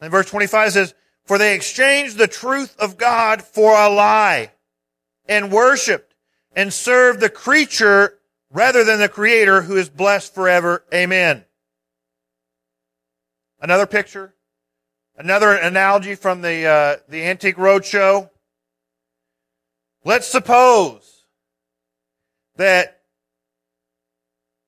And 0.00 0.10
verse 0.10 0.28
25 0.28 0.72
says, 0.72 0.94
for 1.28 1.36
they 1.36 1.54
exchanged 1.54 2.16
the 2.16 2.26
truth 2.26 2.74
of 2.80 2.96
God 2.96 3.42
for 3.42 3.74
a 3.74 3.90
lie 3.90 4.52
and 5.28 5.52
worshiped 5.52 6.14
and 6.56 6.72
served 6.72 7.20
the 7.20 7.28
creature 7.28 8.18
rather 8.50 8.82
than 8.82 8.98
the 8.98 9.10
creator 9.10 9.60
who 9.60 9.76
is 9.76 9.90
blessed 9.90 10.34
forever. 10.34 10.84
Amen. 10.92 11.44
Another 13.60 13.84
picture. 13.84 14.32
Another 15.18 15.52
analogy 15.52 16.14
from 16.14 16.40
the, 16.40 16.64
uh, 16.64 16.96
the 17.10 17.22
Antique 17.26 17.56
Roadshow. 17.56 18.30
Let's 20.06 20.26
suppose 20.26 21.26
that, 22.56 23.02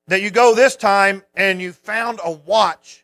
that 0.05 0.21
you 0.21 0.29
go 0.29 0.53
this 0.53 0.75
time 0.75 1.23
and 1.33 1.59
you 1.59 1.71
found 1.71 2.19
a 2.23 2.29
watch 2.29 3.03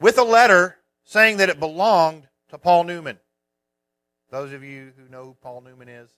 with 0.00 0.18
a 0.18 0.24
letter 0.24 0.76
saying 1.02 1.38
that 1.38 1.48
it 1.48 1.58
belonged 1.58 2.27
to 2.50 2.58
Paul 2.58 2.84
Newman. 2.84 3.18
Those 4.30 4.52
of 4.52 4.62
you 4.62 4.92
who 4.96 5.10
know 5.10 5.24
who 5.24 5.36
Paul 5.40 5.62
Newman 5.62 5.88
is 5.88 6.10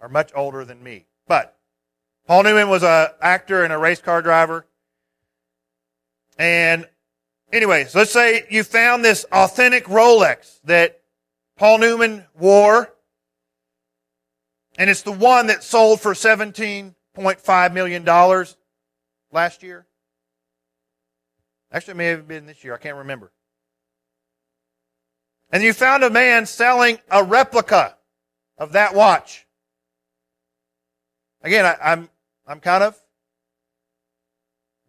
are 0.00 0.08
much 0.08 0.30
older 0.34 0.64
than 0.64 0.82
me. 0.82 1.06
But 1.26 1.56
Paul 2.26 2.42
Newman 2.42 2.68
was 2.68 2.82
an 2.82 3.08
actor 3.20 3.64
and 3.64 3.72
a 3.72 3.78
race 3.78 4.00
car 4.00 4.22
driver. 4.22 4.66
And 6.38 6.86
anyways, 7.52 7.94
let's 7.94 8.10
say 8.10 8.44
you 8.50 8.64
found 8.64 9.04
this 9.04 9.24
authentic 9.32 9.84
Rolex 9.84 10.60
that 10.64 11.00
Paul 11.56 11.78
Newman 11.78 12.24
wore. 12.38 12.92
And 14.76 14.90
it's 14.90 15.02
the 15.02 15.12
one 15.12 15.46
that 15.46 15.62
sold 15.62 16.00
for 16.00 16.14
$17.5 16.14 17.72
million 17.72 18.04
last 19.30 19.62
year. 19.62 19.86
Actually, 21.70 21.92
it 21.92 21.96
may 21.96 22.06
have 22.06 22.26
been 22.26 22.46
this 22.46 22.64
year. 22.64 22.74
I 22.74 22.78
can't 22.78 22.96
remember. 22.96 23.30
And 25.54 25.62
you 25.62 25.72
found 25.72 26.02
a 26.02 26.10
man 26.10 26.46
selling 26.46 26.98
a 27.08 27.22
replica 27.22 27.94
of 28.58 28.72
that 28.72 28.92
watch. 28.92 29.46
Again, 31.44 31.64
I, 31.64 31.76
I'm, 31.80 32.08
I'm 32.44 32.58
kind 32.58 32.82
of 32.82 33.00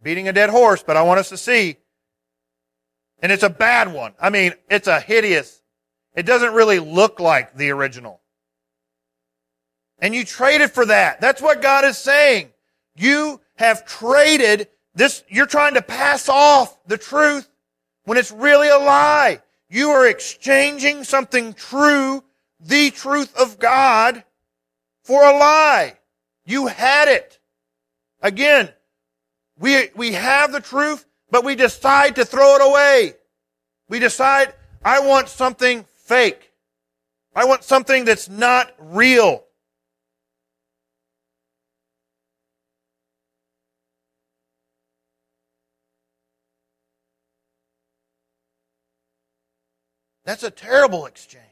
beating 0.02 0.28
a 0.28 0.34
dead 0.34 0.50
horse, 0.50 0.82
but 0.82 0.98
I 0.98 1.04
want 1.04 1.20
us 1.20 1.30
to 1.30 1.38
see. 1.38 1.78
And 3.20 3.32
it's 3.32 3.44
a 3.44 3.50
bad 3.50 3.94
one. 3.94 4.16
I 4.20 4.32
mean, 4.32 4.56
it's 4.68 4.88
a 4.88 5.00
hideous. 5.00 5.62
It 6.16 6.26
doesn't 6.26 6.56
really 6.56 6.80
look 6.80 7.20
like 7.20 7.56
the 7.56 7.70
original. 7.70 8.22
And 10.00 10.16
you 10.16 10.26
traded 10.26 10.72
for 10.72 10.88
that. 10.88 11.22
That's 11.22 11.44
what 11.44 11.62
God 11.62 11.86
is 11.86 11.96
saying. 11.96 12.50
You 12.96 13.40
have 13.58 13.86
traded 13.86 14.70
this. 14.96 15.24
You're 15.30 15.46
trying 15.46 15.76
to 15.76 15.84
pass 15.84 16.28
off 16.28 16.76
the 16.88 16.98
truth 16.98 17.48
when 18.06 18.18
it's 18.18 18.32
really 18.32 18.70
a 18.70 18.80
lie. 18.80 19.42
You 19.76 19.90
are 19.90 20.08
exchanging 20.08 21.04
something 21.04 21.52
true, 21.52 22.24
the 22.62 22.92
truth 22.92 23.36
of 23.36 23.60
God, 23.60 24.24
for 25.04 25.22
a 25.22 25.38
lie. 25.38 25.98
You 26.46 26.68
had 26.68 27.10
it. 27.10 27.40
Again, 28.22 28.70
we, 29.60 29.90
we 29.94 30.14
have 30.14 30.54
the 30.54 30.62
truth, 30.62 31.06
but 31.30 31.44
we 31.44 31.56
decide 31.56 32.16
to 32.16 32.24
throw 32.24 32.56
it 32.56 32.62
away. 32.62 33.16
We 33.90 34.00
decide, 34.00 34.54
I 34.82 35.02
want 35.02 35.28
something 35.28 35.84
fake. 35.98 36.54
I 37.36 37.44
want 37.44 37.66
something 37.66 38.06
that's 38.06 38.30
not 38.30 38.74
real. 38.80 39.44
That's 50.26 50.44
a 50.44 50.52
terrible 50.52 51.06
exchange. 51.06 51.44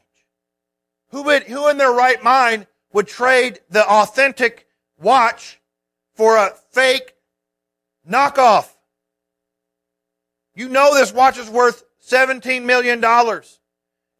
Who 1.10 1.22
would, 1.22 1.44
who 1.44 1.68
in 1.68 1.78
their 1.78 1.92
right 1.92 2.22
mind 2.22 2.66
would 2.92 3.06
trade 3.06 3.60
the 3.70 3.88
authentic 3.88 4.66
watch 4.98 5.60
for 6.14 6.36
a 6.36 6.54
fake 6.72 7.14
knockoff? 8.08 8.68
You 10.54 10.68
know 10.68 10.94
this 10.94 11.12
watch 11.12 11.38
is 11.38 11.48
worth 11.48 11.84
$17 12.08 12.64
million 12.64 13.02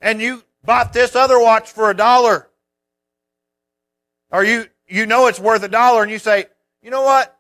and 0.01 0.21
you 0.21 0.45
bought 0.65 0.93
this 0.93 1.17
other 1.17 1.39
watch 1.39 1.71
for 1.71 1.91
a 1.91 1.95
dollar. 1.95 2.49
Or 4.31 4.45
you, 4.45 4.67
you 4.87 5.07
know 5.07 5.27
it's 5.27 5.41
worth 5.41 5.63
a 5.63 5.69
dollar 5.69 6.03
and 6.03 6.11
you 6.11 6.19
say, 6.19 6.47
you 6.83 6.91
know 6.91 7.03
what? 7.03 7.37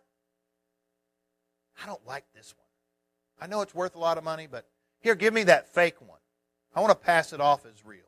I 1.82 1.86
don't 1.86 2.04
like 2.06 2.24
this 2.34 2.54
one. 2.56 2.66
I 3.40 3.50
know 3.50 3.60
it's 3.62 3.74
worth 3.74 3.94
a 3.94 3.98
lot 3.98 4.18
of 4.18 4.24
money, 4.24 4.48
but 4.50 4.66
here, 5.00 5.14
give 5.14 5.34
me 5.34 5.44
that 5.44 5.68
fake 5.74 6.00
one. 6.00 6.18
I 6.74 6.80
want 6.80 6.90
to 6.90 7.06
pass 7.06 7.32
it 7.32 7.40
off 7.40 7.64
as 7.66 7.84
real. 7.84 8.00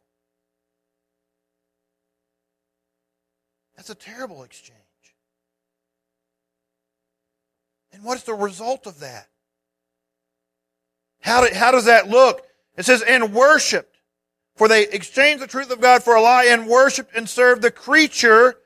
That's 3.76 3.90
a 3.90 3.94
terrible 3.94 4.42
exchange. 4.42 4.80
And 7.92 8.02
what's 8.02 8.24
the 8.24 8.34
result 8.34 8.86
of 8.86 9.00
that? 9.00 9.28
How, 11.20 11.46
how 11.54 11.70
does 11.70 11.84
that 11.84 12.08
look? 12.08 12.42
It 12.76 12.84
says, 12.84 13.02
and 13.02 13.32
worshiped. 13.32 13.96
For 14.56 14.68
they 14.68 14.88
exchanged 14.88 15.42
the 15.42 15.46
truth 15.46 15.70
of 15.70 15.80
God 15.80 16.02
for 16.02 16.14
a 16.14 16.20
lie 16.20 16.46
and 16.46 16.66
worshiped 16.66 17.14
and 17.14 17.28
served 17.28 17.62
the 17.62 17.70
creature 17.70 18.56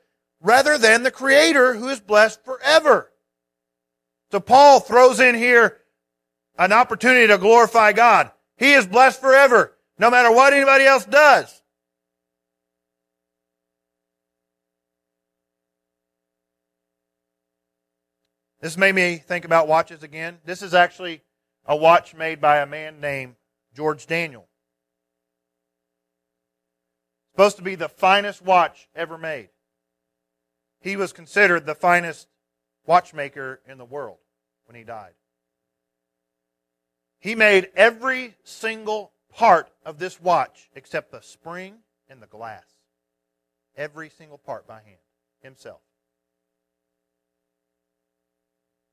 rather 0.41 0.77
than 0.77 1.03
the 1.03 1.11
creator 1.11 1.73
who 1.73 1.89
is 1.89 1.99
blessed 1.99 2.43
forever. 2.45 3.11
So 4.31 4.39
Paul 4.39 4.79
throws 4.79 5.19
in 5.19 5.35
here 5.35 5.77
an 6.57 6.71
opportunity 6.71 7.27
to 7.27 7.37
glorify 7.37 7.91
God. 7.91 8.31
He 8.57 8.73
is 8.73 8.87
blessed 8.87 9.19
forever 9.19 9.75
no 10.01 10.09
matter 10.09 10.31
what 10.31 10.51
anybody 10.51 10.83
else 10.83 11.05
does. 11.05 11.61
This 18.61 18.77
made 18.77 18.95
me 18.95 19.17
think 19.17 19.45
about 19.45 19.67
watches 19.67 20.01
again. 20.01 20.39
This 20.43 20.63
is 20.63 20.73
actually 20.73 21.21
a 21.65 21.75
watch 21.75 22.15
made 22.15 22.41
by 22.41 22.57
a 22.57 22.65
man 22.65 22.99
named 22.99 23.35
George 23.75 24.07
Daniel. 24.07 24.47
Supposed 27.33 27.57
to 27.57 27.63
be 27.63 27.75
the 27.75 27.87
finest 27.87 28.41
watch 28.41 28.89
ever 28.95 29.19
made. 29.19 29.49
He 30.79 30.95
was 30.95 31.13
considered 31.13 31.67
the 31.67 31.75
finest 31.75 32.27
watchmaker 32.87 33.61
in 33.67 33.77
the 33.77 33.85
world 33.85 34.17
when 34.65 34.75
he 34.75 34.83
died. 34.83 35.13
He 37.19 37.35
made 37.35 37.69
every 37.75 38.33
single 38.43 39.11
part 39.31 39.69
of 39.85 39.97
this 39.97 40.21
watch 40.21 40.69
except 40.75 41.11
the 41.11 41.21
spring 41.21 41.75
and 42.09 42.21
the 42.21 42.27
glass. 42.27 42.65
Every 43.75 44.09
single 44.09 44.37
part 44.37 44.67
by 44.67 44.81
hand, 44.81 44.97
himself. 45.41 45.81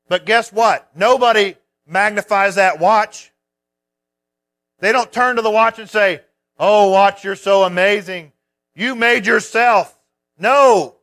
But 0.07 0.25
guess 0.25 0.51
what? 0.51 0.89
Nobody 0.95 1.55
magnifies 1.85 2.55
that 2.55 2.79
watch. 2.79 3.31
They 4.79 4.91
don't 4.91 5.11
turn 5.11 5.35
to 5.35 5.41
the 5.41 5.51
watch 5.51 5.79
and 5.79 5.89
say, 5.89 6.21
Oh, 6.57 6.89
watch, 6.91 7.23
you're 7.23 7.35
so 7.35 7.63
amazing. 7.63 8.33
You 8.75 8.95
made 8.95 9.25
yourself. 9.25 9.97
No. 10.37 10.95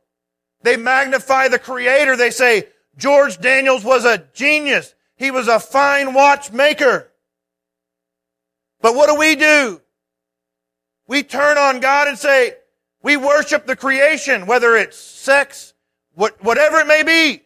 They 0.61 0.77
magnify 0.77 1.47
the 1.47 1.59
creator. 1.59 2.15
They 2.15 2.29
say, 2.29 2.67
George 2.97 3.39
Daniels 3.39 3.83
was 3.83 4.05
a 4.05 4.23
genius. 4.33 4.93
He 5.15 5.31
was 5.31 5.47
a 5.47 5.59
fine 5.59 6.13
watchmaker. 6.13 7.06
But 8.81 8.95
what 8.95 9.09
do 9.09 9.15
we 9.15 9.35
do? 9.35 9.81
We 11.07 11.23
turn 11.23 11.57
on 11.57 11.79
God 11.79 12.07
and 12.07 12.17
say, 12.17 12.55
we 13.01 13.17
worship 13.17 13.65
the 13.65 13.75
creation, 13.75 14.45
whether 14.45 14.75
it's 14.75 14.97
sex, 14.97 15.73
what, 16.13 16.43
whatever 16.43 16.79
it 16.79 16.87
may 16.87 17.03
be. 17.03 17.43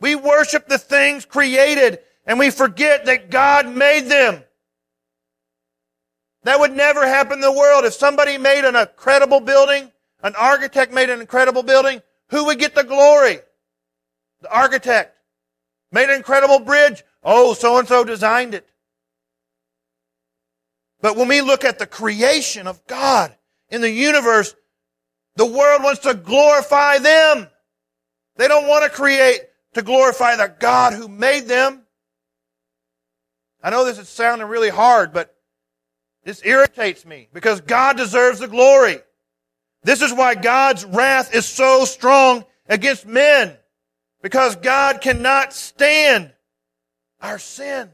We 0.00 0.14
worship 0.14 0.68
the 0.68 0.78
things 0.78 1.24
created 1.24 2.00
and 2.26 2.38
we 2.38 2.50
forget 2.50 3.06
that 3.06 3.30
God 3.30 3.68
made 3.68 4.06
them. 4.06 4.42
That 6.42 6.60
would 6.60 6.76
never 6.76 7.06
happen 7.06 7.34
in 7.34 7.40
the 7.40 7.50
world. 7.50 7.84
If 7.84 7.94
somebody 7.94 8.38
made 8.38 8.64
an 8.64 8.76
incredible 8.76 9.40
building, 9.40 9.90
an 10.22 10.34
architect 10.36 10.92
made 10.92 11.10
an 11.10 11.20
incredible 11.20 11.62
building, 11.62 12.02
who 12.28 12.44
would 12.46 12.58
get 12.58 12.74
the 12.74 12.84
glory? 12.84 13.38
The 14.42 14.52
architect. 14.52 15.16
Made 15.90 16.08
an 16.08 16.16
incredible 16.16 16.60
bridge. 16.60 17.02
Oh, 17.24 17.54
so 17.54 17.78
and 17.78 17.88
so 17.88 18.04
designed 18.04 18.54
it. 18.54 18.68
But 21.00 21.16
when 21.16 21.28
we 21.28 21.40
look 21.40 21.64
at 21.64 21.78
the 21.78 21.86
creation 21.86 22.66
of 22.66 22.86
God 22.86 23.34
in 23.68 23.80
the 23.80 23.90
universe, 23.90 24.54
the 25.36 25.46
world 25.46 25.82
wants 25.82 26.00
to 26.00 26.14
glorify 26.14 26.98
them. 26.98 27.48
They 28.36 28.48
don't 28.48 28.68
want 28.68 28.84
to 28.84 28.90
create 28.90 29.40
to 29.74 29.82
glorify 29.82 30.36
the 30.36 30.54
God 30.58 30.94
who 30.94 31.08
made 31.08 31.46
them. 31.46 31.82
I 33.62 33.70
know 33.70 33.84
this 33.84 33.98
is 33.98 34.08
sounding 34.08 34.48
really 34.48 34.70
hard, 34.70 35.12
but 35.12 35.34
this 36.24 36.44
irritates 36.44 37.04
me 37.04 37.28
because 37.32 37.60
God 37.60 37.96
deserves 37.96 38.40
the 38.40 38.48
glory. 38.48 38.98
This 39.82 40.02
is 40.02 40.12
why 40.12 40.34
God's 40.34 40.84
wrath 40.84 41.34
is 41.34 41.46
so 41.46 41.84
strong 41.84 42.44
against 42.68 43.06
men 43.06 43.56
because 44.22 44.56
God 44.56 45.00
cannot 45.00 45.52
stand 45.52 46.32
our 47.20 47.38
sin. 47.38 47.90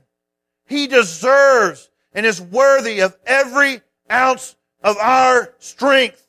He 0.67 0.87
deserves 0.87 1.91
and 2.15 2.27
is 2.27 2.41
worthy 2.41 3.01
of 3.01 3.17
every 3.27 3.81
ounce 4.11 4.57
of 4.83 4.97
our 4.99 5.55
strength, 5.59 6.27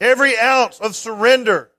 every 0.00 0.38
ounce 0.38 0.80
of 0.80 0.96
surrender. 0.96 1.70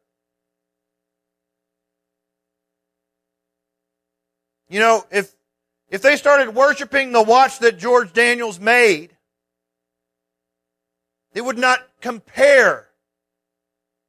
You 4.70 4.80
know, 4.80 5.06
if, 5.12 5.34
if 5.90 6.02
they 6.02 6.16
started 6.16 6.56
worshiping 6.56 7.12
the 7.12 7.22
watch 7.22 7.60
that 7.60 7.78
George 7.78 8.14
Daniels 8.14 8.60
made, 8.60 9.16
it 11.34 11.42
would 11.42 11.58
not 11.58 11.86
compare 12.00 12.88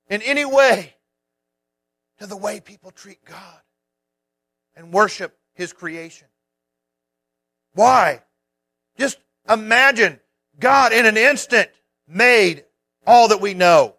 in 0.08 0.22
any 0.22 0.44
way 0.44 0.94
to 2.18 2.26
the 2.26 2.36
way 2.36 2.60
people 2.60 2.92
treat 2.92 3.24
God 3.24 3.60
and 4.76 4.92
worship 4.92 5.36
His 5.54 5.72
creation. 5.72 6.28
Why? 7.74 8.22
Just 8.98 9.18
imagine 9.48 10.20
God 10.58 10.92
in 10.92 11.06
an 11.06 11.16
instant 11.16 11.70
made 12.06 12.64
all 13.06 13.28
that 13.28 13.40
we 13.40 13.54
know. 13.54 13.96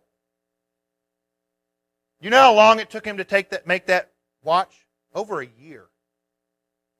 You 2.21 2.29
know 2.29 2.39
how 2.39 2.53
long 2.53 2.79
it 2.79 2.89
took 2.89 3.05
him 3.05 3.17
to 3.17 3.25
take 3.25 3.49
that, 3.49 3.67
make 3.67 3.87
that 3.87 4.11
watch? 4.43 4.85
Over 5.13 5.41
a 5.41 5.47
year. 5.59 5.85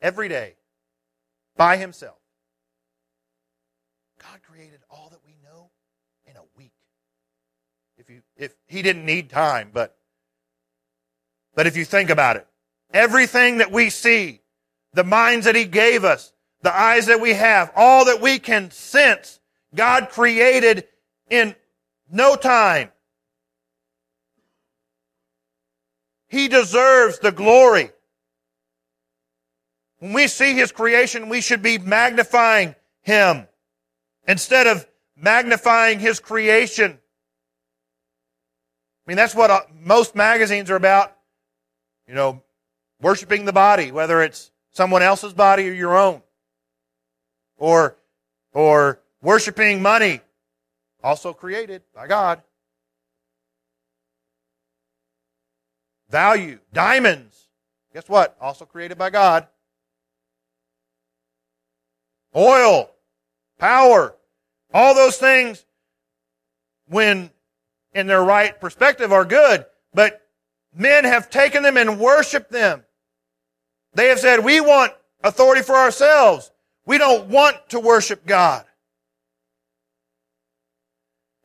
Every 0.01 0.27
day. 0.27 0.55
By 1.55 1.77
himself. 1.77 2.17
God 4.19 4.39
created 4.43 4.79
all 4.89 5.09
that 5.11 5.19
we 5.25 5.35
know 5.43 5.69
in 6.25 6.35
a 6.35 6.43
week. 6.57 6.73
If 7.97 8.09
you, 8.09 8.21
if 8.35 8.53
he 8.67 8.81
didn't 8.81 9.05
need 9.05 9.29
time, 9.29 9.71
but, 9.73 9.95
but 11.55 11.67
if 11.67 11.77
you 11.77 11.85
think 11.85 12.09
about 12.09 12.35
it, 12.35 12.47
everything 12.93 13.59
that 13.59 13.71
we 13.71 13.89
see, 13.89 14.41
the 14.93 15.03
minds 15.03 15.45
that 15.45 15.55
he 15.55 15.65
gave 15.65 16.03
us, 16.03 16.33
the 16.63 16.73
eyes 16.75 17.05
that 17.07 17.19
we 17.19 17.33
have, 17.33 17.71
all 17.75 18.05
that 18.05 18.21
we 18.21 18.39
can 18.39 18.71
sense, 18.71 19.39
God 19.75 20.09
created 20.09 20.87
in 21.29 21.55
no 22.09 22.35
time. 22.35 22.89
He 26.29 26.47
deserves 26.47 27.19
the 27.19 27.31
glory. 27.31 27.91
When 29.99 30.13
we 30.13 30.27
see 30.27 30.53
His 30.53 30.71
creation, 30.71 31.29
we 31.29 31.41
should 31.41 31.61
be 31.61 31.77
magnifying 31.77 32.75
Him 33.01 33.47
instead 34.27 34.65
of 34.65 34.87
magnifying 35.17 35.99
His 35.99 36.19
creation. 36.19 36.91
I 39.05 39.09
mean, 39.09 39.17
that's 39.17 39.35
what 39.35 39.51
uh, 39.51 39.61
most 39.81 40.15
magazines 40.15 40.71
are 40.71 40.77
about. 40.77 41.15
You 42.07 42.15
know, 42.15 42.41
worshiping 43.01 43.43
the 43.45 43.53
body, 43.53 43.91
whether 43.91 44.21
it's 44.21 44.49
someone 44.71 45.01
else's 45.01 45.33
body 45.33 45.67
or 45.69 45.73
your 45.73 45.97
own 45.97 46.21
or, 47.63 47.95
or 48.51 48.99
worshiping 49.21 49.81
money, 49.81 50.19
also 51.01 51.31
created 51.31 51.81
by 51.95 52.07
God. 52.07 52.41
Value, 56.09 56.59
diamonds, 56.73 57.47
guess 57.93 58.09
what? 58.09 58.35
Also 58.41 58.65
created 58.65 58.97
by 58.97 59.09
God. 59.09 59.47
Oil, 62.35 62.91
power, 63.57 64.13
all 64.73 64.93
those 64.93 65.15
things, 65.15 65.65
when 66.89 67.31
in 67.93 68.07
their 68.07 68.25
right 68.25 68.59
perspective, 68.59 69.13
are 69.13 69.23
good, 69.23 69.65
but 69.93 70.27
men 70.75 71.05
have 71.05 71.29
taken 71.29 71.63
them 71.63 71.77
and 71.77 71.97
worshiped 71.97 72.51
them. 72.51 72.83
They 73.93 74.09
have 74.09 74.19
said, 74.19 74.43
we 74.43 74.59
want 74.59 74.91
authority 75.23 75.61
for 75.61 75.75
ourselves. 75.75 76.51
We 76.85 76.97
don't 76.97 77.29
want 77.29 77.69
to 77.69 77.79
worship 77.79 78.25
God. 78.25 78.65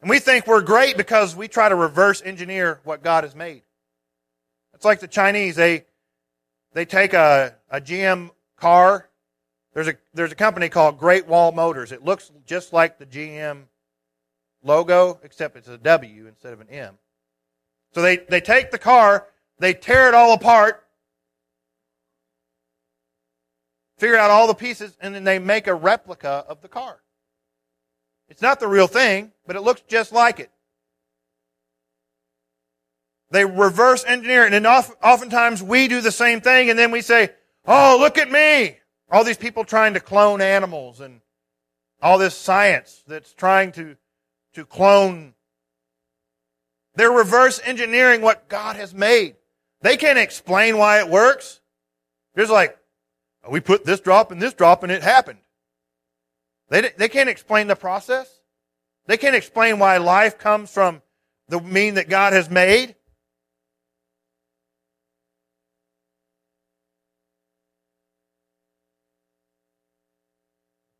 And 0.01 0.11
we 0.11 0.19
think 0.19 0.47
we're 0.47 0.63
great 0.63 0.97
because 0.97 1.35
we 1.35 1.49
try 1.49 1.69
to 1.69 1.75
reverse 1.75 2.23
engineer 2.25 2.81
what 2.85 3.03
God 3.03 3.25
has 3.25 3.35
made. 3.35 3.63
It's 4.75 4.85
like 4.85 5.01
the 5.01 5.09
Chinese. 5.09 5.57
They, 5.57 5.87
they 6.73 6.85
take 6.85 7.15
a, 7.15 7.55
a 7.71 7.81
GM 7.81 8.31
car. 8.57 9.09
There's 9.75 9.89
a, 9.89 9.95
there's 10.15 10.33
a 10.33 10.37
company 10.37 10.69
called 10.69 10.99
Great 10.99 11.27
Wall 11.27 11.53
Motors. 11.53 11.93
It 11.93 12.05
looks 12.05 12.31
just 12.47 12.73
like 12.73 12.99
the 12.99 13.07
GM 13.07 13.65
logo, 14.63 15.19
except 15.23 15.57
it's 15.57 15.69
a 15.69 15.79
W 15.79 16.27
instead 16.27 16.53
of 16.53 16.61
an 16.61 16.69
M. 16.69 16.99
So 17.93 18.03
they, 18.03 18.19
they 18.19 18.41
take 18.41 18.71
the 18.71 18.79
car, 18.79 19.27
they 19.59 19.75
tear 19.75 20.09
it 20.09 20.15
all 20.15 20.33
apart, 20.33 20.85
figure 23.99 24.17
out 24.17 24.31
all 24.31 24.47
the 24.47 24.55
pieces, 24.55 24.97
and 25.01 25.15
then 25.15 25.25
they 25.25 25.39
make 25.39 25.67
a 25.67 25.75
replica 25.75 26.45
of 26.49 26.63
the 26.63 26.69
car. 26.69 27.01
It's 28.29 28.43
not 28.43 28.61
the 28.61 28.69
real 28.69 28.87
thing, 28.87 29.33
but 29.47 29.57
it 29.57 29.63
looks 29.63 29.83
just 29.83 30.13
like 30.13 30.41
it. 30.41 30.51
They 33.31 33.45
reverse 33.45 34.05
engineer 34.07 34.47
it, 34.47 34.55
and 34.55 34.67
oftentimes 34.67 35.63
we 35.63 35.89
do 35.89 36.01
the 36.01 36.13
same 36.13 36.41
thing, 36.41 36.71
and 36.71 36.79
then 36.79 36.91
we 36.91 37.03
say, 37.03 37.31
Oh, 37.67 37.99
look 38.01 38.17
at 38.17 38.31
me! 38.31 38.79
All 39.11 39.25
these 39.25 39.37
people 39.37 39.65
trying 39.65 39.95
to 39.95 40.01
clone 40.01 40.41
animals 40.41 41.01
and 41.01 41.21
all 42.01 42.17
this 42.17 42.35
science 42.35 43.03
that's 43.07 43.35
trying 43.35 43.73
to, 43.73 43.97
to 44.55 44.65
clone. 44.65 45.35
They're 46.95 47.11
reverse 47.11 47.61
engineering 47.63 48.23
what 48.23 48.49
God 48.49 48.77
has 48.77 48.95
made. 48.95 49.37
They 49.83 49.99
can't 49.99 50.19
explain 50.19 50.79
why 50.79 51.01
it 51.01 51.09
works. 51.09 51.61
There's 52.35 52.51
like, 52.51 52.78
we 53.51 53.61
put 53.61 53.85
this 53.85 54.01
drop 54.01 54.31
and 54.31 54.41
this 54.41 54.55
drop 54.55 54.83
and 54.83 54.93
it 54.93 55.03
happened. 55.03 55.39
They, 56.69 56.91
they 56.97 57.09
can't 57.09 57.29
explain 57.29 57.67
the 57.67 57.77
process. 57.77 58.41
They 59.07 59.17
can't 59.17 59.35
explain 59.37 59.79
why 59.79 59.97
life 59.97 60.39
comes 60.39 60.71
from 60.71 61.03
the 61.49 61.61
mean 61.61 61.95
that 61.95 62.09
God 62.09 62.35
has 62.35 62.51
made. 62.51 62.95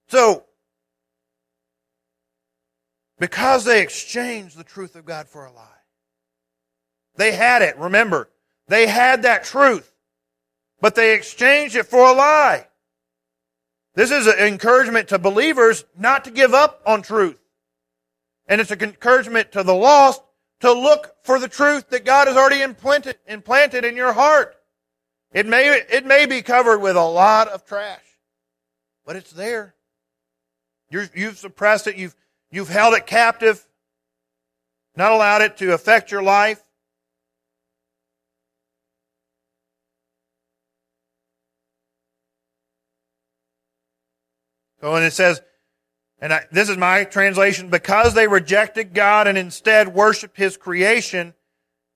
So, 0.09 0.45
because 3.19 3.65
they 3.65 3.83
exchanged 3.83 4.57
the 4.57 4.65
truth 4.65 4.97
of 4.97 5.05
God 5.05 5.29
for 5.29 5.45
a 5.45 5.53
lie, 5.53 5.67
they 7.17 7.33
had 7.33 7.61
it, 7.61 7.77
remember, 7.77 8.31
they 8.69 8.87
had 8.87 9.23
that 9.23 9.45
truth, 9.45 9.93
but 10.81 10.95
they 10.95 11.15
exchanged 11.15 11.77
it 11.77 11.87
for 11.87 12.09
a 12.09 12.13
lie. 12.13 12.67
This 13.95 14.11
is 14.11 14.27
an 14.27 14.39
encouragement 14.39 15.09
to 15.09 15.19
believers 15.19 15.85
not 15.97 16.25
to 16.25 16.31
give 16.31 16.55
up 16.55 16.83
on 16.87 17.03
truth. 17.03 17.39
And 18.47 18.61
it's 18.61 18.71
an 18.71 18.83
encouragement 18.83 19.53
to 19.53 19.63
the 19.63 19.75
lost 19.75 20.23
to 20.61 20.73
look 20.73 21.17
for 21.23 21.39
the 21.39 21.49
truth 21.49 21.91
that 21.91 22.05
God 22.05 22.29
has 22.29 22.37
already 22.37 22.63
implanted, 22.63 23.17
implanted 23.27 23.85
in 23.85 23.97
your 23.97 24.13
heart. 24.13 24.57
It 25.33 25.47
may, 25.47 25.67
it 25.69 26.07
may 26.07 26.27
be 26.27 26.43
covered 26.43 26.79
with 26.79 26.97
a 26.97 27.05
lot 27.05 27.49
of 27.49 27.65
trash, 27.67 28.01
but 29.05 29.17
it's 29.17 29.33
there. 29.33 29.75
you 30.91 31.09
have 31.27 31.39
suppressed 31.39 31.87
it. 31.87 31.97
You've, 31.97 32.17
you've 32.51 32.71
held 32.71 32.95
it 32.95 33.07
captive, 33.07 33.67
not 34.97 35.13
allowed 35.13 35.43
it 35.43 35.59
to 35.59 35.75
affect 35.75 36.11
your 36.11 36.23
life. 36.23 36.63
So 44.81 44.93
when 44.93 45.03
it 45.03 45.13
says, 45.13 45.41
and 46.21 46.33
I, 46.33 46.47
this 46.51 46.69
is 46.69 46.77
my 46.77 47.05
translation, 47.05 47.69
because 47.71 48.15
they 48.15 48.27
rejected 48.27 48.95
God 48.95 49.27
and 49.27 49.39
instead 49.39 49.95
worshiped 49.95 50.37
His 50.37 50.57
creation, 50.57 51.35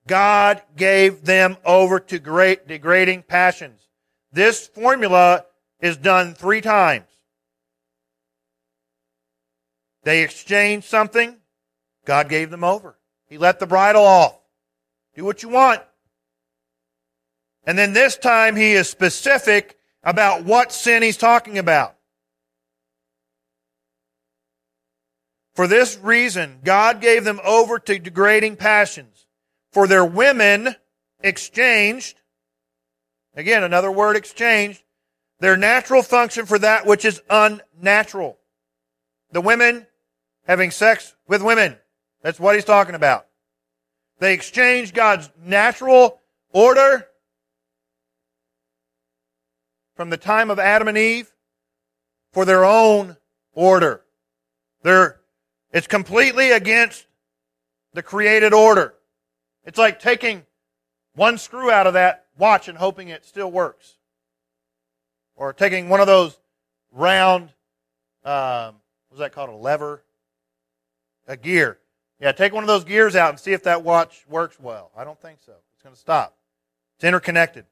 God 0.07 0.61
gave 0.75 1.23
them 1.25 1.57
over 1.65 1.99
to 1.99 2.19
great 2.19 2.67
degrading 2.67 3.23
passions. 3.23 3.87
This 4.31 4.67
formula 4.67 5.45
is 5.79 5.97
done 5.97 6.33
three 6.33 6.61
times. 6.61 7.05
They 10.03 10.23
exchanged 10.23 10.87
something, 10.87 11.37
God 12.05 12.27
gave 12.27 12.49
them 12.49 12.63
over. 12.63 12.97
He 13.27 13.37
let 13.37 13.59
the 13.59 13.67
bridle 13.67 14.03
off. 14.03 14.37
Do 15.15 15.23
what 15.23 15.43
you 15.43 15.49
want. 15.49 15.81
And 17.65 17.77
then 17.77 17.93
this 17.93 18.17
time 18.17 18.55
he 18.55 18.73
is 18.73 18.89
specific 18.89 19.77
about 20.03 20.43
what 20.43 20.73
sin 20.73 21.01
he's 21.01 21.17
talking 21.17 21.57
about. 21.57 21.95
For 25.53 25.67
this 25.67 25.97
reason, 26.01 26.59
God 26.63 26.99
gave 26.99 27.23
them 27.23 27.39
over 27.43 27.77
to 27.79 27.99
degrading 27.99 28.55
passions. 28.55 29.27
For 29.71 29.87
their 29.87 30.05
women 30.05 30.75
exchanged, 31.19 32.19
again, 33.35 33.63
another 33.63 33.91
word 33.91 34.15
exchanged, 34.15 34.83
their 35.39 35.57
natural 35.57 36.03
function 36.03 36.45
for 36.45 36.59
that 36.59 36.85
which 36.85 37.05
is 37.05 37.21
unnatural. 37.29 38.37
The 39.31 39.41
women 39.41 39.87
having 40.47 40.71
sex 40.71 41.15
with 41.27 41.41
women. 41.41 41.77
That's 42.21 42.39
what 42.39 42.55
he's 42.55 42.65
talking 42.65 42.95
about. 42.95 43.27
They 44.19 44.33
exchanged 44.33 44.93
God's 44.93 45.29
natural 45.43 46.21
order 46.51 47.07
from 49.95 50.09
the 50.09 50.17
time 50.17 50.49
of 50.49 50.59
Adam 50.59 50.87
and 50.87 50.97
Eve 50.97 51.31
for 52.31 52.45
their 52.45 52.63
own 52.63 53.17
order. 53.53 54.01
They're, 54.81 55.19
it's 55.73 55.87
completely 55.87 56.51
against 56.51 57.07
the 57.93 58.03
created 58.03 58.53
order. 58.53 58.93
It's 59.65 59.77
like 59.77 59.99
taking 59.99 60.43
one 61.15 61.37
screw 61.37 61.71
out 61.71 61.87
of 61.87 61.93
that 61.93 62.25
watch 62.37 62.67
and 62.67 62.77
hoping 62.77 63.09
it 63.09 63.25
still 63.25 63.51
works. 63.51 63.97
Or 65.35 65.51
taking 65.51 65.89
one 65.89 65.99
of 65.99 66.07
those 66.07 66.37
round, 66.91 67.49
um, 68.23 68.75
what's 69.09 69.19
that 69.19 69.31
called? 69.33 69.49
A 69.49 69.55
lever? 69.55 70.03
A 71.27 71.35
gear. 71.35 71.79
Yeah, 72.19 72.31
take 72.31 72.53
one 72.53 72.63
of 72.63 72.67
those 72.67 72.83
gears 72.83 73.15
out 73.15 73.31
and 73.31 73.39
see 73.39 73.53
if 73.53 73.63
that 73.63 73.83
watch 73.83 74.25
works 74.29 74.59
well. 74.59 74.91
I 74.95 75.03
don't 75.03 75.19
think 75.19 75.39
so. 75.45 75.53
It's 75.73 75.81
going 75.81 75.95
to 75.95 75.99
stop. 75.99 76.37
It's 76.95 77.03
interconnected. 77.03 77.65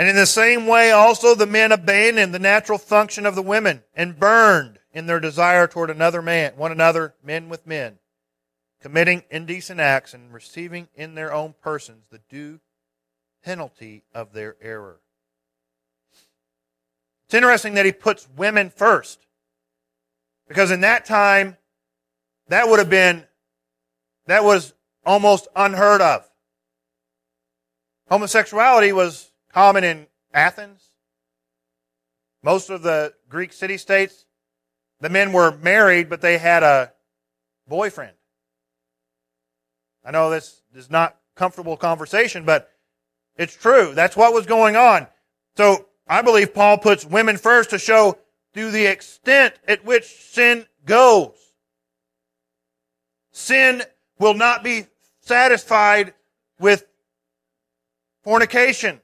And 0.00 0.08
in 0.08 0.16
the 0.16 0.24
same 0.24 0.66
way, 0.66 0.92
also 0.92 1.34
the 1.34 1.44
men 1.44 1.72
abandoned 1.72 2.32
the 2.32 2.38
natural 2.38 2.78
function 2.78 3.26
of 3.26 3.34
the 3.34 3.42
women 3.42 3.82
and 3.94 4.18
burned 4.18 4.78
in 4.94 5.04
their 5.04 5.20
desire 5.20 5.66
toward 5.66 5.90
another 5.90 6.22
man, 6.22 6.54
one 6.56 6.72
another, 6.72 7.12
men 7.22 7.50
with 7.50 7.66
men, 7.66 7.98
committing 8.80 9.24
indecent 9.30 9.78
acts 9.78 10.14
and 10.14 10.32
receiving 10.32 10.88
in 10.94 11.16
their 11.16 11.34
own 11.34 11.54
persons 11.62 12.06
the 12.10 12.22
due 12.30 12.60
penalty 13.44 14.02
of 14.14 14.32
their 14.32 14.56
error. 14.62 15.00
It's 17.26 17.34
interesting 17.34 17.74
that 17.74 17.84
he 17.84 17.92
puts 17.92 18.26
women 18.34 18.70
first. 18.70 19.26
Because 20.48 20.70
in 20.70 20.80
that 20.80 21.04
time, 21.04 21.58
that 22.48 22.70
would 22.70 22.78
have 22.78 22.88
been, 22.88 23.24
that 24.24 24.44
was 24.44 24.72
almost 25.04 25.46
unheard 25.54 26.00
of. 26.00 26.26
Homosexuality 28.08 28.92
was 28.92 29.29
common 29.52 29.84
in 29.84 30.06
Athens. 30.32 30.86
Most 32.42 32.70
of 32.70 32.82
the 32.82 33.12
Greek 33.28 33.52
city 33.52 33.76
states, 33.76 34.24
the 35.00 35.08
men 35.08 35.32
were 35.32 35.56
married, 35.58 36.08
but 36.08 36.20
they 36.20 36.38
had 36.38 36.62
a 36.62 36.92
boyfriend. 37.68 38.16
I 40.04 40.10
know 40.10 40.30
this 40.30 40.62
is 40.74 40.90
not 40.90 41.16
comfortable 41.34 41.76
conversation, 41.76 42.44
but 42.44 42.70
it's 43.36 43.54
true. 43.54 43.92
That's 43.94 44.16
what 44.16 44.32
was 44.32 44.46
going 44.46 44.76
on. 44.76 45.06
So 45.56 45.86
I 46.06 46.22
believe 46.22 46.54
Paul 46.54 46.78
puts 46.78 47.04
women 47.04 47.36
first 47.36 47.70
to 47.70 47.78
show 47.78 48.18
to 48.54 48.70
the 48.70 48.86
extent 48.86 49.54
at 49.68 49.84
which 49.84 50.04
sin 50.04 50.66
goes. 50.84 51.36
Sin 53.32 53.82
will 54.18 54.34
not 54.34 54.64
be 54.64 54.86
satisfied 55.20 56.14
with 56.58 56.84
fornication, 58.22 59.00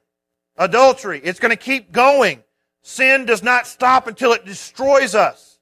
adultery. 0.57 1.21
It's 1.23 1.41
going 1.41 1.51
to 1.51 1.57
keep 1.57 1.93
going. 1.93 2.43
Sin 2.83 3.27
does 3.27 3.43
not 3.43 3.67
stop 3.67 4.07
until 4.07 4.33
it 4.33 4.45
destroys 4.45 5.15
us. 5.15 5.59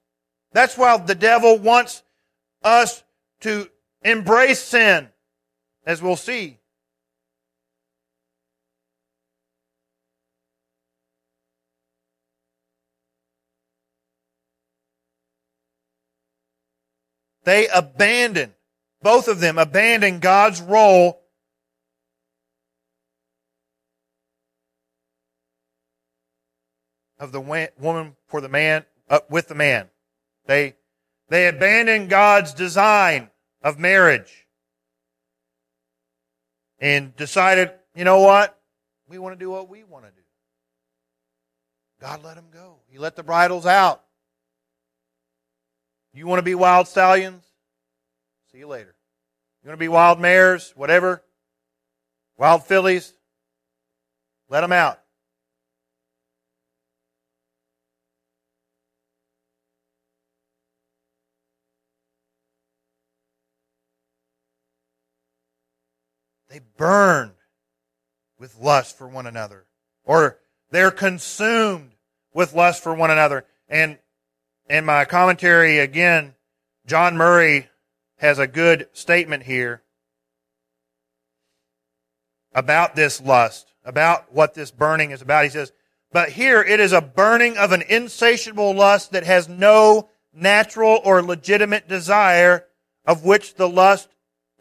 That's 0.53 0.77
why 0.77 0.97
the 0.97 1.15
devil 1.15 1.57
wants 1.57 2.03
us 2.63 3.03
to 3.41 3.69
embrace 4.03 4.59
sin, 4.59 5.09
as 5.85 6.01
we'll 6.01 6.15
see. 6.15 6.59
They 17.43 17.67
abandon, 17.67 18.55
both 19.01 19.27
of 19.27 19.39
them 19.39 19.57
abandon 19.57 20.19
God's 20.19 20.61
role 20.61 21.21
of 27.19 27.31
the 27.31 27.71
woman 27.79 28.15
for 28.27 28.41
the 28.41 28.49
man, 28.49 28.85
uh, 29.09 29.19
with 29.29 29.47
the 29.47 29.55
man. 29.55 29.89
They, 30.45 30.75
they 31.29 31.47
abandoned 31.47 32.09
God's 32.09 32.53
design 32.53 33.29
of 33.61 33.79
marriage 33.79 34.47
and 36.79 37.15
decided, 37.15 37.71
you 37.95 38.03
know 38.03 38.19
what? 38.19 38.59
We 39.07 39.17
want 39.17 39.37
to 39.37 39.43
do 39.43 39.49
what 39.49 39.69
we 39.69 39.83
want 39.83 40.05
to 40.05 40.11
do. 40.11 40.21
God 42.01 42.23
let 42.23 42.35
them 42.35 42.47
go. 42.51 42.77
He 42.89 42.97
let 42.97 43.15
the 43.15 43.23
bridles 43.23 43.65
out. 43.65 44.03
You 46.13 46.27
want 46.27 46.39
to 46.39 46.43
be 46.43 46.55
wild 46.55 46.87
stallions? 46.87 47.43
See 48.51 48.59
you 48.59 48.67
later. 48.67 48.95
You 49.63 49.69
want 49.69 49.79
to 49.79 49.83
be 49.83 49.87
wild 49.87 50.19
mares? 50.19 50.73
Whatever? 50.75 51.23
Wild 52.37 52.63
fillies? 52.63 53.13
Let 54.49 54.61
them 54.61 54.71
out. 54.71 54.99
They 66.55 66.61
burn 66.77 67.33
with 68.39 68.57
lust 68.57 68.97
for 68.97 69.09
one 69.09 69.27
another. 69.27 69.65
Or 70.05 70.39
they're 70.71 70.89
consumed 70.89 71.95
with 72.33 72.53
lust 72.53 72.81
for 72.81 72.93
one 72.93 73.11
another. 73.11 73.43
And 73.67 73.97
in 74.69 74.85
my 74.85 75.03
commentary 75.03 75.79
again, 75.79 76.35
John 76.87 77.17
Murray 77.17 77.67
has 78.19 78.39
a 78.39 78.47
good 78.47 78.87
statement 78.93 79.43
here 79.43 79.83
about 82.53 82.95
this 82.95 83.19
lust, 83.19 83.73
about 83.83 84.31
what 84.33 84.53
this 84.53 84.71
burning 84.71 85.11
is 85.11 85.21
about. 85.21 85.43
He 85.43 85.49
says, 85.49 85.73
but 86.13 86.29
here 86.29 86.63
it 86.63 86.79
is 86.79 86.93
a 86.93 87.01
burning 87.01 87.57
of 87.57 87.73
an 87.73 87.81
insatiable 87.81 88.73
lust 88.73 89.11
that 89.11 89.25
has 89.25 89.49
no 89.49 90.07
natural 90.33 91.01
or 91.03 91.21
legitimate 91.21 91.89
desire 91.89 92.65
of 93.05 93.25
which 93.25 93.55
the 93.55 93.67
lust 93.67 94.07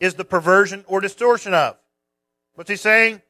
is 0.00 0.14
the 0.14 0.24
perversion 0.24 0.84
or 0.88 1.00
distortion 1.00 1.54
of. 1.54 1.76
What's 2.54 2.70
he 2.70 2.76
saying? 2.76 3.20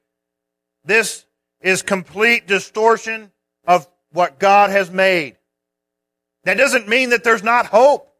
This 0.84 1.24
is 1.60 1.82
complete 1.82 2.46
distortion 2.46 3.32
of 3.66 3.88
what 4.12 4.38
God 4.38 4.70
has 4.70 4.90
made. 4.90 5.36
That 6.44 6.58
doesn't 6.58 6.88
mean 6.88 7.10
that 7.10 7.24
there's 7.24 7.42
not 7.42 7.66
hope 7.66 8.14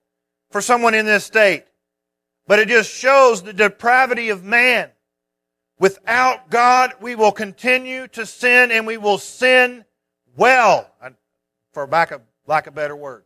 for 0.51 0.61
someone 0.61 0.95
in 0.95 1.05
this 1.05 1.25
state, 1.25 1.65
but 2.47 2.59
it 2.59 2.69
just 2.69 2.91
shows 2.91 3.43
the 3.43 3.53
depravity 3.53 4.31
of 4.31 4.45
man. 4.45 4.91
Without 5.79 6.51
God, 6.51 6.95
we 7.01 7.15
will 7.15 7.33
continue 7.33 8.09
to 8.09 8.25
sin 8.25 8.71
and 8.71 8.87
we 8.87 8.97
will 8.97 9.19
sin 9.19 9.85
well, 10.37 10.91
for 11.73 11.87
lack 11.87 12.13
of, 12.13 12.23
lack 12.47 12.67
of 12.67 12.75
better 12.75 12.97
word. 12.97 13.25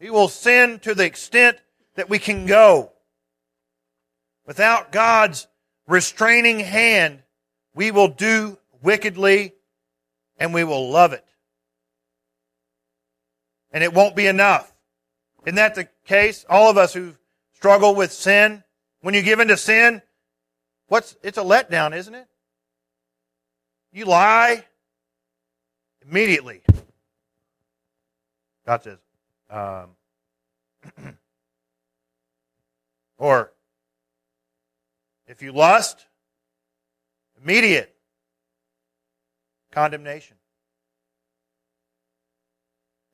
We 0.00 0.10
will 0.10 0.28
sin 0.28 0.80
to 0.80 0.94
the 0.94 1.04
extent 1.04 1.58
that 1.94 2.10
we 2.10 2.18
can 2.18 2.46
go. 2.46 2.92
Without 4.46 4.92
God's 4.92 5.46
restraining 5.92 6.58
hand, 6.58 7.22
we 7.74 7.90
will 7.90 8.08
do 8.08 8.58
wickedly 8.82 9.52
and 10.38 10.52
we 10.52 10.64
will 10.64 10.90
love 10.90 11.12
it 11.12 11.24
and 13.72 13.82
it 13.82 13.92
won't 13.92 14.14
be 14.14 14.26
enough. 14.26 14.72
Isn't 15.44 15.56
that 15.56 15.74
the 15.74 15.88
case? 16.04 16.44
All 16.48 16.70
of 16.70 16.76
us 16.76 16.92
who 16.92 17.14
struggle 17.54 17.94
with 17.94 18.12
sin, 18.12 18.62
when 19.00 19.14
you 19.14 19.22
give 19.22 19.40
into 19.40 19.56
sin, 19.56 20.02
what's, 20.88 21.16
it's 21.22 21.38
a 21.38 21.42
letdown, 21.42 21.96
isn't 21.96 22.14
it? 22.14 22.26
You 23.92 24.04
lie 24.04 24.64
immediately. 26.08 26.62
God 28.66 28.82
says, 28.82 28.98
um, 29.50 29.90
or 33.18 33.51
if 35.42 35.46
you 35.46 35.52
lust, 35.52 36.06
immediate 37.42 37.92
condemnation. 39.72 40.36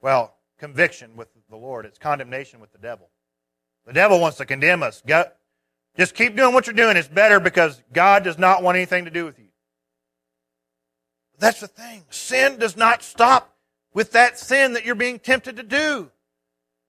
Well, 0.02 0.34
conviction 0.58 1.16
with 1.16 1.28
the 1.48 1.56
Lord, 1.56 1.86
it's 1.86 1.96
condemnation 1.96 2.60
with 2.60 2.70
the 2.70 2.78
devil. 2.78 3.08
The 3.86 3.94
devil 3.94 4.20
wants 4.20 4.36
to 4.36 4.44
condemn 4.44 4.82
us. 4.82 5.02
just 5.96 6.14
keep 6.14 6.36
doing 6.36 6.52
what 6.52 6.66
you're 6.66 6.74
doing. 6.74 6.98
It's 6.98 7.08
better 7.08 7.40
because 7.40 7.80
God 7.94 8.24
does 8.24 8.36
not 8.36 8.62
want 8.62 8.76
anything 8.76 9.06
to 9.06 9.10
do 9.10 9.24
with 9.24 9.38
you. 9.38 9.48
That's 11.38 11.60
the 11.60 11.68
thing. 11.68 12.04
Sin 12.10 12.58
does 12.58 12.76
not 12.76 13.02
stop 13.02 13.56
with 13.94 14.12
that 14.12 14.38
sin 14.38 14.74
that 14.74 14.84
you're 14.84 14.94
being 14.94 15.18
tempted 15.18 15.56
to 15.56 15.62
do. 15.62 16.10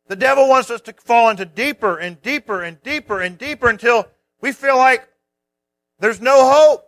The 0.07 0.17
devil 0.17 0.49
wants 0.49 0.69
us 0.69 0.81
to 0.81 0.93
fall 0.93 1.29
into 1.29 1.45
deeper 1.45 1.97
and 1.97 2.21
deeper 2.21 2.61
and 2.61 2.83
deeper 2.83 3.21
and 3.21 3.37
deeper 3.37 3.69
until 3.69 4.05
we 4.41 4.51
feel 4.51 4.75
like 4.75 5.07
there's 5.99 6.21
no 6.21 6.49
hope. 6.49 6.85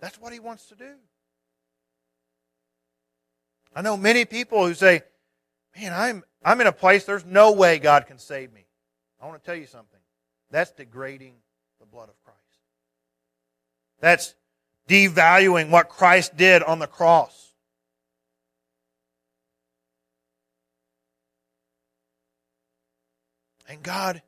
That's 0.00 0.20
what 0.20 0.32
he 0.32 0.40
wants 0.40 0.66
to 0.66 0.74
do. 0.74 0.94
I 3.74 3.82
know 3.82 3.96
many 3.96 4.24
people 4.24 4.66
who 4.66 4.74
say, 4.74 5.02
man, 5.76 5.92
I'm, 5.92 6.24
I'm 6.44 6.60
in 6.60 6.66
a 6.66 6.72
place 6.72 7.04
there's 7.04 7.24
no 7.24 7.52
way 7.52 7.78
God 7.78 8.06
can 8.06 8.18
save 8.18 8.52
me. 8.52 8.66
I 9.20 9.26
want 9.26 9.42
to 9.42 9.46
tell 9.46 9.56
you 9.56 9.66
something. 9.66 10.00
That's 10.50 10.70
degrading 10.70 11.34
the 11.80 11.86
blood 11.86 12.08
of 12.08 12.14
Christ. 12.24 12.38
That's 14.00 14.34
devaluing 14.88 15.70
what 15.70 15.88
Christ 15.88 16.36
did 16.36 16.62
on 16.62 16.78
the 16.78 16.86
cross. 16.86 17.52
And 23.68 23.82
God 23.82 24.22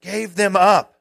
gave 0.00 0.34
them 0.34 0.56
up. 0.56 0.95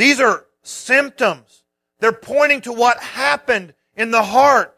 These 0.00 0.18
are 0.18 0.46
symptoms. 0.62 1.62
They're 1.98 2.10
pointing 2.10 2.62
to 2.62 2.72
what 2.72 2.98
happened 3.00 3.74
in 3.94 4.10
the 4.10 4.22
heart. 4.22 4.74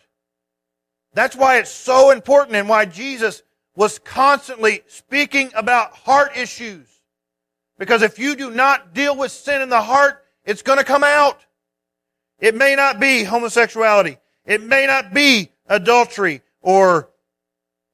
That's 1.14 1.36
why 1.36 1.58
it's 1.58 1.70
so 1.70 2.10
important 2.10 2.56
and 2.56 2.68
why 2.68 2.86
Jesus 2.86 3.44
was 3.76 4.00
constantly 4.00 4.82
speaking 4.88 5.52
about 5.54 5.94
heart 5.94 6.36
issues. 6.36 6.88
Because 7.78 8.02
if 8.02 8.18
you 8.18 8.34
do 8.34 8.50
not 8.50 8.94
deal 8.94 9.16
with 9.16 9.30
sin 9.30 9.62
in 9.62 9.68
the 9.68 9.80
heart, 9.80 10.24
it's 10.44 10.62
going 10.62 10.78
to 10.78 10.84
come 10.84 11.04
out. 11.04 11.38
It 12.40 12.56
may 12.56 12.74
not 12.74 12.98
be 12.98 13.22
homosexuality. 13.22 14.18
It 14.44 14.60
may 14.60 14.88
not 14.88 15.14
be 15.14 15.52
adultery 15.68 16.42
or 16.62 17.10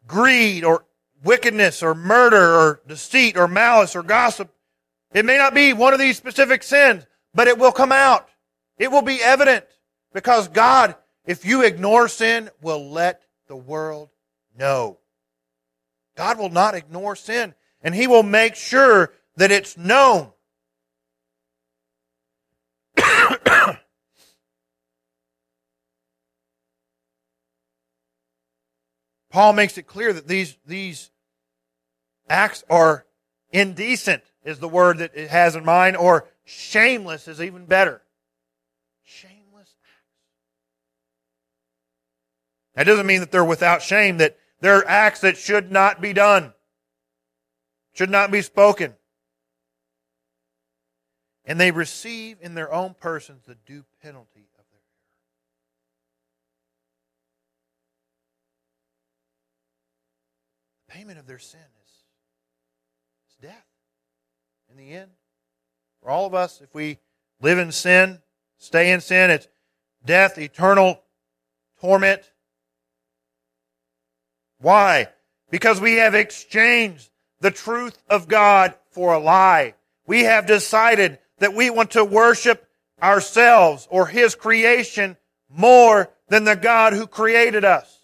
greed 0.07 0.65
or 0.65 0.87
wickedness 1.23 1.83
or 1.83 1.95
murder 1.95 2.55
or 2.55 2.81
deceit 2.89 3.37
or 3.37 3.49
malice 3.49 3.95
or 3.95 4.03
gossip. 4.03 4.51
It 5.13 5.27
may 5.27 5.37
not 5.37 5.53
be 5.53 5.75
one 5.75 5.93
of 5.93 6.01
these 6.01 6.17
specific 6.17 6.63
sins, 6.63 7.05
but 7.35 7.49
it 7.49 7.59
will 7.59 7.73
come 7.73 7.93
out. 7.93 8.29
It 8.79 8.91
will 8.91 9.03
be 9.03 9.23
evident 9.23 9.65
because 10.13 10.49
God, 10.49 10.95
if 11.25 11.45
you 11.45 11.65
ignore 11.65 12.09
sin, 12.09 12.51
will 12.61 12.91
let 12.91 13.23
the 13.49 13.57
world 13.57 14.11
know. 14.57 14.99
God 16.17 16.39
will 16.39 16.51
not 16.51 16.75
ignore 16.75 17.17
sin 17.17 17.55
and 17.83 17.95
He 17.95 18.07
will 18.07 18.23
make 18.23 18.55
sure 18.55 19.13
that 19.37 19.51
it's 19.51 19.77
known. 19.77 20.33
Paul 29.31 29.53
makes 29.53 29.79
it 29.79 29.87
clear 29.87 30.13
that 30.13 30.27
these, 30.27 30.57
these 30.67 31.11
acts 32.29 32.65
are 32.69 33.07
indecent, 33.51 34.23
is 34.45 34.59
the 34.59 34.69
word 34.69 34.99
that 34.99 35.13
it 35.15 35.29
has 35.31 35.57
in 35.57 35.65
mind, 35.65 35.97
or 35.97 36.27
shameless 36.45 37.29
is 37.29 37.41
even 37.41 37.67
better. 37.67 38.03
Shameless 39.05 39.75
acts. 39.85 40.05
That 42.75 42.85
doesn't 42.85 43.07
mean 43.07 43.21
that 43.21 43.31
they're 43.31 43.45
without 43.45 43.83
shame, 43.83 44.19
that 44.19 44.39
they're 44.61 44.87
acts 44.89 45.21
that 45.21 45.37
should 45.37 45.71
not 45.71 46.01
be 46.01 46.13
done, 46.13 46.53
should 47.95 48.11
not 48.11 48.31
be 48.31 48.43
spoken. 48.43 48.95
And 51.45 51.59
they 51.59 51.71
receive 51.71 52.39
in 52.41 52.55
their 52.55 52.73
own 52.73 52.95
persons 52.95 53.45
the 53.47 53.57
due 53.67 53.85
penalty 54.03 54.49
of 54.59 54.65
it. 54.73 54.83
payment 60.89 61.19
of 61.19 61.27
their 61.27 61.39
sin 61.39 61.61
is, 61.61 61.91
is 63.31 63.37
death 63.41 63.67
in 64.71 64.77
the 64.77 64.93
end. 64.93 65.11
For 66.03 66.11
all 66.11 66.27
of 66.27 66.35
us, 66.35 66.61
if 66.61 66.75
we 66.75 66.99
live 67.41 67.59
in 67.59 67.73
sin, 67.73 68.21
stay 68.59 68.93
in 68.93 69.01
sin, 69.01 69.31
it's 69.31 69.49
death, 70.05 70.39
eternal 70.39 71.03
torment. 71.81 72.23
Why? 74.61 75.09
Because 75.51 75.81
we 75.81 75.95
have 75.95 76.15
exchanged 76.15 77.11
the 77.41 77.51
truth 77.51 78.03
of 78.09 78.29
God 78.29 78.75
for 78.91 79.15
a 79.15 79.19
lie. 79.19 79.75
We 80.07 80.25
have 80.25 80.47
decided 80.47 81.19
that 81.39 81.55
we 81.55 81.71
want 81.71 81.93
to 81.93 82.05
worship 82.05 82.67
ourselves 83.03 83.87
or 83.91 84.07
His 84.07 84.35
creation 84.35 85.17
more 85.49 86.11
than 86.29 86.45
the 86.45 86.57
God 86.57 86.93
who 86.93 87.07
created 87.07 87.65
us. 87.65 87.95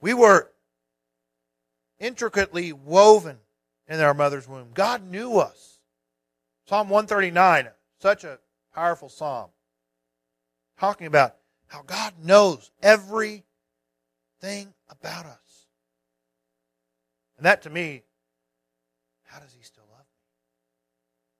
We 0.00 0.14
were 0.14 0.50
intricately 1.98 2.72
woven 2.72 3.38
in 3.88 4.00
our 4.00 4.14
mother's 4.14 4.48
womb. 4.48 4.68
God 4.74 5.08
knew 5.08 5.38
us. 5.38 5.78
Psalm 6.66 6.88
139, 6.88 7.68
such 8.00 8.24
a 8.24 8.38
powerful 8.74 9.08
psalm, 9.08 9.50
talking 10.78 11.06
about 11.06 11.36
how 11.66 11.82
God 11.82 12.14
knows 12.22 12.70
everything 12.82 13.42
about 14.88 15.26
us. 15.26 15.66
And 17.36 17.44
that 17.44 17.62
to 17.62 17.70
me, 17.70 18.02
how 19.24 19.40
does 19.40 19.52
He 19.52 19.62
still 19.62 19.84
love 19.90 20.00
me? 20.00 20.04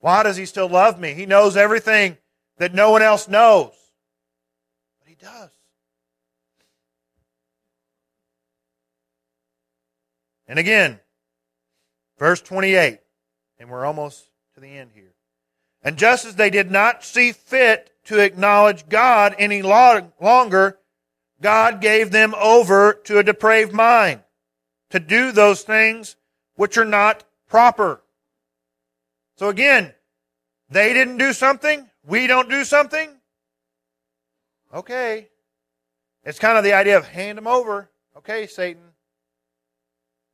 Why 0.01 0.22
does 0.22 0.36
He 0.36 0.45
still 0.45 0.68
love 0.68 1.01
me? 1.01 1.14
He 1.14 1.24
knows 1.24 1.57
everything 1.57 2.18
that 2.59 2.74
no 2.74 2.90
one 2.90 3.03
else 3.03 3.28
knows. 3.28 3.72
But 5.01 5.09
He 5.09 5.14
does. 5.14 5.51
And 10.47 10.59
again, 10.59 11.01
verse 12.19 12.41
28, 12.41 13.01
and 13.59 13.71
we're 13.71 13.85
almost 13.85 14.29
to 14.55 14.61
the 14.61 14.69
end 14.69 14.91
here. 14.95 15.15
And 15.83 15.97
just 15.97 16.25
as 16.25 16.37
they 16.37 16.51
did 16.51 16.71
not 16.71 17.05
see 17.05 17.33
fit 17.33 17.91
to 18.05 18.19
acknowledge 18.19 18.89
God 18.89 19.35
any 19.39 19.62
longer, 19.62 20.79
God 21.41 21.81
gave 21.81 22.11
them 22.11 22.35
over 22.39 22.95
to 23.05 23.19
a 23.19 23.23
depraved 23.23 23.73
mind 23.73 24.23
to 24.91 25.01
do 25.01 25.33
those 25.33 25.62
things 25.62 26.17
which 26.57 26.79
are 26.79 26.85
not 26.85 27.25
proper. 27.49 28.03
So 29.37 29.49
again, 29.49 29.93
they 30.71 30.93
didn't 30.93 31.19
do 31.19 31.33
something, 31.33 31.89
we 32.07 32.27
don't 32.27 32.49
do 32.49 32.65
something. 32.65 33.11
Okay. 34.73 35.29
It's 36.25 36.39
kind 36.39 36.57
of 36.57 36.65
the 36.65 36.73
idea 36.73 36.97
of 36.97 37.07
hand 37.07 37.37
them 37.37 37.47
over. 37.47 37.91
Okay, 38.17 38.47
Satan, 38.47 38.83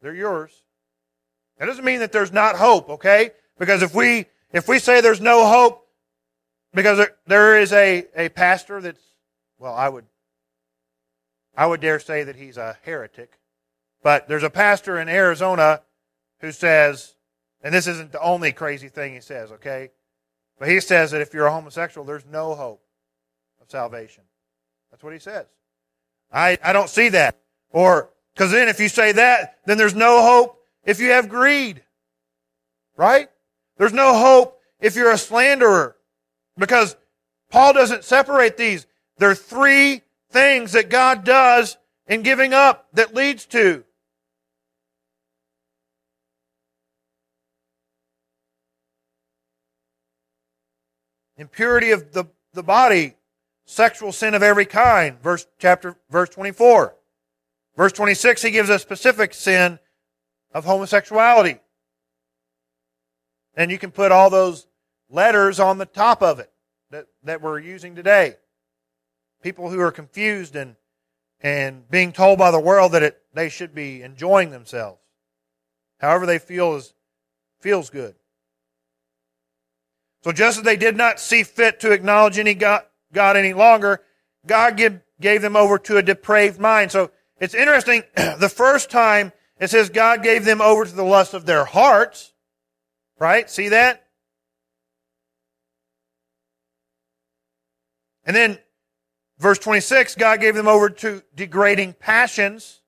they're 0.00 0.14
yours. 0.14 0.62
That 1.60 1.66
doesn't 1.66 1.84
mean 1.84 2.00
that 2.00 2.10
there's 2.10 2.32
not 2.32 2.56
hope, 2.56 2.88
okay? 2.88 3.32
Because 3.58 3.82
if 3.82 3.94
we 3.94 4.24
if 4.50 4.66
we 4.66 4.78
say 4.78 5.02
there's 5.02 5.20
no 5.20 5.46
hope, 5.46 5.86
because 6.72 6.96
there, 6.96 7.16
there 7.26 7.60
is 7.60 7.72
a, 7.72 8.06
a 8.16 8.30
pastor 8.30 8.80
that's 8.80 9.02
well, 9.58 9.74
I 9.74 9.90
would 9.90 10.06
I 11.54 11.66
would 11.66 11.82
dare 11.82 12.00
say 12.00 12.24
that 12.24 12.36
he's 12.36 12.56
a 12.56 12.78
heretic. 12.82 13.38
But 14.02 14.26
there's 14.26 14.42
a 14.42 14.48
pastor 14.48 14.98
in 14.98 15.10
Arizona 15.10 15.82
who 16.38 16.50
says, 16.50 17.14
and 17.62 17.74
this 17.74 17.86
isn't 17.86 18.12
the 18.12 18.22
only 18.22 18.52
crazy 18.52 18.88
thing 18.88 19.12
he 19.12 19.20
says, 19.20 19.52
okay? 19.52 19.90
But 20.58 20.68
he 20.68 20.80
says 20.80 21.10
that 21.10 21.20
if 21.20 21.34
you're 21.34 21.46
a 21.46 21.52
homosexual, 21.52 22.06
there's 22.06 22.24
no 22.24 22.54
hope 22.54 22.82
of 23.60 23.70
salvation. 23.70 24.24
That's 24.90 25.02
what 25.02 25.12
he 25.12 25.18
says. 25.18 25.44
I, 26.32 26.56
I 26.64 26.72
don't 26.72 26.88
see 26.88 27.10
that. 27.10 27.38
Or 27.70 28.08
because 28.32 28.50
then 28.50 28.68
if 28.68 28.80
you 28.80 28.88
say 28.88 29.12
that, 29.12 29.58
then 29.66 29.76
there's 29.76 29.94
no 29.94 30.22
hope 30.22 30.59
if 30.84 31.00
you 31.00 31.10
have 31.10 31.28
greed. 31.28 31.82
Right? 32.96 33.28
There's 33.76 33.92
no 33.92 34.18
hope 34.18 34.60
if 34.80 34.96
you're 34.96 35.12
a 35.12 35.18
slanderer. 35.18 35.96
Because 36.58 36.96
Paul 37.50 37.72
doesn't 37.72 38.04
separate 38.04 38.56
these. 38.56 38.86
There 39.18 39.30
are 39.30 39.34
three 39.34 40.02
things 40.30 40.72
that 40.72 40.90
God 40.90 41.24
does 41.24 41.76
in 42.06 42.22
giving 42.22 42.52
up 42.52 42.88
that 42.94 43.14
leads 43.14 43.46
to. 43.46 43.84
Impurity 51.36 51.92
of 51.92 52.12
the, 52.12 52.26
the 52.52 52.62
body, 52.62 53.14
sexual 53.64 54.12
sin 54.12 54.34
of 54.34 54.42
every 54.42 54.66
kind, 54.66 55.18
verse 55.22 55.46
chapter 55.58 55.96
verse 56.10 56.28
24. 56.28 56.94
Verse 57.76 57.92
26, 57.92 58.42
he 58.42 58.50
gives 58.50 58.68
a 58.68 58.78
specific 58.78 59.32
sin 59.32 59.78
of 60.52 60.64
homosexuality. 60.64 61.58
And 63.54 63.70
you 63.70 63.78
can 63.78 63.90
put 63.90 64.12
all 64.12 64.30
those 64.30 64.66
letters 65.08 65.60
on 65.60 65.78
the 65.78 65.86
top 65.86 66.22
of 66.22 66.38
it 66.38 66.50
that, 66.90 67.06
that 67.24 67.42
we're 67.42 67.58
using 67.58 67.94
today. 67.94 68.36
People 69.42 69.70
who 69.70 69.80
are 69.80 69.92
confused 69.92 70.56
and, 70.56 70.76
and 71.40 71.88
being 71.90 72.12
told 72.12 72.38
by 72.38 72.50
the 72.50 72.60
world 72.60 72.92
that 72.92 73.02
it, 73.02 73.20
they 73.34 73.48
should 73.48 73.74
be 73.74 74.02
enjoying 74.02 74.50
themselves. 74.50 75.00
However 75.98 76.26
they 76.26 76.38
feel 76.38 76.76
is, 76.76 76.94
feels 77.60 77.90
good. 77.90 78.14
So 80.22 80.32
just 80.32 80.58
as 80.58 80.64
they 80.64 80.76
did 80.76 80.96
not 80.96 81.18
see 81.18 81.42
fit 81.42 81.80
to 81.80 81.92
acknowledge 81.92 82.38
any 82.38 82.54
God, 82.54 82.82
God 83.12 83.36
any 83.36 83.54
longer, 83.54 84.02
God 84.46 84.76
give, 84.76 85.00
gave 85.20 85.42
them 85.42 85.56
over 85.56 85.78
to 85.78 85.96
a 85.96 86.02
depraved 86.02 86.58
mind. 86.58 86.92
So 86.92 87.10
it's 87.40 87.54
interesting. 87.54 88.02
The 88.38 88.48
first 88.48 88.90
time 88.90 89.32
it 89.60 89.68
says 89.68 89.90
God 89.90 90.22
gave 90.22 90.44
them 90.44 90.60
over 90.60 90.84
to 90.84 90.92
the 90.92 91.04
lust 91.04 91.34
of 91.34 91.46
their 91.46 91.64
hearts. 91.64 92.32
Right? 93.18 93.48
See 93.50 93.68
that? 93.68 94.06
And 98.24 98.34
then 98.34 98.58
verse 99.38 99.58
26, 99.58 100.14
God 100.14 100.40
gave 100.40 100.54
them 100.54 100.68
over 100.68 100.88
to 100.88 101.22
degrading 101.34 101.94
passions. 101.94 102.80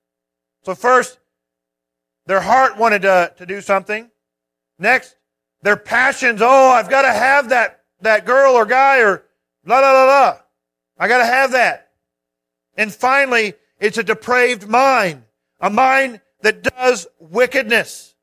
So 0.63 0.73
first, 0.73 1.19
their 2.25 2.41
heart 2.41 2.77
wanted 2.77 3.03
to, 3.03 3.33
to 3.37 3.45
do 3.45 3.61
something. 3.61 4.09
Next, 4.79 5.15
their 5.61 5.77
passions. 5.77 6.41
Oh, 6.41 6.69
I've 6.69 6.89
got 6.89 7.03
to 7.03 7.11
have 7.11 7.49
that, 7.49 7.83
that 8.01 8.25
girl 8.25 8.53
or 8.55 8.65
guy 8.65 9.01
or 9.01 9.23
la 9.65 9.79
la 9.79 9.91
la 9.91 10.05
la. 10.05 10.37
I 10.97 11.07
got 11.07 11.19
to 11.19 11.25
have 11.25 11.51
that. 11.51 11.89
And 12.75 12.91
finally, 12.91 13.53
it's 13.79 13.97
a 13.97 14.03
depraved 14.03 14.67
mind, 14.67 15.23
a 15.59 15.69
mind 15.69 16.21
that 16.43 16.61
does 16.61 17.07
wickedness. 17.19 18.13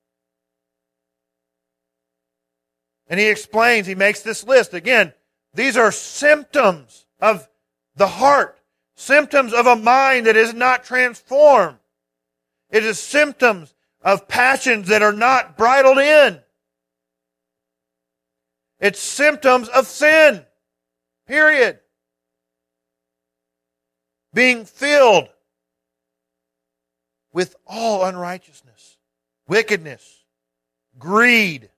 And 3.08 3.18
he 3.18 3.28
explains, 3.28 3.86
he 3.86 3.96
makes 3.96 4.22
this 4.22 4.44
list. 4.44 4.72
Again, 4.72 5.12
these 5.52 5.76
are 5.76 5.90
symptoms 5.90 7.06
of 7.18 7.48
the 7.96 8.06
heart, 8.06 8.60
symptoms 8.94 9.52
of 9.52 9.66
a 9.66 9.74
mind 9.74 10.26
that 10.26 10.36
is 10.36 10.54
not 10.54 10.84
transformed. 10.84 11.78
It 12.70 12.84
is 12.84 13.00
symptoms 13.00 13.74
of 14.02 14.28
passions 14.28 14.88
that 14.88 15.02
are 15.02 15.12
not 15.12 15.56
bridled 15.56 15.98
in. 15.98 16.40
It's 18.78 19.00
symptoms 19.00 19.68
of 19.68 19.86
sin. 19.86 20.44
Period. 21.26 21.80
Being 24.32 24.66
filled 24.66 25.28
with 27.32 27.56
all 27.66 28.04
unrighteousness, 28.04 28.96
wickedness, 29.46 30.24
greed, 30.98 31.70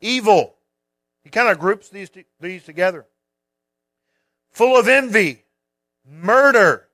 evil. 0.00 0.56
He 1.22 1.30
kind 1.30 1.48
of 1.48 1.58
groups 1.58 1.88
these, 1.88 2.10
these 2.40 2.64
together. 2.64 3.06
Full 4.50 4.76
of 4.76 4.88
envy, 4.88 5.44
murder, 6.04 6.88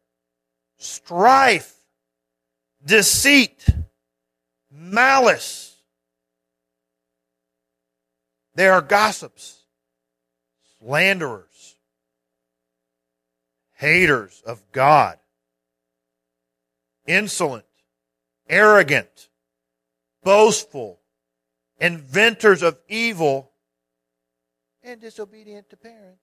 strife, 0.77 1.75
deceit, 2.85 3.67
malice. 4.71 5.75
They 8.55 8.69
are 8.69 8.81
gossips, 8.81 9.61
slanderers, 10.79 11.77
haters 13.75 14.43
of 14.47 14.63
God, 14.73 15.19
insolent, 17.07 17.65
arrogant, 18.49 19.29
boastful, 20.23 21.01
inventors 21.79 22.63
of 22.63 22.79
evil, 22.89 23.51
and 24.83 25.01
disobedient 25.01 25.69
to 25.71 25.77
parents. 25.77 26.21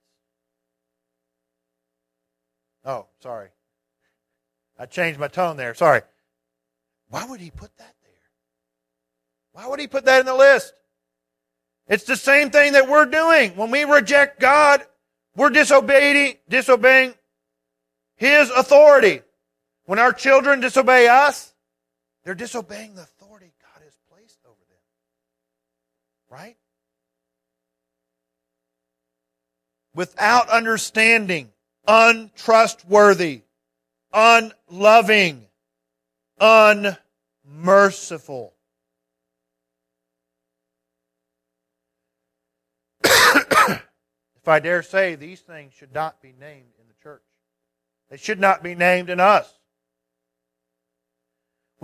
Oh, 2.84 3.06
sorry. 3.20 3.48
I 4.78 4.86
changed 4.86 5.18
my 5.18 5.28
tone 5.28 5.56
there. 5.56 5.74
Sorry. 5.74 6.02
Why 7.08 7.24
would 7.26 7.40
he 7.40 7.50
put 7.50 7.76
that 7.78 7.94
there? 8.02 8.10
Why 9.52 9.68
would 9.68 9.80
he 9.80 9.86
put 9.86 10.04
that 10.06 10.20
in 10.20 10.26
the 10.26 10.34
list? 10.34 10.74
It's 11.86 12.04
the 12.04 12.16
same 12.16 12.50
thing 12.50 12.72
that 12.72 12.88
we're 12.88 13.06
doing. 13.06 13.56
When 13.56 13.70
we 13.70 13.84
reject 13.84 14.40
God, 14.40 14.82
we're 15.36 15.50
disobeying, 15.50 16.36
disobeying 16.48 17.14
His 18.16 18.50
authority. 18.50 19.20
When 19.86 19.98
our 19.98 20.12
children 20.12 20.60
disobey 20.60 21.08
us, 21.08 21.54
they're 22.24 22.34
disobeying 22.34 22.94
the 22.94 23.02
authority 23.02 23.52
God 23.60 23.82
has 23.84 23.98
placed 24.10 24.38
over 24.46 24.54
them. 24.54 24.78
Right? 26.30 26.56
Without 29.94 30.48
understanding, 30.48 31.52
untrustworthy, 31.86 33.42
unloving, 34.12 35.46
unmerciful. 36.40 38.54
if 43.04 43.82
I 44.46 44.60
dare 44.60 44.82
say, 44.82 45.14
these 45.14 45.40
things 45.40 45.74
should 45.74 45.92
not 45.92 46.22
be 46.22 46.32
named 46.40 46.72
in 46.80 46.88
the 46.88 46.94
church. 47.02 47.20
They 48.08 48.16
should 48.16 48.40
not 48.40 48.62
be 48.62 48.74
named 48.74 49.10
in 49.10 49.20
us. 49.20 49.52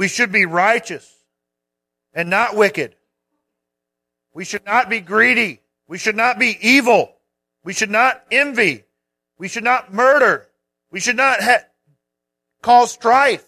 We 0.00 0.08
should 0.08 0.32
be 0.32 0.46
righteous 0.46 1.14
and 2.14 2.30
not 2.30 2.56
wicked. 2.56 2.96
We 4.32 4.46
should 4.46 4.64
not 4.64 4.88
be 4.88 5.00
greedy. 5.00 5.60
We 5.88 5.98
should 5.98 6.16
not 6.16 6.38
be 6.38 6.56
evil. 6.62 7.16
We 7.64 7.74
should 7.74 7.90
not 7.90 8.24
envy. 8.32 8.84
We 9.36 9.46
should 9.46 9.62
not 9.62 9.92
murder. 9.92 10.48
We 10.90 11.00
should 11.00 11.18
not 11.18 11.42
ha- 11.42 11.66
cause 12.62 12.92
strife, 12.92 13.46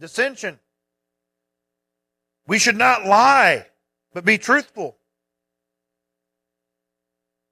dissension. 0.00 0.58
We 2.46 2.58
should 2.58 2.78
not 2.78 3.04
lie, 3.04 3.66
but 4.14 4.24
be 4.24 4.38
truthful. 4.38 4.96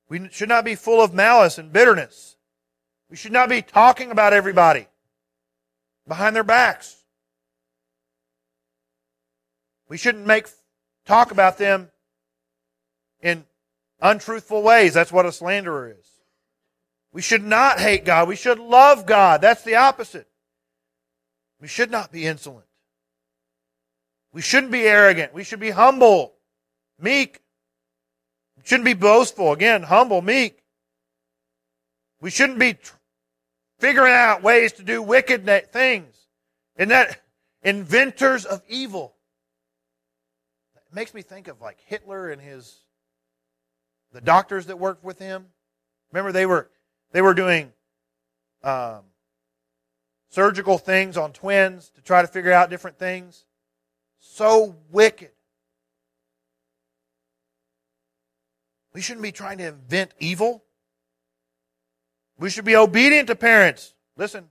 We 0.09 0.31
should 0.31 0.49
not 0.49 0.65
be 0.65 0.75
full 0.75 1.03
of 1.03 1.13
malice 1.13 1.59
and 1.59 1.71
bitterness. 1.71 2.39
We 3.11 3.19
should 3.19 3.33
not 3.33 3.51
be 3.51 3.61
talking 3.61 4.11
about 4.11 4.33
everybody 4.33 4.87
behind 6.09 6.35
their 6.35 6.45
backs. 6.45 7.03
We 9.89 9.97
shouldn't 9.97 10.27
make 10.27 10.49
talk 11.05 11.31
about 11.31 11.59
them 11.59 11.91
in 13.21 13.45
untruthful 14.01 14.63
ways. 14.63 14.95
That's 14.95 15.13
what 15.13 15.27
a 15.27 15.33
slanderer 15.33 15.97
is. 15.99 16.07
We 17.13 17.23
should 17.23 17.45
not 17.45 17.81
hate 17.81 18.05
God. 18.05 18.29
We 18.29 18.37
should 18.37 18.59
love 18.59 19.07
God. 19.07 19.41
That's 19.41 19.63
the 19.63 19.77
opposite. 19.77 20.29
We 21.61 21.69
should 21.69 21.91
not 21.91 22.13
be 22.13 22.27
insolent. 22.27 22.67
We 24.33 24.43
shouldn't 24.43 24.73
be 24.73 24.83
arrogant. 24.83 25.33
We 25.33 25.45
should 25.45 25.61
be 25.61 25.71
humble, 25.71 26.35
meek. 27.01 27.41
We 28.57 28.65
shouldn't 28.67 28.85
be 28.85 28.93
boastful. 28.93 29.53
Again, 29.53 29.85
humble, 29.85 30.21
meek. 30.21 30.63
We 32.21 32.31
shouldn't 32.31 32.59
be 32.59 32.75
tr- 32.75 32.95
figuring 33.79 34.13
out 34.13 34.43
ways 34.43 34.73
to 34.75 34.83
do 34.83 35.01
wicked 35.01 35.47
things. 35.73 36.15
And 36.77 36.91
that 36.91 37.23
inventors 37.63 38.45
of 38.45 38.63
evil 38.69 39.16
makes 40.97 41.13
me 41.13 41.21
think 41.21 41.47
of 41.47 41.61
like 41.61 41.79
Hitler 41.85 42.31
and 42.31 42.41
his 42.41 42.81
the 44.13 44.21
doctors 44.23 44.67
that 44.67 44.79
worked 44.79 45.05
with 45.05 45.19
him. 45.19 45.45
Remember 46.11 46.33
they 46.33 46.47
were 46.47 46.71
they 47.13 47.21
were 47.21 47.35
doing 47.35 47.71
um, 48.65 49.03
surgical 50.31 50.79
things 50.79 51.19
on 51.19 51.33
twins 51.33 51.91
to 51.91 52.01
try 52.01 52.23
to 52.23 52.27
figure 52.27 52.51
out 52.51 52.71
different 52.71 52.99
things. 52.99 53.45
So 54.19 54.75
wicked. 54.91 55.31
We 58.95 59.03
shouldn't 59.03 59.23
be 59.23 59.33
trying 59.33 59.59
to 59.59 59.69
invent 59.69 60.13
evil. 60.19 60.65
We 62.39 62.49
should 62.49 62.65
be 62.65 62.75
obedient 62.75 63.29
to 63.29 63.37
parents. 63.37 63.93
Listen, 64.17 64.49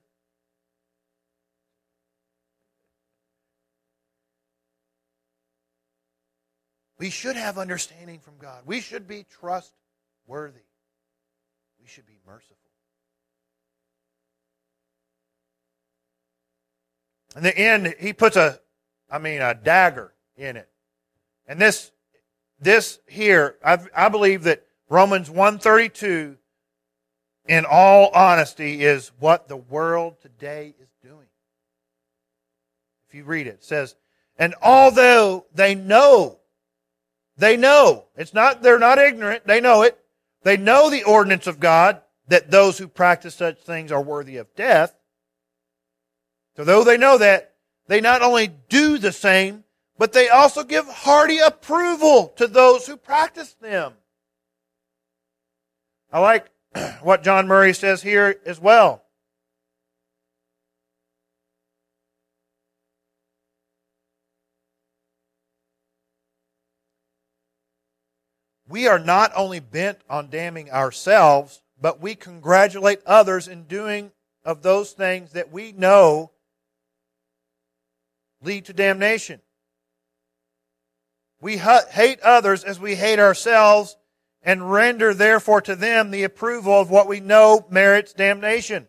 We 6.98 7.10
should 7.10 7.36
have 7.36 7.58
understanding 7.58 8.20
from 8.20 8.36
God. 8.40 8.62
We 8.66 8.80
should 8.80 9.08
be 9.08 9.26
trustworthy. 9.30 10.62
We 11.82 11.88
should 11.88 12.06
be 12.06 12.20
merciful. 12.26 12.56
In 17.36 17.44
the 17.44 17.58
end, 17.58 17.96
he 18.00 18.14
puts 18.14 18.38
a, 18.38 18.60
I 19.12 19.20
mean, 19.20 19.42
a 19.42 19.54
dagger 19.54 20.14
in 20.38 20.56
it. 20.56 20.70
And 21.48 21.60
this, 21.60 21.92
this 22.60 23.00
here, 23.08 23.58
I, 23.64 23.78
I 23.96 24.10
believe 24.10 24.44
that 24.44 24.64
Romans 24.88 25.30
132, 25.30 26.38
in 27.48 27.66
all 27.70 28.10
honesty, 28.14 28.84
is 28.84 29.12
what 29.20 29.50
the 29.50 29.58
world 29.58 30.22
today 30.22 30.76
is 30.82 30.90
doing. 31.04 31.28
If 33.10 33.16
you 33.16 33.26
read 33.26 33.48
it, 33.48 33.56
it 33.56 33.64
says, 33.66 33.96
and 34.40 34.56
although 34.62 35.46
they 35.54 35.76
know 35.76 36.40
they 37.38 37.58
know. 37.58 38.06
It's 38.16 38.34
not, 38.34 38.62
they're 38.62 38.80
not 38.80 38.98
ignorant. 38.98 39.46
They 39.46 39.62
know 39.62 39.84
it. 39.84 40.00
They 40.44 40.58
know 40.58 40.90
the 40.90 41.04
ordinance 41.04 41.48
of 41.48 41.60
God 41.60 42.02
that 42.28 42.52
those 42.52 42.78
who 42.78 42.88
practice 42.88 43.36
such 43.36 43.60
things 43.60 43.92
are 43.92 44.02
worthy 44.02 44.38
of 44.38 44.54
death. 44.56 44.96
So 46.56 46.64
though 46.64 46.84
they 46.84 46.98
know 46.98 47.18
that, 47.18 47.54
they 47.88 48.02
not 48.02 48.22
only 48.22 48.48
do 48.48 48.98
the 48.98 49.12
same, 49.12 49.64
but 49.98 50.14
they 50.14 50.30
also 50.30 50.64
give 50.64 50.88
hearty 50.88 51.38
approval 51.38 52.34
to 52.38 52.48
those 52.48 52.88
who 52.88 52.98
practice 52.98 53.54
them. 53.54 53.94
I 56.12 56.20
like 56.20 56.50
what 57.02 57.24
John 57.24 57.48
Murray 57.48 57.74
says 57.74 58.02
here 58.02 58.40
as 58.46 58.60
well. 58.60 59.05
We 68.68 68.88
are 68.88 69.00
not 69.00 69.32
only 69.36 69.60
bent 69.60 70.00
on 70.10 70.30
damning 70.30 70.72
ourselves, 70.72 71.62
but 71.80 72.02
we 72.02 72.16
congratulate 72.16 73.02
others 73.06 73.48
in 73.48 73.64
doing 73.64 74.12
of 74.44 74.62
those 74.62 74.92
things 74.92 75.32
that 75.34 75.52
we 75.52 75.72
know 75.72 76.32
lead 78.42 78.66
to 78.66 78.74
damnation. 78.74 79.42
We 81.42 81.58
hate 81.58 82.20
others 82.22 82.64
as 82.64 82.80
we 82.80 82.96
hate 82.96 83.20
ourselves 83.20 83.98
and 84.42 84.72
render 84.72 85.14
therefore 85.14 85.62
to 85.62 85.76
them 85.76 86.12
the 86.12 86.24
approval 86.24 86.80
of 86.80 86.90
what 86.90 87.08
we 87.08 87.20
know 87.20 87.66
merits 87.70 88.14
damnation. 88.14 88.88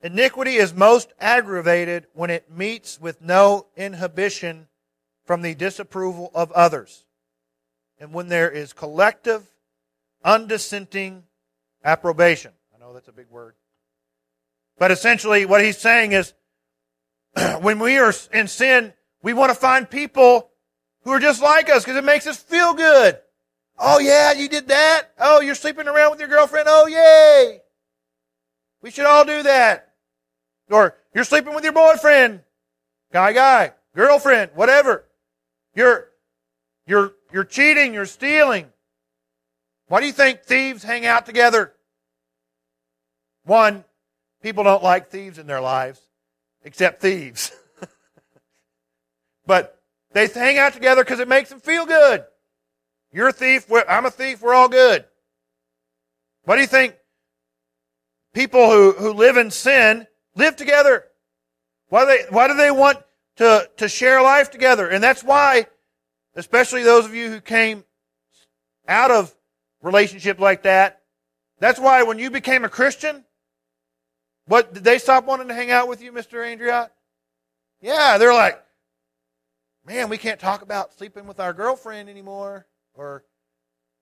Iniquity 0.00 0.56
is 0.56 0.74
most 0.74 1.12
aggravated 1.18 2.06
when 2.12 2.30
it 2.30 2.50
meets 2.50 3.00
with 3.00 3.22
no 3.22 3.66
inhibition 3.76 4.68
from 5.24 5.40
the 5.40 5.54
disapproval 5.54 6.30
of 6.34 6.52
others, 6.52 7.06
and 7.98 8.12
when 8.12 8.28
there 8.28 8.50
is 8.50 8.72
collective, 8.72 9.46
undissenting 10.24 11.22
approbation. 11.84 12.52
I 12.74 12.78
know 12.78 12.92
that's 12.92 13.08
a 13.08 13.12
big 13.12 13.28
word. 13.30 13.54
But 14.78 14.90
essentially, 14.90 15.46
what 15.46 15.62
he's 15.62 15.78
saying 15.78 16.12
is 16.12 16.32
when 17.60 17.78
we 17.78 17.98
are 17.98 18.12
in 18.32 18.48
sin, 18.48 18.92
we 19.22 19.32
want 19.32 19.50
to 19.50 19.58
find 19.58 19.88
people 19.88 20.50
who 21.02 21.10
are 21.10 21.20
just 21.20 21.42
like 21.42 21.70
us 21.70 21.84
because 21.84 21.96
it 21.96 22.04
makes 22.04 22.26
us 22.26 22.38
feel 22.38 22.74
good. 22.74 23.18
Oh, 23.78 23.98
yeah, 23.98 24.32
you 24.32 24.48
did 24.48 24.68
that. 24.68 25.12
Oh, 25.18 25.40
you're 25.40 25.54
sleeping 25.54 25.88
around 25.88 26.10
with 26.10 26.20
your 26.20 26.28
girlfriend. 26.28 26.68
Oh, 26.68 26.86
yay. 26.86 27.60
We 28.82 28.90
should 28.90 29.06
all 29.06 29.24
do 29.24 29.42
that. 29.42 29.94
Or 30.70 30.96
you're 31.14 31.24
sleeping 31.24 31.54
with 31.54 31.64
your 31.64 31.72
boyfriend. 31.72 32.40
Guy, 33.12 33.32
guy. 33.32 33.72
Girlfriend. 33.94 34.52
Whatever. 34.54 35.04
You're, 35.74 36.08
you're, 36.86 37.14
you're 37.34 37.42
cheating. 37.42 37.92
You're 37.92 38.06
stealing. 38.06 38.68
Why 39.88 39.98
do 39.98 40.06
you 40.06 40.12
think 40.12 40.44
thieves 40.44 40.84
hang 40.84 41.04
out 41.04 41.26
together? 41.26 41.72
One, 43.44 43.84
people 44.40 44.62
don't 44.62 44.84
like 44.84 45.10
thieves 45.10 45.40
in 45.40 45.48
their 45.48 45.60
lives, 45.60 46.00
except 46.62 47.02
thieves. 47.02 47.50
but 49.46 49.82
they 50.12 50.28
hang 50.28 50.58
out 50.58 50.74
together 50.74 51.02
because 51.02 51.18
it 51.18 51.26
makes 51.26 51.50
them 51.50 51.58
feel 51.58 51.86
good. 51.86 52.24
You're 53.12 53.28
a 53.28 53.32
thief. 53.32 53.66
I'm 53.88 54.06
a 54.06 54.12
thief. 54.12 54.40
We're 54.40 54.54
all 54.54 54.68
good. 54.68 55.04
What 56.44 56.54
do 56.54 56.60
you 56.60 56.68
think? 56.68 56.94
People 58.32 58.70
who, 58.70 58.92
who 58.92 59.12
live 59.12 59.38
in 59.38 59.50
sin 59.50 60.06
live 60.36 60.54
together. 60.54 61.06
Why 61.88 62.04
do 62.04 62.06
they, 62.06 62.24
why 62.30 62.46
do 62.46 62.54
they 62.54 62.70
want 62.70 62.98
to, 63.38 63.68
to 63.78 63.88
share 63.88 64.22
life 64.22 64.52
together? 64.52 64.88
And 64.88 65.02
that's 65.02 65.24
why, 65.24 65.66
especially 66.34 66.82
those 66.82 67.04
of 67.04 67.14
you 67.14 67.30
who 67.30 67.40
came 67.40 67.84
out 68.88 69.10
of 69.10 69.34
relationships 69.82 70.40
like 70.40 70.62
that, 70.62 71.02
that's 71.60 71.78
why 71.78 72.02
when 72.02 72.18
you 72.18 72.30
became 72.30 72.64
a 72.64 72.68
Christian, 72.68 73.24
what 74.46 74.74
did 74.74 74.84
they 74.84 74.98
stop 74.98 75.24
wanting 75.24 75.48
to 75.48 75.54
hang 75.54 75.70
out 75.70 75.88
with 75.88 76.02
you, 76.02 76.12
Mr. 76.12 76.38
Andriot? 76.44 76.90
Yeah, 77.80 78.18
they're 78.18 78.34
like, 78.34 78.62
man, 79.86 80.08
we 80.08 80.18
can't 80.18 80.40
talk 80.40 80.62
about 80.62 80.94
sleeping 80.94 81.26
with 81.26 81.40
our 81.40 81.52
girlfriend 81.52 82.08
anymore 82.08 82.66
or 82.94 83.24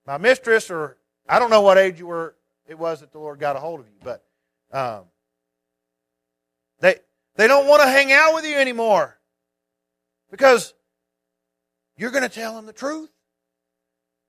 my 0.07 0.19
mistress, 0.19 0.71
or 0.71 0.97
I 1.29 1.39
don't 1.39 1.51
know 1.51 1.63
what 1.63 1.79
age 1.79 1.99
you 1.99 2.07
were. 2.07 2.35
It 2.67 2.79
was 2.79 3.01
that 3.01 3.13
the 3.13 3.19
Lord 3.19 3.39
got 3.39 3.57
a 3.57 3.59
hold 3.59 3.81
of 3.81 3.87
you, 3.87 3.99
but 4.03 4.25
um, 4.73 5.05
they 6.81 6.97
they 7.37 7.47
don't 7.47 7.67
want 7.67 7.83
to 7.83 7.89
hang 7.89 8.13
out 8.13 8.35
with 8.35 8.45
you 8.45 8.57
anymore 8.57 9.19
because 10.31 10.75
you're 11.97 12.11
going 12.11 12.23
to 12.23 12.29
tell 12.29 12.55
them 12.55 12.67
the 12.67 12.73
truth. 12.73 13.11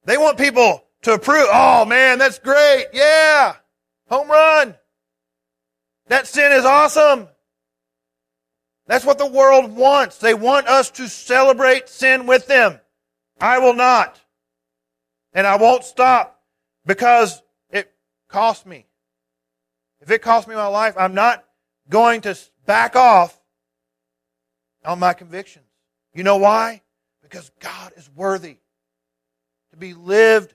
They 0.06 0.18
want 0.18 0.38
people 0.38 0.84
to 1.04 1.14
approve. 1.14 1.48
Oh 1.52 1.86
man, 1.86 2.20
that's 2.20 2.40
great! 2.40 2.88
Yeah, 2.94 3.56
home 4.10 4.30
run. 4.30 4.76
That 6.08 6.28
sin 6.28 6.52
is 6.52 6.66
awesome. 6.66 7.28
That's 8.88 9.06
what 9.06 9.18
the 9.18 9.28
world 9.28 9.76
wants. 9.76 10.18
They 10.18 10.34
want 10.34 10.68
us 10.68 10.92
to 10.92 11.08
celebrate 11.08 11.88
sin 11.88 12.28
with 12.28 12.48
them. 12.48 12.80
I 13.40 13.60
will 13.60 13.74
not. 13.74 14.20
And 15.34 15.48
I 15.48 15.56
won't 15.56 15.84
stop 15.84 16.42
because 16.86 17.42
it 17.70 17.92
cost 18.28 18.66
me. 18.66 18.86
If 20.02 20.12
it 20.12 20.22
cost 20.22 20.48
me 20.48 20.56
my 20.56 20.68
life, 20.68 20.96
I'm 20.98 21.14
not 21.14 21.46
going 21.90 22.22
to 22.22 22.38
back 22.66 22.96
off 22.96 23.40
on 24.86 25.00
my 25.00 25.14
convictions. 25.14 25.66
You 26.14 26.24
know 26.24 26.38
why? 26.38 26.83
Because 27.34 27.50
God 27.60 27.94
is 27.98 28.08
worthy 28.16 28.58
to 29.72 29.78
be 29.78 29.96
lived. 29.96 30.54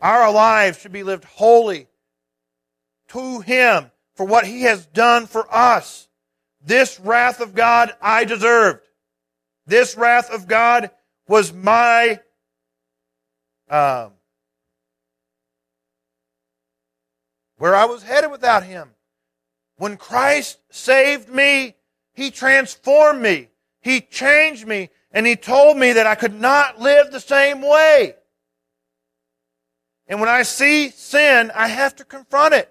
Our 0.00 0.30
lives 0.30 0.78
should 0.78 0.92
be 0.92 1.02
lived 1.02 1.24
wholly 1.24 1.88
to 3.08 3.40
Him 3.40 3.90
for 4.14 4.24
what 4.24 4.46
He 4.46 4.62
has 4.62 4.86
done 4.86 5.26
for 5.26 5.44
us. 5.52 6.06
This 6.64 7.00
wrath 7.00 7.40
of 7.40 7.56
God 7.56 7.96
I 8.00 8.24
deserved. 8.26 8.86
This 9.66 9.96
wrath 9.96 10.30
of 10.30 10.46
God 10.46 10.92
was 11.26 11.52
my 11.52 12.20
um, 13.68 14.12
where 17.56 17.74
I 17.74 17.86
was 17.86 18.04
headed 18.04 18.30
without 18.30 18.62
him. 18.62 18.90
When 19.78 19.96
Christ 19.96 20.60
saved 20.70 21.28
me, 21.28 21.74
he 22.12 22.30
transformed 22.30 23.20
me. 23.20 23.48
He 23.80 24.00
changed 24.00 24.66
me 24.66 24.90
and 25.14 25.26
he 25.26 25.36
told 25.36 25.76
me 25.78 25.92
that 25.92 26.08
I 26.08 26.16
could 26.16 26.34
not 26.34 26.80
live 26.80 27.12
the 27.12 27.20
same 27.20 27.62
way. 27.62 28.16
And 30.08 30.20
when 30.20 30.28
I 30.28 30.42
see 30.42 30.90
sin, 30.90 31.52
I 31.54 31.68
have 31.68 31.96
to 31.96 32.04
confront 32.04 32.52
it. 32.52 32.70